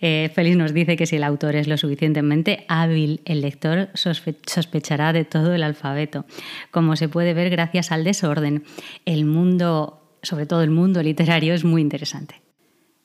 Eh, 0.00 0.30
Félix 0.34 0.56
nos 0.56 0.72
dice 0.72 0.96
que 0.96 1.06
si 1.06 1.16
el 1.16 1.24
autor 1.24 1.56
es 1.56 1.66
lo 1.66 1.76
suficientemente 1.76 2.64
hábil, 2.68 3.20
el 3.24 3.40
lector 3.40 3.90
sospechará 3.94 5.12
de 5.12 5.24
todo 5.24 5.54
el 5.54 5.62
alfabeto. 5.62 6.24
Como 6.70 6.94
se 6.96 7.08
puede 7.08 7.34
ver, 7.34 7.50
gracias 7.50 7.90
al 7.90 8.04
desorden, 8.04 8.64
el 9.04 9.24
mundo, 9.24 10.07
sobre 10.28 10.46
todo 10.46 10.62
el 10.62 10.70
mundo 10.70 11.02
literario, 11.02 11.54
es 11.54 11.64
muy 11.64 11.80
interesante. 11.80 12.42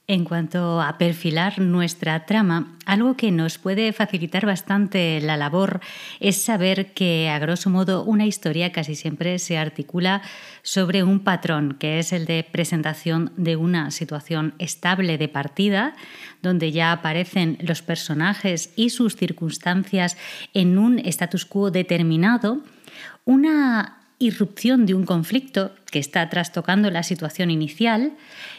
En 0.06 0.26
cuanto 0.26 0.82
a 0.82 0.98
perfilar 0.98 1.60
nuestra 1.60 2.26
trama, 2.26 2.78
algo 2.86 3.16
que 3.16 3.32
nos 3.32 3.58
puede 3.58 3.94
facilitar 3.94 4.46
bastante 4.46 5.22
la 5.22 5.38
labor 5.38 5.80
es 6.20 6.42
saber 6.42 6.94
que, 6.94 7.30
a 7.30 7.40
grosso 7.40 7.70
modo, 7.70 8.04
una 8.04 8.26
historia 8.26 8.74
casi 8.74 8.96
siempre 8.96 9.40
se 9.40 9.58
articula 9.58 10.22
sobre 10.62 11.04
un 11.04 11.22
patrón, 11.22 11.78
que 11.80 12.00
es 12.00 12.12
el 12.12 12.26
de 12.26 12.44
presentación 12.44 13.32
de 13.38 13.56
una 13.56 13.92
situación 13.92 14.56
estable 14.60 15.18
de 15.18 15.30
partida, 15.30 15.96
donde 16.42 16.74
ya 16.74 16.92
aparecen 16.92 17.58
los 17.62 17.82
personajes 17.82 18.74
y 18.76 18.90
sus 18.90 19.16
circunstancias 19.16 20.18
en 20.54 20.78
un 20.78 21.00
status 21.00 21.46
quo 21.46 21.72
determinado, 21.72 22.62
una 23.24 24.03
irrupción 24.26 24.86
de 24.86 24.94
un 24.94 25.06
conflicto 25.06 25.72
que 25.92 26.00
está 26.00 26.30
trastocando 26.30 26.90
la 26.90 27.04
situación 27.04 27.52
inicial, 27.52 28.14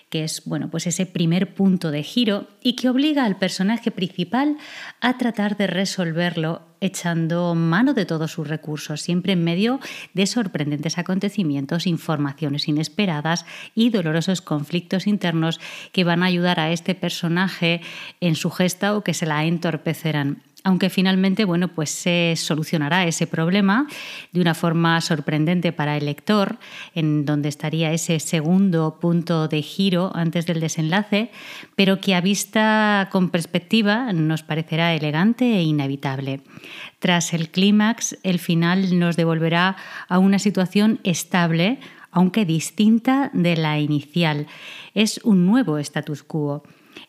que 0.08 0.22
es 0.22 0.42
bueno, 0.44 0.70
pues 0.70 0.86
ese 0.86 1.06
primer 1.06 1.54
punto 1.54 1.90
de 1.90 2.02
giro 2.02 2.46
y 2.62 2.76
que 2.76 2.88
obliga 2.88 3.24
al 3.24 3.36
personaje 3.36 3.90
principal 3.90 4.56
a 5.00 5.18
tratar 5.18 5.56
de 5.56 5.66
resolverlo 5.66 6.62
echando 6.80 7.54
mano 7.54 7.94
de 7.94 8.04
todos 8.04 8.30
sus 8.30 8.46
recursos, 8.46 9.00
siempre 9.00 9.32
en 9.32 9.42
medio 9.42 9.80
de 10.12 10.26
sorprendentes 10.26 10.98
acontecimientos, 10.98 11.86
informaciones 11.86 12.68
inesperadas 12.68 13.46
y 13.74 13.90
dolorosos 13.90 14.42
conflictos 14.42 15.06
internos 15.06 15.58
que 15.92 16.04
van 16.04 16.22
a 16.22 16.26
ayudar 16.26 16.60
a 16.60 16.70
este 16.70 16.94
personaje 16.94 17.80
en 18.20 18.36
su 18.36 18.50
gesta 18.50 18.94
o 18.94 19.02
que 19.02 19.14
se 19.14 19.26
la 19.26 19.44
entorpecerán 19.44 20.42
aunque 20.64 20.88
finalmente 20.88 21.44
bueno, 21.44 21.68
pues 21.68 21.90
se 21.90 22.34
solucionará 22.36 23.06
ese 23.06 23.26
problema 23.26 23.86
de 24.32 24.40
una 24.40 24.54
forma 24.54 25.00
sorprendente 25.02 25.72
para 25.72 25.96
el 25.96 26.06
lector, 26.06 26.58
en 26.94 27.26
donde 27.26 27.50
estaría 27.50 27.92
ese 27.92 28.18
segundo 28.18 28.98
punto 28.98 29.46
de 29.46 29.60
giro 29.60 30.10
antes 30.14 30.46
del 30.46 30.60
desenlace, 30.60 31.30
pero 31.76 32.00
que 32.00 32.14
a 32.14 32.22
vista 32.22 33.10
con 33.12 33.28
perspectiva 33.28 34.12
nos 34.14 34.42
parecerá 34.42 34.94
elegante 34.94 35.44
e 35.44 35.62
inevitable. 35.62 36.40
Tras 36.98 37.34
el 37.34 37.50
clímax, 37.50 38.16
el 38.22 38.38
final 38.38 38.98
nos 38.98 39.16
devolverá 39.16 39.76
a 40.08 40.18
una 40.18 40.38
situación 40.38 40.98
estable, 41.04 41.78
aunque 42.10 42.46
distinta 42.46 43.30
de 43.34 43.56
la 43.56 43.78
inicial. 43.78 44.46
Es 44.94 45.20
un 45.24 45.44
nuevo 45.44 45.76
status 45.76 46.22
quo 46.22 46.62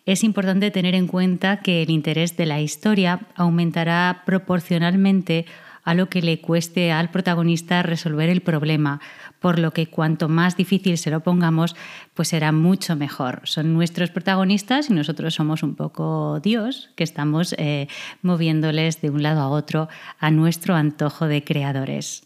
es 0.06 0.24
importante 0.24 0.72
tener 0.72 0.96
en 0.96 1.08
cuenta 1.08 1.58
que 1.58 1.82
el 1.82 1.90
interés 1.90 2.38
de 2.38 2.46
la 2.46 2.62
historia 2.62 3.22
aumentará 3.36 4.24
proporcionalmente 4.26 5.46
a 5.84 5.94
lo 5.94 6.10
que 6.10 6.22
le 6.22 6.42
cueste 6.42 6.92
al 6.92 7.12
protagonista 7.12 7.84
resolver 7.84 8.30
el 8.30 8.42
problema, 8.42 9.00
por 9.40 9.60
lo 9.60 9.72
que 9.72 9.88
cuanto 9.88 10.28
más 10.28 10.58
difícil 10.58 10.98
se 10.98 11.12
lo 11.12 11.22
pongamos, 11.22 11.76
pues 12.16 12.30
será 12.30 12.52
mucho 12.52 12.96
mejor. 12.96 13.42
Son 13.44 13.74
nuestros 13.74 14.10
protagonistas 14.10 14.90
y 14.90 14.94
nosotros 14.94 15.36
somos 15.36 15.62
un 15.62 15.76
poco 15.76 16.40
Dios, 16.40 16.90
que 16.96 17.04
estamos 17.04 17.54
eh, 17.58 17.88
moviéndoles 18.24 19.02
de 19.02 19.12
un 19.12 19.22
lado 19.22 19.42
a 19.42 19.50
otro 19.50 19.88
a 20.20 20.32
nuestro 20.32 20.76
antojo 20.76 21.28
de 21.28 21.44
creadores. 21.44 22.24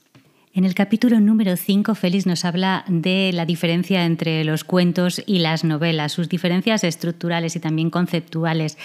En 0.52 0.66
el 0.66 0.74
capítulo 0.74 1.20
número 1.20 1.56
5, 1.56 1.94
Félix 1.94 2.26
nos 2.26 2.44
habla 2.44 2.84
de 2.88 3.30
la 3.34 3.46
diferencia 3.46 4.06
entre 4.06 4.44
los 4.44 4.64
cuentos 4.64 5.22
y 5.28 5.40
las 5.40 5.64
novelas, 5.64 6.12
sus 6.12 6.28
diferencias 6.28 6.84
estructurales 6.84 7.56
y 7.56 7.60
también 7.60 7.92
conceptuales. 7.92 8.76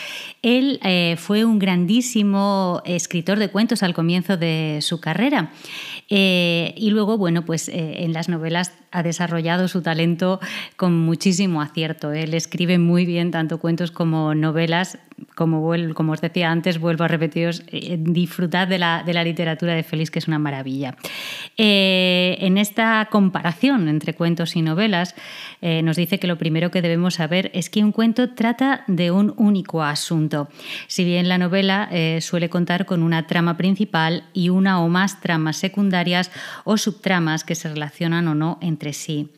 Él 0.42 0.78
eh, 0.84 1.16
fue 1.18 1.46
un 1.46 1.58
grandísimo 1.58 2.82
escritor 2.84 3.38
de 3.38 3.48
cuentos 3.48 3.82
al 3.82 3.94
comienzo 3.94 4.36
de 4.36 4.80
su 4.82 5.00
carrera 5.00 5.52
eh, 6.10 6.74
y 6.76 6.90
luego, 6.90 7.16
bueno, 7.16 7.46
pues 7.46 7.70
eh, 7.70 8.04
en 8.04 8.12
las 8.12 8.28
novelas 8.28 8.72
ha 8.90 9.02
desarrollado 9.02 9.66
su 9.66 9.80
talento 9.80 10.40
con 10.76 10.94
muchísimo 10.94 11.62
acierto. 11.62 12.12
Él 12.12 12.34
escribe 12.34 12.78
muy 12.78 13.06
bien 13.06 13.30
tanto 13.30 13.58
cuentos 13.58 13.90
como 13.90 14.34
novelas. 14.34 14.98
Como, 15.34 15.72
como 15.94 16.12
os 16.12 16.20
decía 16.20 16.50
antes, 16.50 16.78
vuelvo 16.78 17.04
a 17.04 17.08
repetiros, 17.08 17.62
eh, 17.68 17.96
disfrutad 17.98 18.68
de 18.68 18.78
la, 18.78 19.02
de 19.04 19.12
la, 19.12 19.24
literatura 19.24 19.74
de 19.74 19.82
Félix, 19.82 20.10
que 20.10 20.18
es 20.18 20.28
una 20.28 20.38
maravilla. 20.38 20.96
en 21.56 22.58
esta 22.58 23.08
comparación 23.10 23.88
entre 23.88 24.14
cuentos 24.14 24.56
y 24.56 24.62
novelas, 24.62 25.14
nos 25.60 25.96
dice 25.96 26.18
que 26.18 26.26
lo 26.26 26.36
primero 26.36 26.70
que 26.70 26.82
debemos 26.82 27.14
saber 27.14 27.50
es 27.54 27.70
que 27.70 27.82
un 27.82 27.92
cuento 27.92 28.34
trata 28.34 28.84
de 28.86 29.10
un 29.10 29.34
único 29.36 29.82
asunto. 29.82 30.48
Si 30.88 31.04
bien 31.04 31.28
la 31.28 31.38
novela 31.38 31.88
suele 32.20 32.50
contar 32.50 32.84
con 32.84 33.02
una 33.02 33.26
trama 33.26 33.56
principal 33.56 34.24
y 34.32 34.50
una 34.50 34.80
o 34.80 34.88
más 34.88 35.20
tramas 35.20 35.56
secundarias, 35.56 36.30
o 36.64 36.76
subtramas 36.76 37.44
que 37.44 37.54
se 37.54 37.68
relacionan 37.68 38.28
o 38.28 38.34
no 38.34 38.58
entre 38.60 38.92
sí. 38.92 39.30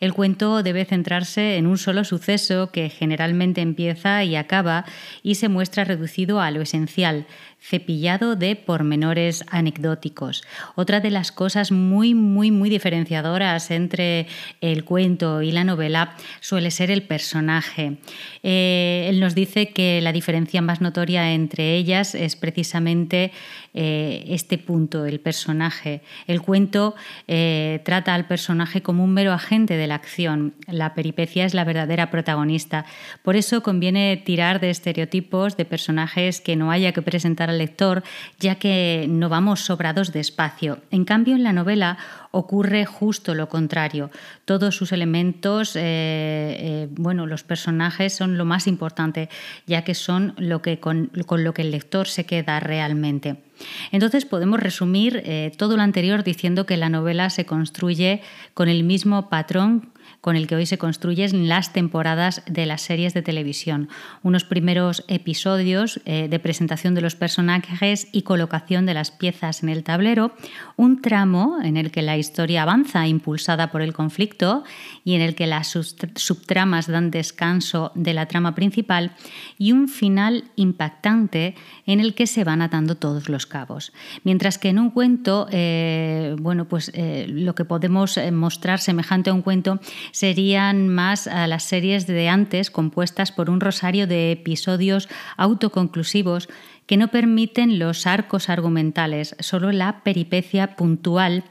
El 0.00 0.12
cuento 0.12 0.62
debe 0.62 0.84
centrarse 0.84 1.56
en 1.56 1.66
un 1.66 1.78
solo 1.78 2.04
suceso 2.04 2.70
que 2.70 2.88
generalmente 2.88 3.60
empieza 3.60 4.24
y 4.24 4.36
acaba 4.36 4.84
y 5.22 5.36
se 5.36 5.48
muestra 5.48 5.84
reducido 5.84 6.40
a 6.40 6.50
lo 6.50 6.60
esencial, 6.60 7.26
cepillado 7.60 8.36
de 8.36 8.56
pormenores 8.56 9.44
anecdóticos. 9.50 10.42
Otra 10.74 11.00
de 11.00 11.10
las 11.10 11.32
cosas 11.32 11.72
muy, 11.72 12.14
muy, 12.14 12.50
muy 12.50 12.70
diferenciadoras 12.70 13.70
entre 13.70 14.26
el 14.60 14.84
cuento 14.84 15.42
y 15.42 15.52
la 15.52 15.64
novela 15.64 16.16
suele 16.40 16.70
ser 16.70 16.90
el 16.90 17.02
personaje. 17.02 17.98
Eh, 18.42 19.06
él 19.08 19.20
nos 19.20 19.34
dice 19.34 19.70
que 19.70 20.00
la 20.00 20.12
diferencia 20.12 20.62
más 20.62 20.80
notoria 20.80 21.32
entre 21.32 21.74
ellas 21.76 22.14
es 22.14 22.36
precisamente 22.36 23.32
eh, 23.74 24.24
este 24.28 24.58
punto, 24.58 25.04
el 25.04 25.20
personaje. 25.20 26.00
El 26.26 26.40
cuento 26.40 26.94
eh, 27.26 27.80
trata 27.84 28.14
al 28.14 28.26
personaje 28.26 28.82
como 28.82 29.04
un 29.04 29.12
mero 29.12 29.32
agente 29.32 29.76
de 29.76 29.86
la 29.86 29.96
acción. 29.96 30.54
La 30.66 30.94
peripecia 30.94 31.44
es 31.44 31.54
la 31.54 31.64
verdadera 31.64 32.10
protagonista. 32.10 32.86
Por 33.22 33.36
eso 33.36 33.62
conviene 33.62 34.16
tirar 34.16 34.60
de 34.60 34.70
estereotipos 34.70 35.56
de 35.56 35.64
personajes 35.64 36.40
que 36.40 36.56
no 36.56 36.70
haya 36.70 36.92
que 36.92 37.02
presentar 37.02 37.47
al 37.48 37.58
lector, 37.58 38.02
ya 38.38 38.56
que 38.56 39.06
no 39.08 39.28
vamos 39.28 39.60
sobrados 39.60 40.12
de 40.12 40.20
espacio. 40.20 40.78
En 40.90 41.04
cambio, 41.04 41.34
en 41.34 41.44
la 41.44 41.52
novela 41.52 41.98
ocurre 42.30 42.84
justo 42.84 43.34
lo 43.34 43.48
contrario. 43.48 44.10
Todos 44.44 44.76
sus 44.76 44.92
elementos, 44.92 45.76
eh, 45.76 45.80
eh, 45.80 46.88
bueno, 46.90 47.26
los 47.26 47.42
personajes 47.42 48.14
son 48.14 48.38
lo 48.38 48.44
más 48.44 48.66
importante, 48.66 49.28
ya 49.66 49.82
que 49.82 49.94
son 49.94 50.34
lo 50.38 50.62
que, 50.62 50.80
con, 50.80 51.10
lo 51.12 51.54
que 51.54 51.62
el 51.62 51.70
lector 51.70 52.08
se 52.08 52.26
queda 52.26 52.60
realmente. 52.60 53.42
Entonces 53.90 54.24
podemos 54.24 54.60
resumir 54.60 55.22
eh, 55.24 55.52
todo 55.56 55.76
lo 55.76 55.82
anterior 55.82 56.22
diciendo 56.22 56.66
que 56.66 56.76
la 56.76 56.88
novela 56.88 57.30
se 57.30 57.44
construye 57.44 58.22
con 58.54 58.68
el 58.68 58.84
mismo 58.84 59.28
patrón 59.28 59.92
con 60.20 60.36
el 60.36 60.46
que 60.46 60.56
hoy 60.56 60.66
se 60.66 60.78
construyen 60.78 61.48
las 61.48 61.72
temporadas 61.72 62.42
de 62.46 62.66
las 62.66 62.82
series 62.82 63.14
de 63.14 63.22
televisión. 63.22 63.88
Unos 64.22 64.44
primeros 64.44 65.04
episodios 65.08 66.00
eh, 66.04 66.28
de 66.28 66.38
presentación 66.38 66.94
de 66.94 67.00
los 67.00 67.16
personajes 67.16 68.08
y 68.12 68.22
colocación 68.22 68.86
de 68.86 68.94
las 68.94 69.10
piezas 69.10 69.62
en 69.62 69.68
el 69.68 69.84
tablero, 69.84 70.32
un 70.76 71.00
tramo 71.02 71.58
en 71.62 71.76
el 71.76 71.90
que 71.90 72.02
la 72.02 72.16
historia 72.18 72.62
avanza 72.62 73.06
impulsada 73.06 73.70
por 73.70 73.82
el 73.82 73.92
conflicto 73.92 74.64
y 75.04 75.14
en 75.14 75.22
el 75.22 75.34
que 75.34 75.46
las 75.46 75.76
subtramas 76.16 76.86
dan 76.86 77.10
descanso 77.10 77.92
de 77.94 78.14
la 78.14 78.26
trama 78.26 78.54
principal 78.54 79.12
y 79.58 79.72
un 79.72 79.88
final 79.88 80.44
impactante 80.56 81.54
en 81.86 82.00
el 82.00 82.14
que 82.14 82.26
se 82.26 82.44
van 82.44 82.62
atando 82.62 82.96
todos 82.96 83.28
los 83.28 83.46
cabos. 83.46 83.92
Mientras 84.24 84.58
que 84.58 84.68
en 84.68 84.78
un 84.78 84.90
cuento, 84.90 85.46
eh, 85.50 86.36
bueno, 86.40 86.66
pues 86.66 86.90
eh, 86.94 87.26
lo 87.28 87.54
que 87.54 87.64
podemos 87.64 88.18
mostrar 88.32 88.80
semejante 88.80 89.30
a 89.30 89.34
un 89.34 89.42
cuento 89.42 89.80
serían 90.12 90.88
más 90.88 91.26
a 91.26 91.46
las 91.46 91.64
series 91.64 92.06
de 92.06 92.28
antes 92.28 92.70
compuestas 92.70 93.32
por 93.32 93.50
un 93.50 93.60
rosario 93.60 94.06
de 94.06 94.32
episodios 94.32 95.08
autoconclusivos 95.36 96.48
que 96.88 96.96
no 96.96 97.08
permiten 97.08 97.78
los 97.78 98.06
arcos 98.06 98.48
argumentales, 98.48 99.36
solo 99.40 99.72
la 99.72 100.02
peripecia 100.02 100.74
puntual, 100.74 101.44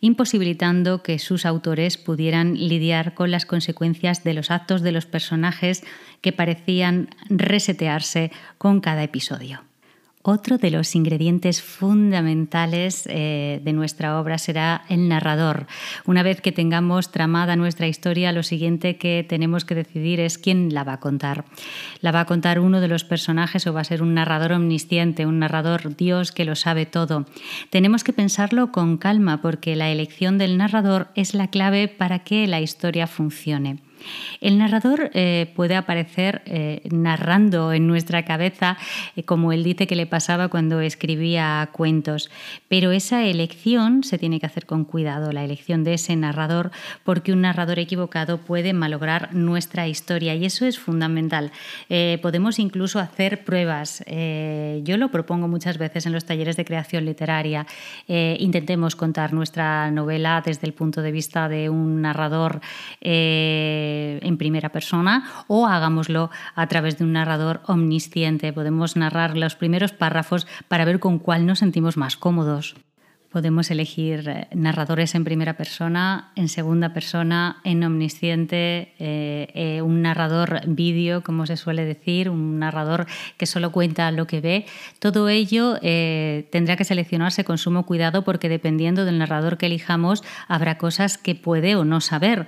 imposibilitando 0.00 1.02
que 1.02 1.18
sus 1.18 1.44
autores 1.44 1.98
pudieran 1.98 2.54
lidiar 2.54 3.12
con 3.12 3.32
las 3.32 3.44
consecuencias 3.44 4.22
de 4.22 4.34
los 4.34 4.52
actos 4.52 4.82
de 4.82 4.92
los 4.92 5.04
personajes 5.04 5.82
que 6.20 6.30
parecían 6.32 7.08
resetearse 7.28 8.30
con 8.56 8.80
cada 8.80 9.02
episodio. 9.02 9.64
Otro 10.26 10.56
de 10.56 10.70
los 10.70 10.94
ingredientes 10.94 11.60
fundamentales 11.60 13.06
eh, 13.10 13.60
de 13.62 13.72
nuestra 13.74 14.18
obra 14.18 14.38
será 14.38 14.86
el 14.88 15.06
narrador. 15.06 15.66
Una 16.06 16.22
vez 16.22 16.40
que 16.40 16.50
tengamos 16.50 17.12
tramada 17.12 17.56
nuestra 17.56 17.88
historia, 17.88 18.32
lo 18.32 18.42
siguiente 18.42 18.96
que 18.96 19.26
tenemos 19.28 19.66
que 19.66 19.74
decidir 19.74 20.20
es 20.20 20.38
quién 20.38 20.72
la 20.72 20.82
va 20.82 20.94
a 20.94 21.00
contar. 21.00 21.44
¿La 22.00 22.10
va 22.10 22.20
a 22.20 22.24
contar 22.24 22.58
uno 22.58 22.80
de 22.80 22.88
los 22.88 23.04
personajes 23.04 23.66
o 23.66 23.74
va 23.74 23.82
a 23.82 23.84
ser 23.84 24.02
un 24.02 24.14
narrador 24.14 24.52
omnisciente, 24.52 25.26
un 25.26 25.40
narrador 25.40 25.94
Dios 25.94 26.32
que 26.32 26.46
lo 26.46 26.56
sabe 26.56 26.86
todo? 26.86 27.26
Tenemos 27.68 28.02
que 28.02 28.14
pensarlo 28.14 28.72
con 28.72 28.96
calma 28.96 29.42
porque 29.42 29.76
la 29.76 29.90
elección 29.90 30.38
del 30.38 30.56
narrador 30.56 31.08
es 31.14 31.34
la 31.34 31.48
clave 31.48 31.86
para 31.86 32.20
que 32.20 32.46
la 32.46 32.62
historia 32.62 33.06
funcione. 33.06 33.82
El 34.40 34.58
narrador 34.58 35.10
eh, 35.14 35.50
puede 35.54 35.74
aparecer 35.74 36.42
eh, 36.46 36.82
narrando 36.90 37.72
en 37.72 37.86
nuestra 37.86 38.24
cabeza, 38.24 38.76
eh, 39.16 39.22
como 39.22 39.52
él 39.52 39.64
dice 39.64 39.86
que 39.86 39.96
le 39.96 40.06
pasaba 40.06 40.48
cuando 40.48 40.80
escribía 40.80 41.68
cuentos, 41.72 42.30
pero 42.68 42.92
esa 42.92 43.24
elección 43.24 44.04
se 44.04 44.18
tiene 44.18 44.40
que 44.40 44.46
hacer 44.46 44.66
con 44.66 44.84
cuidado, 44.84 45.32
la 45.32 45.44
elección 45.44 45.84
de 45.84 45.94
ese 45.94 46.14
narrador, 46.16 46.70
porque 47.04 47.32
un 47.32 47.42
narrador 47.42 47.78
equivocado 47.78 48.38
puede 48.38 48.72
malograr 48.72 49.34
nuestra 49.34 49.88
historia 49.88 50.34
y 50.34 50.44
eso 50.44 50.66
es 50.66 50.78
fundamental. 50.78 51.52
podemos 52.22 52.58
incluso 52.58 52.98
hacer 52.98 53.44
pruebas. 53.44 54.04
yo 54.08 54.96
lo 54.96 55.10
propongo 55.10 55.48
muchas 55.48 55.78
veces 55.78 56.06
en 56.06 56.12
los 56.12 56.24
talleres 56.24 56.56
de 56.56 56.64
creación 56.64 57.04
literaria. 57.04 57.66
intentemos 58.06 58.96
contar 58.96 59.32
nuestra 59.32 59.90
novela 59.90 60.42
desde 60.44 60.66
el 60.66 60.74
punto 60.74 61.02
de 61.02 61.12
vista 61.12 61.48
de 61.48 61.70
un 61.70 62.02
narrador 62.02 62.60
en 64.22 64.38
primera 64.38 64.70
persona 64.70 65.24
o 65.48 65.66
hagámoslo 65.66 66.30
a 66.54 66.66
través 66.66 66.98
de 66.98 67.04
un 67.04 67.12
narrador 67.12 67.62
omnisciente. 67.66 68.52
Podemos 68.52 68.96
narrar 68.96 69.36
los 69.36 69.56
primeros 69.56 69.92
párrafos 69.92 70.46
para 70.68 70.84
ver 70.84 71.00
con 71.00 71.18
cuál 71.18 71.46
nos 71.46 71.60
sentimos 71.60 71.96
más 71.96 72.16
cómodos. 72.16 72.74
Podemos 73.34 73.72
elegir 73.72 74.28
eh, 74.28 74.46
narradores 74.54 75.16
en 75.16 75.24
primera 75.24 75.54
persona, 75.54 76.30
en 76.36 76.48
segunda 76.48 76.94
persona, 76.94 77.56
en 77.64 77.82
omnisciente, 77.82 78.94
eh, 79.00 79.48
eh, 79.54 79.82
un 79.82 80.02
narrador 80.02 80.60
vídeo, 80.68 81.24
como 81.24 81.44
se 81.44 81.56
suele 81.56 81.84
decir, 81.84 82.30
un 82.30 82.60
narrador 82.60 83.06
que 83.36 83.46
solo 83.46 83.72
cuenta 83.72 84.12
lo 84.12 84.28
que 84.28 84.40
ve. 84.40 84.66
Todo 85.00 85.28
ello 85.28 85.80
tendrá 85.80 86.76
que 86.76 86.84
seleccionarse 86.84 87.44
con 87.44 87.58
sumo 87.58 87.86
cuidado 87.86 88.22
porque 88.22 88.48
dependiendo 88.48 89.04
del 89.04 89.18
narrador 89.18 89.58
que 89.58 89.66
elijamos 89.66 90.22
habrá 90.46 90.78
cosas 90.78 91.18
que 91.18 91.34
puede 91.34 91.74
o 91.74 91.84
no 91.84 92.00
saber. 92.00 92.46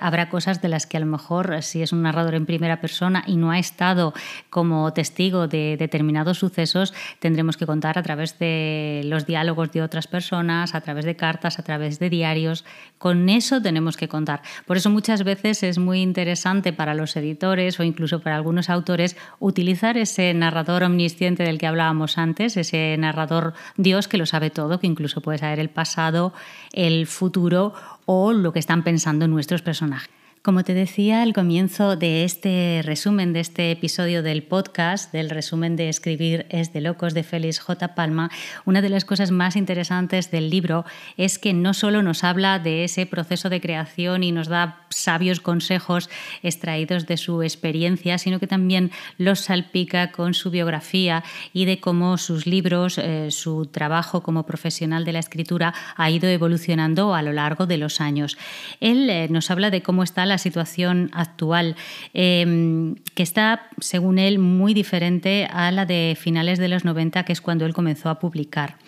habrá 0.00 0.30
cosas 0.30 0.62
de 0.62 0.68
las 0.68 0.86
que 0.86 0.96
a 0.96 1.00
lo 1.00 1.06
mejor 1.06 1.62
si 1.62 1.82
es 1.82 1.92
un 1.92 2.02
narrador 2.02 2.34
en 2.34 2.46
primera 2.46 2.80
persona 2.80 3.22
y 3.26 3.36
no 3.36 3.50
ha 3.50 3.58
estado 3.58 4.14
como 4.48 4.92
testigo 4.92 5.46
de 5.46 5.76
determinados 5.78 6.38
sucesos, 6.38 6.94
tendremos 7.18 7.56
que 7.58 7.66
contar 7.66 7.98
a 7.98 8.02
través 8.02 8.38
de 8.38 9.02
los 9.04 9.26
diálogos 9.26 9.72
de 9.72 9.82
otras 9.90 10.06
personas, 10.06 10.76
a 10.76 10.80
través 10.80 11.04
de 11.04 11.16
cartas, 11.16 11.58
a 11.58 11.64
través 11.64 11.98
de 11.98 12.08
diarios. 12.08 12.64
Con 12.98 13.28
eso 13.28 13.60
tenemos 13.60 13.96
que 13.96 14.06
contar. 14.06 14.40
Por 14.66 14.76
eso 14.76 14.88
muchas 14.88 15.24
veces 15.24 15.64
es 15.64 15.78
muy 15.78 16.00
interesante 16.00 16.72
para 16.72 16.94
los 16.94 17.16
editores 17.16 17.80
o 17.80 17.82
incluso 17.82 18.20
para 18.20 18.36
algunos 18.36 18.70
autores 18.70 19.16
utilizar 19.40 19.98
ese 19.98 20.32
narrador 20.32 20.84
omnisciente 20.84 21.42
del 21.42 21.58
que 21.58 21.66
hablábamos 21.66 22.18
antes, 22.18 22.56
ese 22.56 22.94
narrador 22.98 23.54
Dios 23.76 24.06
que 24.06 24.18
lo 24.18 24.26
sabe 24.26 24.50
todo, 24.50 24.78
que 24.78 24.86
incluso 24.86 25.20
puede 25.20 25.38
saber 25.38 25.58
el 25.58 25.70
pasado, 25.70 26.32
el 26.72 27.08
futuro 27.08 27.74
o 28.06 28.32
lo 28.32 28.52
que 28.52 28.60
están 28.60 28.84
pensando 28.84 29.26
nuestros 29.26 29.62
personajes. 29.62 30.19
Como 30.42 30.64
te 30.64 30.72
decía 30.72 31.20
al 31.20 31.34
comienzo 31.34 31.96
de 31.96 32.24
este 32.24 32.80
resumen, 32.82 33.34
de 33.34 33.40
este 33.40 33.72
episodio 33.72 34.22
del 34.22 34.42
podcast, 34.42 35.12
del 35.12 35.28
resumen 35.28 35.76
de 35.76 35.90
Escribir 35.90 36.46
es 36.48 36.72
de 36.72 36.80
locos 36.80 37.12
de 37.12 37.24
Félix 37.24 37.58
J. 37.60 37.94
Palma, 37.94 38.30
una 38.64 38.80
de 38.80 38.88
las 38.88 39.04
cosas 39.04 39.32
más 39.32 39.54
interesantes 39.54 40.30
del 40.30 40.48
libro 40.48 40.86
es 41.18 41.38
que 41.38 41.52
no 41.52 41.74
solo 41.74 42.02
nos 42.02 42.24
habla 42.24 42.58
de 42.58 42.84
ese 42.84 43.04
proceso 43.04 43.50
de 43.50 43.60
creación 43.60 44.22
y 44.22 44.32
nos 44.32 44.48
da 44.48 44.86
sabios 44.88 45.40
consejos 45.40 46.08
extraídos 46.42 47.06
de 47.06 47.18
su 47.18 47.42
experiencia, 47.42 48.16
sino 48.16 48.40
que 48.40 48.46
también 48.46 48.92
los 49.18 49.40
salpica 49.40 50.10
con 50.10 50.32
su 50.32 50.50
biografía 50.50 51.22
y 51.52 51.66
de 51.66 51.80
cómo 51.80 52.16
sus 52.16 52.46
libros, 52.46 52.96
eh, 52.96 53.30
su 53.30 53.66
trabajo 53.66 54.22
como 54.22 54.46
profesional 54.46 55.04
de 55.04 55.12
la 55.12 55.18
escritura 55.18 55.74
ha 55.96 56.10
ido 56.10 56.30
evolucionando 56.30 57.14
a 57.14 57.20
lo 57.20 57.34
largo 57.34 57.66
de 57.66 57.76
los 57.76 58.00
años. 58.00 58.38
Él 58.80 59.10
eh, 59.10 59.28
nos 59.28 59.50
habla 59.50 59.68
de 59.68 59.82
cómo 59.82 60.02
está 60.02 60.29
la 60.30 60.38
situación 60.38 61.10
actual, 61.12 61.76
em, 62.14 62.94
que 63.14 63.22
está, 63.22 63.68
según 63.80 64.18
él, 64.18 64.38
muy 64.38 64.72
diferente 64.72 65.46
a 65.50 65.70
la 65.70 65.84
de 65.84 66.16
finales 66.18 66.58
de 66.58 66.68
los 66.68 66.86
90, 66.86 67.24
que 67.24 67.34
es 67.34 67.42
cuando 67.42 67.66
él 67.66 67.74
comenzó 67.74 68.08
a 68.08 68.18
publicar. 68.18 68.78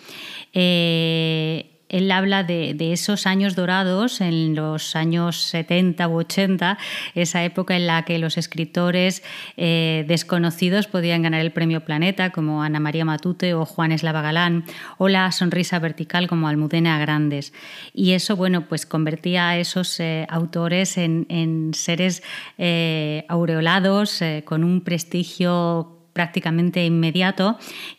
Eh, 0.53 1.72
él 1.93 2.11
habla 2.11 2.43
de, 2.43 2.75
esos 2.91 3.27
años 3.27 3.55
dorados, 3.55 4.19
en 4.19 4.55
los 4.55 4.95
años 4.95 5.37
70 5.43 6.07
u 6.07 6.17
80, 6.17 6.79
esa 7.13 7.43
época 7.43 7.75
en 7.75 7.85
la 7.85 8.03
que 8.03 8.17
los 8.17 8.35
escritores 8.37 9.21
eh, 9.57 10.03
desconocidos 10.07 10.87
podían 10.87 11.21
ganar 11.21 11.41
el 11.41 11.51
premio 11.51 11.85
Planeta, 11.85 12.31
como 12.31 12.63
Ana 12.63 12.79
María 12.79 13.05
Matute 13.05 13.53
o 13.53 13.65
Juan 13.65 13.91
Eslava 13.91 14.23
Galán, 14.23 14.65
o 14.97 15.07
la 15.07 15.31
Sonrisa 15.31 15.77
Vertical, 15.77 16.27
como 16.27 16.47
Almudena 16.47 16.97
Grandes. 16.97 17.53
Y 17.93 18.13
eso, 18.13 18.35
bueno, 18.35 18.67
pues 18.67 18.87
convertía 18.87 19.49
a 19.49 19.57
esos 19.57 19.99
eh, 19.99 20.25
autores 20.29 20.97
en, 20.97 21.71
seres 21.75 22.23
eh, 22.57 23.23
aureolados, 23.29 24.19
con 24.45 24.63
un 24.63 24.81
prestigio 24.81 25.99
prácticamente 26.13 26.85
inmediato 26.85 27.57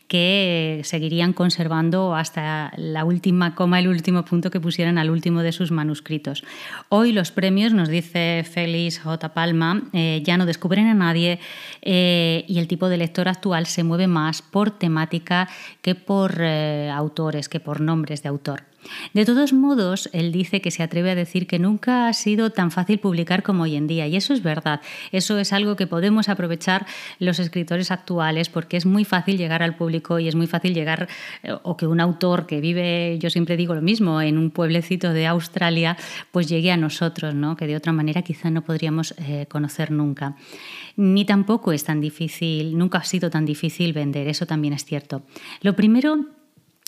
que 0.08 0.82
seguirían 0.84 1.32
conservando 1.32 2.14
hasta 2.14 2.72
la 2.76 3.04
última 3.04 3.54
coma, 3.54 3.78
el 3.78 3.88
último 3.88 4.24
punto 4.24 4.50
que 4.50 4.60
pusieran 4.60 4.98
al 4.98 5.10
último 5.10 5.42
de 5.42 5.52
sus 5.52 5.70
manuscritos. 5.70 6.44
Hoy 6.88 7.12
los 7.12 7.30
premios, 7.30 7.72
nos 7.72 7.88
dice 7.88 8.44
Félix 8.48 9.00
J. 9.00 9.34
Palma, 9.34 9.82
eh, 9.92 10.22
ya 10.24 10.36
no 10.36 10.46
descubren 10.46 10.86
a 10.86 10.94
nadie 10.94 11.40
eh, 11.82 12.44
y 12.48 12.58
el 12.58 12.68
tipo 12.68 12.88
de 12.88 12.98
lector 12.98 13.28
actual 13.28 13.66
se 13.66 13.84
mueve 13.84 14.06
más 14.06 14.42
por 14.42 14.70
temática 14.70 15.48
que 15.80 15.94
por 15.94 16.36
eh, 16.40 16.90
autores, 16.94 17.48
que 17.48 17.60
por 17.60 17.80
nombres 17.80 18.22
de 18.22 18.28
autor. 18.28 18.64
De 19.12 19.24
todos 19.24 19.52
modos, 19.52 20.10
él 20.12 20.32
dice 20.32 20.60
que 20.60 20.70
se 20.70 20.82
atreve 20.82 21.10
a 21.10 21.14
decir 21.14 21.46
que 21.46 21.58
nunca 21.58 22.08
ha 22.08 22.12
sido 22.12 22.50
tan 22.50 22.70
fácil 22.70 22.98
publicar 22.98 23.42
como 23.42 23.62
hoy 23.62 23.76
en 23.76 23.86
día, 23.86 24.06
y 24.06 24.16
eso 24.16 24.34
es 24.34 24.42
verdad. 24.42 24.80
Eso 25.12 25.38
es 25.38 25.52
algo 25.52 25.76
que 25.76 25.86
podemos 25.86 26.28
aprovechar 26.28 26.86
los 27.18 27.38
escritores 27.38 27.90
actuales 27.90 28.48
porque 28.48 28.76
es 28.76 28.86
muy 28.86 29.04
fácil 29.04 29.38
llegar 29.38 29.62
al 29.62 29.76
público 29.76 30.03
y 30.18 30.28
es 30.28 30.34
muy 30.34 30.46
fácil 30.46 30.74
llegar, 30.74 31.08
eh, 31.42 31.52
o 31.62 31.76
que 31.76 31.86
un 31.86 32.00
autor 32.00 32.46
que 32.46 32.60
vive, 32.60 33.18
yo 33.18 33.30
siempre 33.30 33.56
digo 33.56 33.74
lo 33.74 33.82
mismo, 33.82 34.20
en 34.20 34.38
un 34.38 34.50
pueblecito 34.50 35.12
de 35.12 35.26
Australia, 35.26 35.96
pues 36.30 36.48
llegue 36.48 36.70
a 36.70 36.76
nosotros, 36.76 37.34
¿no? 37.34 37.56
que 37.56 37.66
de 37.66 37.76
otra 37.76 37.92
manera 37.92 38.22
quizá 38.22 38.50
no 38.50 38.62
podríamos 38.62 39.14
eh, 39.18 39.46
conocer 39.48 39.90
nunca. 39.90 40.36
Ni 40.96 41.24
tampoco 41.24 41.72
es 41.72 41.84
tan 41.84 42.00
difícil, 42.00 42.78
nunca 42.78 42.98
ha 42.98 43.04
sido 43.04 43.30
tan 43.30 43.44
difícil 43.44 43.92
vender, 43.92 44.28
eso 44.28 44.46
también 44.46 44.74
es 44.74 44.84
cierto. 44.84 45.22
Lo 45.62 45.74
primero 45.74 46.26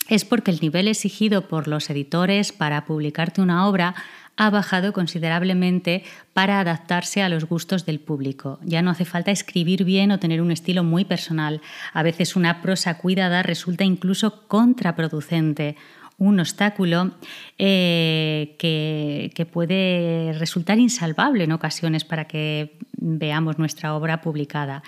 es 0.09 0.25
porque 0.25 0.51
el 0.51 0.61
nivel 0.61 0.89
exigido 0.89 1.49
por 1.49 1.67
los 1.67 1.91
editores 1.91 2.53
para 2.53 2.85
publicarte 2.85 3.41
una 3.41 3.67
obra 3.67 3.95
ha 4.37 4.51
bajado 4.51 4.93
considerablemente 4.93 6.05
para 6.33 6.61
adaptarse 6.61 7.23
a 7.23 7.29
los 7.29 7.47
gustos 7.47 7.87
del 7.87 8.01
público. 8.01 8.59
Ya 8.63 8.83
no 8.83 8.91
hace 8.91 9.05
falta 9.05 9.31
escribir 9.31 9.85
bien 9.85 10.11
o 10.11 10.19
tener 10.19 10.43
un 10.43 10.53
estilo 10.53 10.85
muy 10.85 11.05
personal. 11.05 11.61
A 11.93 12.03
veces 12.03 12.37
una 12.37 12.61
prosa 12.61 12.99
cuidada 12.99 13.43
resulta 13.43 13.85
incluso 13.85 14.47
contraproducente 14.47 15.77
un 16.19 16.41
obstáculo 16.41 17.13
eh, 17.59 18.57
que, 18.59 19.31
que, 19.35 19.45
puede 19.45 20.33
resultar 20.39 20.79
insalvable 20.79 21.45
en 21.45 21.53
ocasiones 21.53 22.05
para 22.05 22.27
que 22.27 22.79
veamos 22.93 23.59
nuestra 23.59 23.95
obra 23.95 24.23
publicada. 24.23 24.83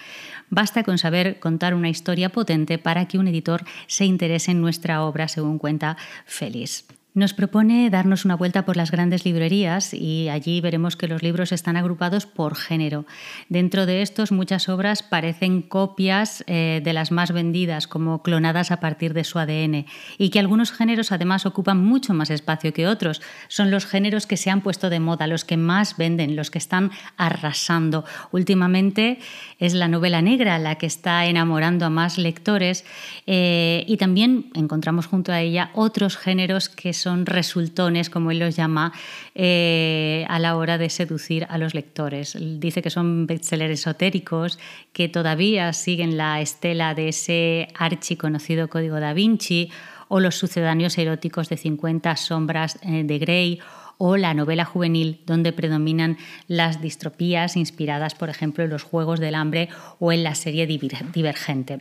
Basta 0.49 0.83
con 0.85 0.97
saber 0.97 1.39
contar 1.39 1.75
una 1.75 1.91
historia 1.91 2.31
potente 2.31 2.79
para 2.79 3.07
que 3.09 3.19
un 3.19 3.29
editor 3.29 3.63
se 3.87 4.07
interese 4.07 4.53
en 4.53 4.63
nuestra 4.63 5.05
obra, 5.05 5.29
según 5.29 5.59
cuenta 5.59 5.99
Félix. 6.25 6.87
Nos 7.19 7.35
propone 7.35 7.91
darnos 7.91 8.25
una 8.25 8.37
vuelta 8.37 8.65
por 8.65 8.77
las 8.77 8.93
grandes 8.93 9.25
librerías 9.25 9.93
y 9.93 10.29
allí 10.29 10.61
veremos 10.61 10.95
que 10.95 11.09
los 11.09 11.21
libros 11.21 11.51
están 11.51 11.77
agrupados 11.77 12.27
por 12.27 12.55
género. 12.55 13.07
Dentro 13.49 13.87
de 13.87 14.03
estos 14.03 14.31
muchas 14.31 14.69
obras 14.69 15.03
parecen 15.03 15.63
copias 15.63 16.45
eh, 16.47 16.81
de 16.85 16.93
las 16.93 17.11
más 17.11 17.33
vendidas, 17.33 17.89
como 17.89 18.23
clonadas 18.23 18.71
a 18.71 18.79
partir 18.79 19.15
de 19.15 19.25
su 19.25 19.41
ADN, 19.41 19.87
y 20.17 20.31
que 20.31 20.39
algunos 20.39 20.71
géneros 20.71 21.11
además 21.11 21.45
ocupan 21.45 21.85
mucho 21.85 22.15
más 22.15 22.31
espacio 22.31 22.73
que 22.73 22.87
otros. 22.87 23.21
Son 23.49 23.73
los 23.73 23.85
géneros 23.85 24.29
que 24.29 24.37
se 24.37 24.51
han 24.51 24.61
puesto 24.61 24.89
de 24.89 25.01
moda, 25.01 25.27
los 25.27 25.45
que 25.45 25.57
más 25.57 25.97
venden, 25.97 26.37
los 26.37 26.53
que 26.53 26.59
están 26.59 26.93
arrasando. 27.17 28.05
Últimamente 28.31 29.19
es 29.59 29.75
la 29.75 29.89
novela 29.89 30.23
negra 30.23 30.61
la 30.61 30.77
que 30.77 30.87
está 30.87 31.27
enamorando 31.27 31.85
a 31.85 31.91
más 31.91 32.17
lectores 32.17 32.85
eh, 33.27 33.85
y 33.89 33.97
también 33.97 34.53
encontramos 34.55 35.07
junto 35.07 35.33
a 35.33 35.41
ella 35.41 35.73
otros 35.75 36.17
géneros 36.17 36.69
que 36.69 36.93
son 36.93 37.08
son 37.09 37.25
resultones, 37.25 38.11
como 38.11 38.31
él 38.31 38.39
los 38.39 38.55
llama, 38.55 38.93
eh, 39.35 40.27
a 40.29 40.39
la 40.39 40.57
hora 40.57 40.77
de 40.77 40.91
seducir 40.91 41.47
a 41.49 41.57
los 41.57 41.73
lectores. 41.73 42.37
Dice 42.39 42.83
que 42.83 42.91
son 42.91 43.27
bestsellers 43.27 43.81
esotéricos 43.81 44.59
que 44.93 45.09
todavía 45.09 45.73
siguen 45.73 46.19
la 46.19 46.43
estela 46.43 46.95
de 46.95 47.09
ese 47.09 47.69
archiconocido 47.75 48.69
Código 48.69 49.01
da 49.01 49.15
Vinci 49.15 49.71
o 50.09 50.21
los 50.21 50.35
sucedáneos 50.35 50.99
eróticos 50.99 51.49
de 51.49 51.57
50 51.57 52.15
sombras 52.17 52.79
eh, 52.83 53.05
de 53.05 53.19
Grey 53.19 53.61
o 53.97 54.19
la 54.19 54.35
novela 54.35 54.67
juvenil 54.67 55.23
donde 55.25 55.55
predominan 55.55 56.19
las 56.47 56.83
distropías 56.83 57.57
inspiradas, 57.57 58.15
por 58.15 58.29
ejemplo, 58.29 58.65
en 58.65 58.71
los 58.71 58.83
Juegos 58.83 59.19
del 59.19 59.35
Hambre 59.35 59.71
o 59.99 60.13
en 60.13 60.25
la 60.25 60.35
serie 60.35 60.67
Divergente. 60.67 61.79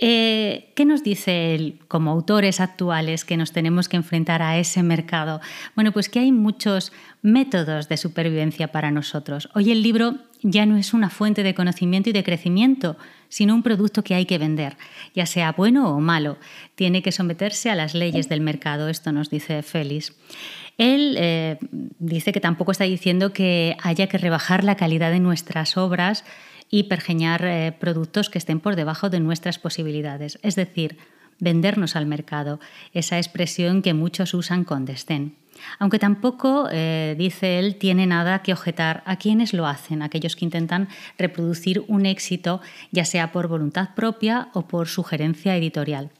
Eh, 0.00 0.70
¿Qué 0.76 0.84
nos 0.84 1.02
dice 1.02 1.56
él 1.56 1.80
como 1.88 2.12
autores 2.12 2.60
actuales 2.60 3.24
que 3.24 3.36
nos 3.36 3.50
tenemos 3.50 3.88
que 3.88 3.96
enfrentar 3.96 4.42
a 4.42 4.56
ese 4.56 4.84
mercado? 4.84 5.40
Bueno, 5.74 5.90
pues 5.90 6.08
que 6.08 6.20
hay 6.20 6.30
muchos 6.30 6.92
métodos 7.20 7.88
de 7.88 7.96
supervivencia 7.96 8.68
para 8.68 8.92
nosotros. 8.92 9.48
Hoy 9.54 9.72
el 9.72 9.82
libro 9.82 10.14
ya 10.42 10.66
no 10.66 10.76
es 10.76 10.94
una 10.94 11.10
fuente 11.10 11.42
de 11.42 11.54
conocimiento 11.54 12.10
y 12.10 12.12
de 12.12 12.22
crecimiento, 12.22 12.96
sino 13.28 13.56
un 13.56 13.64
producto 13.64 14.04
que 14.04 14.14
hay 14.14 14.24
que 14.24 14.38
vender, 14.38 14.76
ya 15.14 15.26
sea 15.26 15.50
bueno 15.50 15.92
o 15.92 15.98
malo. 15.98 16.38
Tiene 16.76 17.02
que 17.02 17.10
someterse 17.10 17.68
a 17.68 17.74
las 17.74 17.94
leyes 17.94 18.28
del 18.28 18.40
mercado, 18.40 18.88
esto 18.88 19.10
nos 19.10 19.30
dice 19.30 19.64
Félix. 19.64 20.14
Él 20.78 21.16
eh, 21.18 21.58
dice 21.98 22.32
que 22.32 22.40
tampoco 22.40 22.70
está 22.70 22.84
diciendo 22.84 23.32
que 23.32 23.76
haya 23.82 24.06
que 24.06 24.16
rebajar 24.16 24.62
la 24.62 24.76
calidad 24.76 25.10
de 25.10 25.18
nuestras 25.18 25.76
obras 25.76 26.24
y 26.70 26.84
pergeñar 26.84 27.44
eh, 27.44 27.72
productos 27.78 28.30
que 28.30 28.38
estén 28.38 28.60
por 28.60 28.76
debajo 28.76 29.10
de 29.10 29.20
nuestras 29.20 29.58
posibilidades, 29.58 30.38
es 30.42 30.56
decir, 30.56 30.98
vendernos 31.40 31.96
al 31.96 32.06
mercado, 32.06 32.60
esa 32.92 33.16
expresión 33.18 33.82
que 33.82 33.94
muchos 33.94 34.34
usan 34.34 34.64
con 34.64 34.84
desdén. 34.84 35.36
Aunque 35.78 35.98
tampoco, 35.98 36.68
eh, 36.70 37.14
dice 37.18 37.58
él, 37.58 37.76
tiene 37.76 38.06
nada 38.06 38.42
que 38.42 38.52
objetar 38.52 39.02
a 39.06 39.16
quienes 39.16 39.52
lo 39.52 39.66
hacen, 39.66 40.02
aquellos 40.02 40.36
que 40.36 40.44
intentan 40.44 40.88
reproducir 41.18 41.84
un 41.88 42.06
éxito, 42.06 42.60
ya 42.92 43.04
sea 43.04 43.32
por 43.32 43.48
voluntad 43.48 43.94
propia 43.94 44.48
o 44.52 44.62
por 44.62 44.88
sugerencia 44.88 45.56
editorial. 45.56 46.10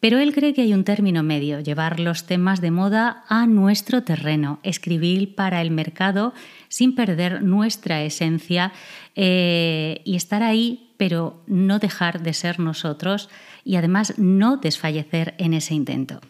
Pero 0.00 0.18
él 0.18 0.32
cree 0.32 0.54
que 0.54 0.62
hay 0.62 0.74
un 0.74 0.84
término 0.84 1.24
medio, 1.24 1.58
llevar 1.58 1.98
los 1.98 2.24
temas 2.24 2.60
de 2.60 2.70
moda 2.70 3.24
a 3.28 3.46
nuestro 3.46 4.04
terreno, 4.04 4.60
escribir 4.62 5.34
para 5.34 5.60
el 5.60 5.72
mercado 5.72 6.32
sin 6.68 6.94
perder 6.94 7.42
nuestra 7.42 8.02
esencia 8.02 8.72
eh, 9.16 10.00
y 10.04 10.14
estar 10.14 10.44
ahí, 10.44 10.92
pero 10.98 11.42
no 11.46 11.80
dejar 11.80 12.22
de 12.22 12.32
ser 12.32 12.60
nosotros 12.60 13.28
y 13.64 13.74
además 13.74 14.14
no 14.18 14.56
desfallecer 14.56 15.34
en 15.38 15.52
ese 15.54 15.74
intento. 15.74 16.20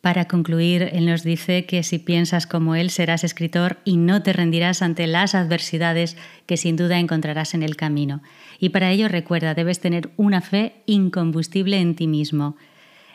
Para 0.00 0.28
concluir, 0.28 0.90
él 0.92 1.06
nos 1.06 1.24
dice 1.24 1.64
que 1.66 1.82
si 1.82 1.98
piensas 1.98 2.46
como 2.46 2.76
él 2.76 2.90
serás 2.90 3.24
escritor 3.24 3.78
y 3.84 3.96
no 3.96 4.22
te 4.22 4.32
rendirás 4.32 4.82
ante 4.82 5.06
las 5.08 5.34
adversidades 5.34 6.16
que 6.46 6.56
sin 6.56 6.76
duda 6.76 6.98
encontrarás 6.98 7.54
en 7.54 7.64
el 7.64 7.74
camino. 7.74 8.22
Y 8.60 8.68
para 8.68 8.90
ello 8.92 9.08
recuerda, 9.08 9.54
debes 9.54 9.80
tener 9.80 10.10
una 10.16 10.42
fe 10.42 10.74
incombustible 10.86 11.80
en 11.80 11.96
ti 11.96 12.06
mismo. 12.06 12.56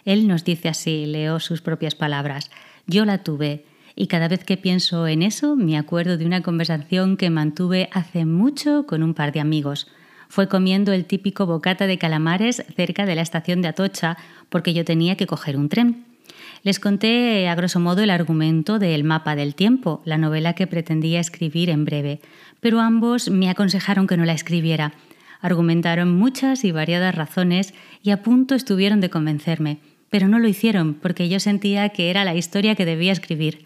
Él 0.05 0.27
nos 0.27 0.43
dice 0.43 0.69
así, 0.69 1.05
leo 1.05 1.39
sus 1.39 1.61
propias 1.61 1.95
palabras, 1.95 2.51
yo 2.87 3.05
la 3.05 3.19
tuve 3.19 3.65
y 3.95 4.07
cada 4.07 4.27
vez 4.27 4.43
que 4.43 4.57
pienso 4.57 5.07
en 5.07 5.21
eso 5.21 5.55
me 5.55 5.77
acuerdo 5.77 6.17
de 6.17 6.25
una 6.25 6.41
conversación 6.41 7.17
que 7.17 7.29
mantuve 7.29 7.89
hace 7.91 8.25
mucho 8.25 8.85
con 8.87 9.03
un 9.03 9.13
par 9.13 9.31
de 9.31 9.39
amigos. 9.39 9.87
Fue 10.29 10.47
comiendo 10.47 10.93
el 10.93 11.05
típico 11.05 11.45
bocata 11.45 11.87
de 11.87 11.97
calamares 11.97 12.63
cerca 12.75 13.05
de 13.05 13.15
la 13.15 13.21
estación 13.21 13.61
de 13.61 13.67
Atocha 13.67 14.17
porque 14.49 14.73
yo 14.73 14.85
tenía 14.85 15.17
que 15.17 15.27
coger 15.27 15.57
un 15.57 15.69
tren. 15.69 16.05
Les 16.63 16.79
conté 16.79 17.49
a 17.49 17.55
grosso 17.55 17.79
modo 17.79 18.01
el 18.01 18.09
argumento 18.09 18.79
de 18.79 18.95
El 18.95 19.03
mapa 19.03 19.35
del 19.35 19.55
tiempo, 19.55 20.01
la 20.05 20.17
novela 20.17 20.53
que 20.53 20.67
pretendía 20.67 21.19
escribir 21.19 21.69
en 21.69 21.85
breve, 21.85 22.21
pero 22.59 22.79
ambos 22.79 23.29
me 23.29 23.49
aconsejaron 23.49 24.07
que 24.07 24.15
no 24.15 24.25
la 24.25 24.33
escribiera. 24.33 24.93
Argumentaron 25.41 26.15
muchas 26.15 26.63
y 26.63 26.71
variadas 26.71 27.15
razones 27.15 27.73
y 28.03 28.11
a 28.11 28.21
punto 28.21 28.55
estuvieron 28.55 29.01
de 29.01 29.09
convencerme 29.09 29.79
pero 30.11 30.27
no 30.27 30.37
lo 30.37 30.47
hicieron 30.47 30.93
porque 30.93 31.29
yo 31.29 31.39
sentía 31.39 31.89
que 31.89 32.11
era 32.11 32.25
la 32.25 32.35
historia 32.35 32.75
que 32.75 32.85
debía 32.85 33.13
escribir. 33.13 33.65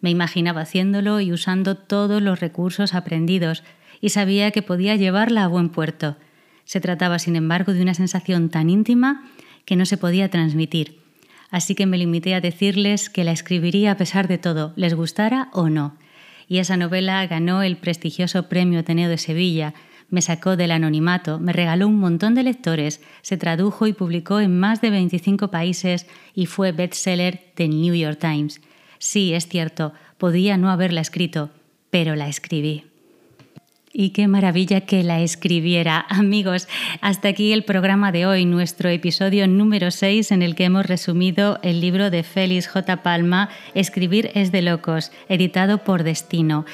Me 0.00 0.10
imaginaba 0.10 0.60
haciéndolo 0.60 1.20
y 1.20 1.32
usando 1.32 1.76
todos 1.76 2.20
los 2.20 2.40
recursos 2.40 2.94
aprendidos 2.94 3.62
y 4.02 4.10
sabía 4.10 4.50
que 4.50 4.60
podía 4.60 4.96
llevarla 4.96 5.44
a 5.44 5.48
buen 5.48 5.70
puerto. 5.70 6.16
Se 6.64 6.80
trataba, 6.80 7.18
sin 7.18 7.36
embargo, 7.36 7.72
de 7.72 7.80
una 7.80 7.94
sensación 7.94 8.50
tan 8.50 8.68
íntima 8.68 9.30
que 9.64 9.76
no 9.76 9.86
se 9.86 9.96
podía 9.96 10.28
transmitir. 10.28 10.98
Así 11.50 11.76
que 11.76 11.86
me 11.86 11.96
limité 11.96 12.34
a 12.34 12.40
decirles 12.40 13.08
que 13.08 13.22
la 13.22 13.30
escribiría 13.30 13.92
a 13.92 13.96
pesar 13.96 14.26
de 14.26 14.38
todo, 14.38 14.72
les 14.74 14.94
gustara 14.94 15.48
o 15.52 15.68
no. 15.68 15.96
Y 16.48 16.58
esa 16.58 16.76
novela 16.76 17.24
ganó 17.28 17.62
el 17.62 17.76
prestigioso 17.76 18.48
Premio 18.48 18.80
Ateneo 18.80 19.08
de 19.08 19.18
Sevilla, 19.18 19.74
me 20.14 20.22
sacó 20.22 20.56
del 20.56 20.70
anonimato, 20.70 21.40
me 21.40 21.52
regaló 21.52 21.88
un 21.88 21.98
montón 21.98 22.34
de 22.34 22.44
lectores, 22.44 23.02
se 23.20 23.36
tradujo 23.36 23.86
y 23.88 23.92
publicó 23.92 24.40
en 24.40 24.58
más 24.58 24.80
de 24.80 24.90
25 24.90 25.48
países 25.48 26.06
y 26.34 26.46
fue 26.46 26.72
bestseller 26.72 27.52
del 27.56 27.70
New 27.80 27.94
York 27.94 28.18
Times. 28.20 28.60
Sí, 28.98 29.34
es 29.34 29.48
cierto, 29.48 29.92
podía 30.16 30.56
no 30.56 30.70
haberla 30.70 31.00
escrito, 31.00 31.50
pero 31.90 32.14
la 32.14 32.28
escribí. 32.28 32.84
Y 33.96 34.10
qué 34.10 34.26
maravilla 34.26 34.80
que 34.80 35.04
la 35.04 35.20
escribiera. 35.20 36.04
Amigos, 36.08 36.66
hasta 37.00 37.28
aquí 37.28 37.52
el 37.52 37.64
programa 37.64 38.10
de 38.10 38.26
hoy, 38.26 38.44
nuestro 38.44 38.88
episodio 38.88 39.46
número 39.46 39.92
6 39.92 40.32
en 40.32 40.42
el 40.42 40.56
que 40.56 40.64
hemos 40.64 40.86
resumido 40.86 41.60
el 41.62 41.80
libro 41.80 42.10
de 42.10 42.24
Félix 42.24 42.66
J. 42.66 43.02
Palma, 43.02 43.50
Escribir 43.74 44.30
es 44.34 44.50
de 44.50 44.62
locos, 44.62 45.12
editado 45.28 45.78
por 45.78 46.02
Destino. 46.02 46.64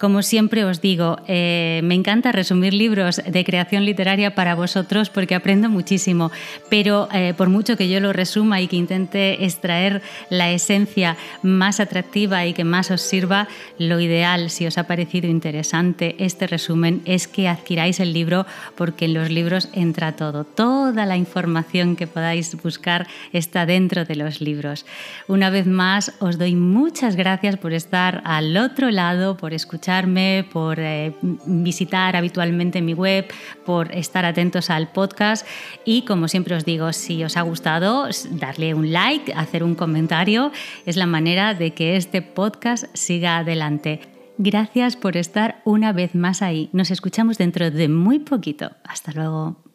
Como 0.00 0.22
siempre 0.22 0.64
os 0.64 0.80
digo, 0.80 1.18
eh, 1.28 1.82
me 1.84 1.94
encanta 1.94 2.32
resumir 2.32 2.72
libros 2.72 3.20
de 3.22 3.44
creación 3.44 3.84
literaria 3.84 4.34
para 4.34 4.54
vosotros 4.54 5.10
porque 5.10 5.34
aprendo 5.34 5.68
muchísimo, 5.68 6.32
pero 6.70 7.06
eh, 7.12 7.34
por 7.36 7.50
mucho 7.50 7.76
que 7.76 7.90
yo 7.90 8.00
lo 8.00 8.14
resuma 8.14 8.62
y 8.62 8.66
que 8.66 8.76
intente 8.76 9.44
extraer 9.44 10.00
la 10.30 10.50
esencia 10.52 11.18
más 11.42 11.80
atractiva 11.80 12.46
y 12.46 12.54
que 12.54 12.64
más 12.64 12.90
os 12.90 13.02
sirva, 13.02 13.46
lo 13.76 14.00
ideal, 14.00 14.48
si 14.48 14.66
os 14.66 14.78
ha 14.78 14.84
parecido 14.84 15.28
interesante 15.28 16.16
este 16.18 16.46
resumen, 16.46 17.02
es 17.04 17.28
que 17.28 17.46
adquiráis 17.46 18.00
el 18.00 18.14
libro 18.14 18.46
porque 18.76 19.04
en 19.04 19.12
los 19.12 19.28
libros 19.28 19.68
entra 19.74 20.16
todo. 20.16 20.44
Toda 20.44 21.04
la 21.04 21.18
información 21.18 21.94
que 21.94 22.06
podáis 22.06 22.56
buscar 22.62 23.06
está 23.34 23.66
dentro 23.66 24.06
de 24.06 24.14
los 24.14 24.40
libros. 24.40 24.86
Una 25.28 25.50
vez 25.50 25.66
más, 25.66 26.14
os 26.20 26.38
doy 26.38 26.56
muchas 26.56 27.16
gracias 27.16 27.58
por 27.58 27.74
estar 27.74 28.22
al 28.24 28.56
otro 28.56 28.90
lado, 28.90 29.36
por 29.36 29.52
escuchar 29.52 29.89
por 30.52 30.78
eh, 30.78 31.12
visitar 31.46 32.16
habitualmente 32.16 32.80
mi 32.80 32.94
web, 32.94 33.26
por 33.66 33.92
estar 33.92 34.24
atentos 34.24 34.70
al 34.70 34.92
podcast 34.92 35.46
y 35.84 36.02
como 36.02 36.28
siempre 36.28 36.54
os 36.54 36.64
digo, 36.64 36.92
si 36.92 37.24
os 37.24 37.36
ha 37.36 37.42
gustado, 37.42 38.08
darle 38.30 38.74
un 38.74 38.92
like, 38.92 39.32
hacer 39.32 39.64
un 39.64 39.74
comentario, 39.74 40.52
es 40.86 40.96
la 40.96 41.06
manera 41.06 41.54
de 41.54 41.72
que 41.72 41.96
este 41.96 42.22
podcast 42.22 42.84
siga 42.94 43.38
adelante. 43.38 44.00
Gracias 44.38 44.96
por 44.96 45.16
estar 45.16 45.60
una 45.64 45.92
vez 45.92 46.14
más 46.14 46.40
ahí. 46.40 46.70
Nos 46.72 46.90
escuchamos 46.90 47.36
dentro 47.36 47.70
de 47.70 47.88
muy 47.88 48.20
poquito. 48.20 48.70
Hasta 48.84 49.12
luego. 49.12 49.69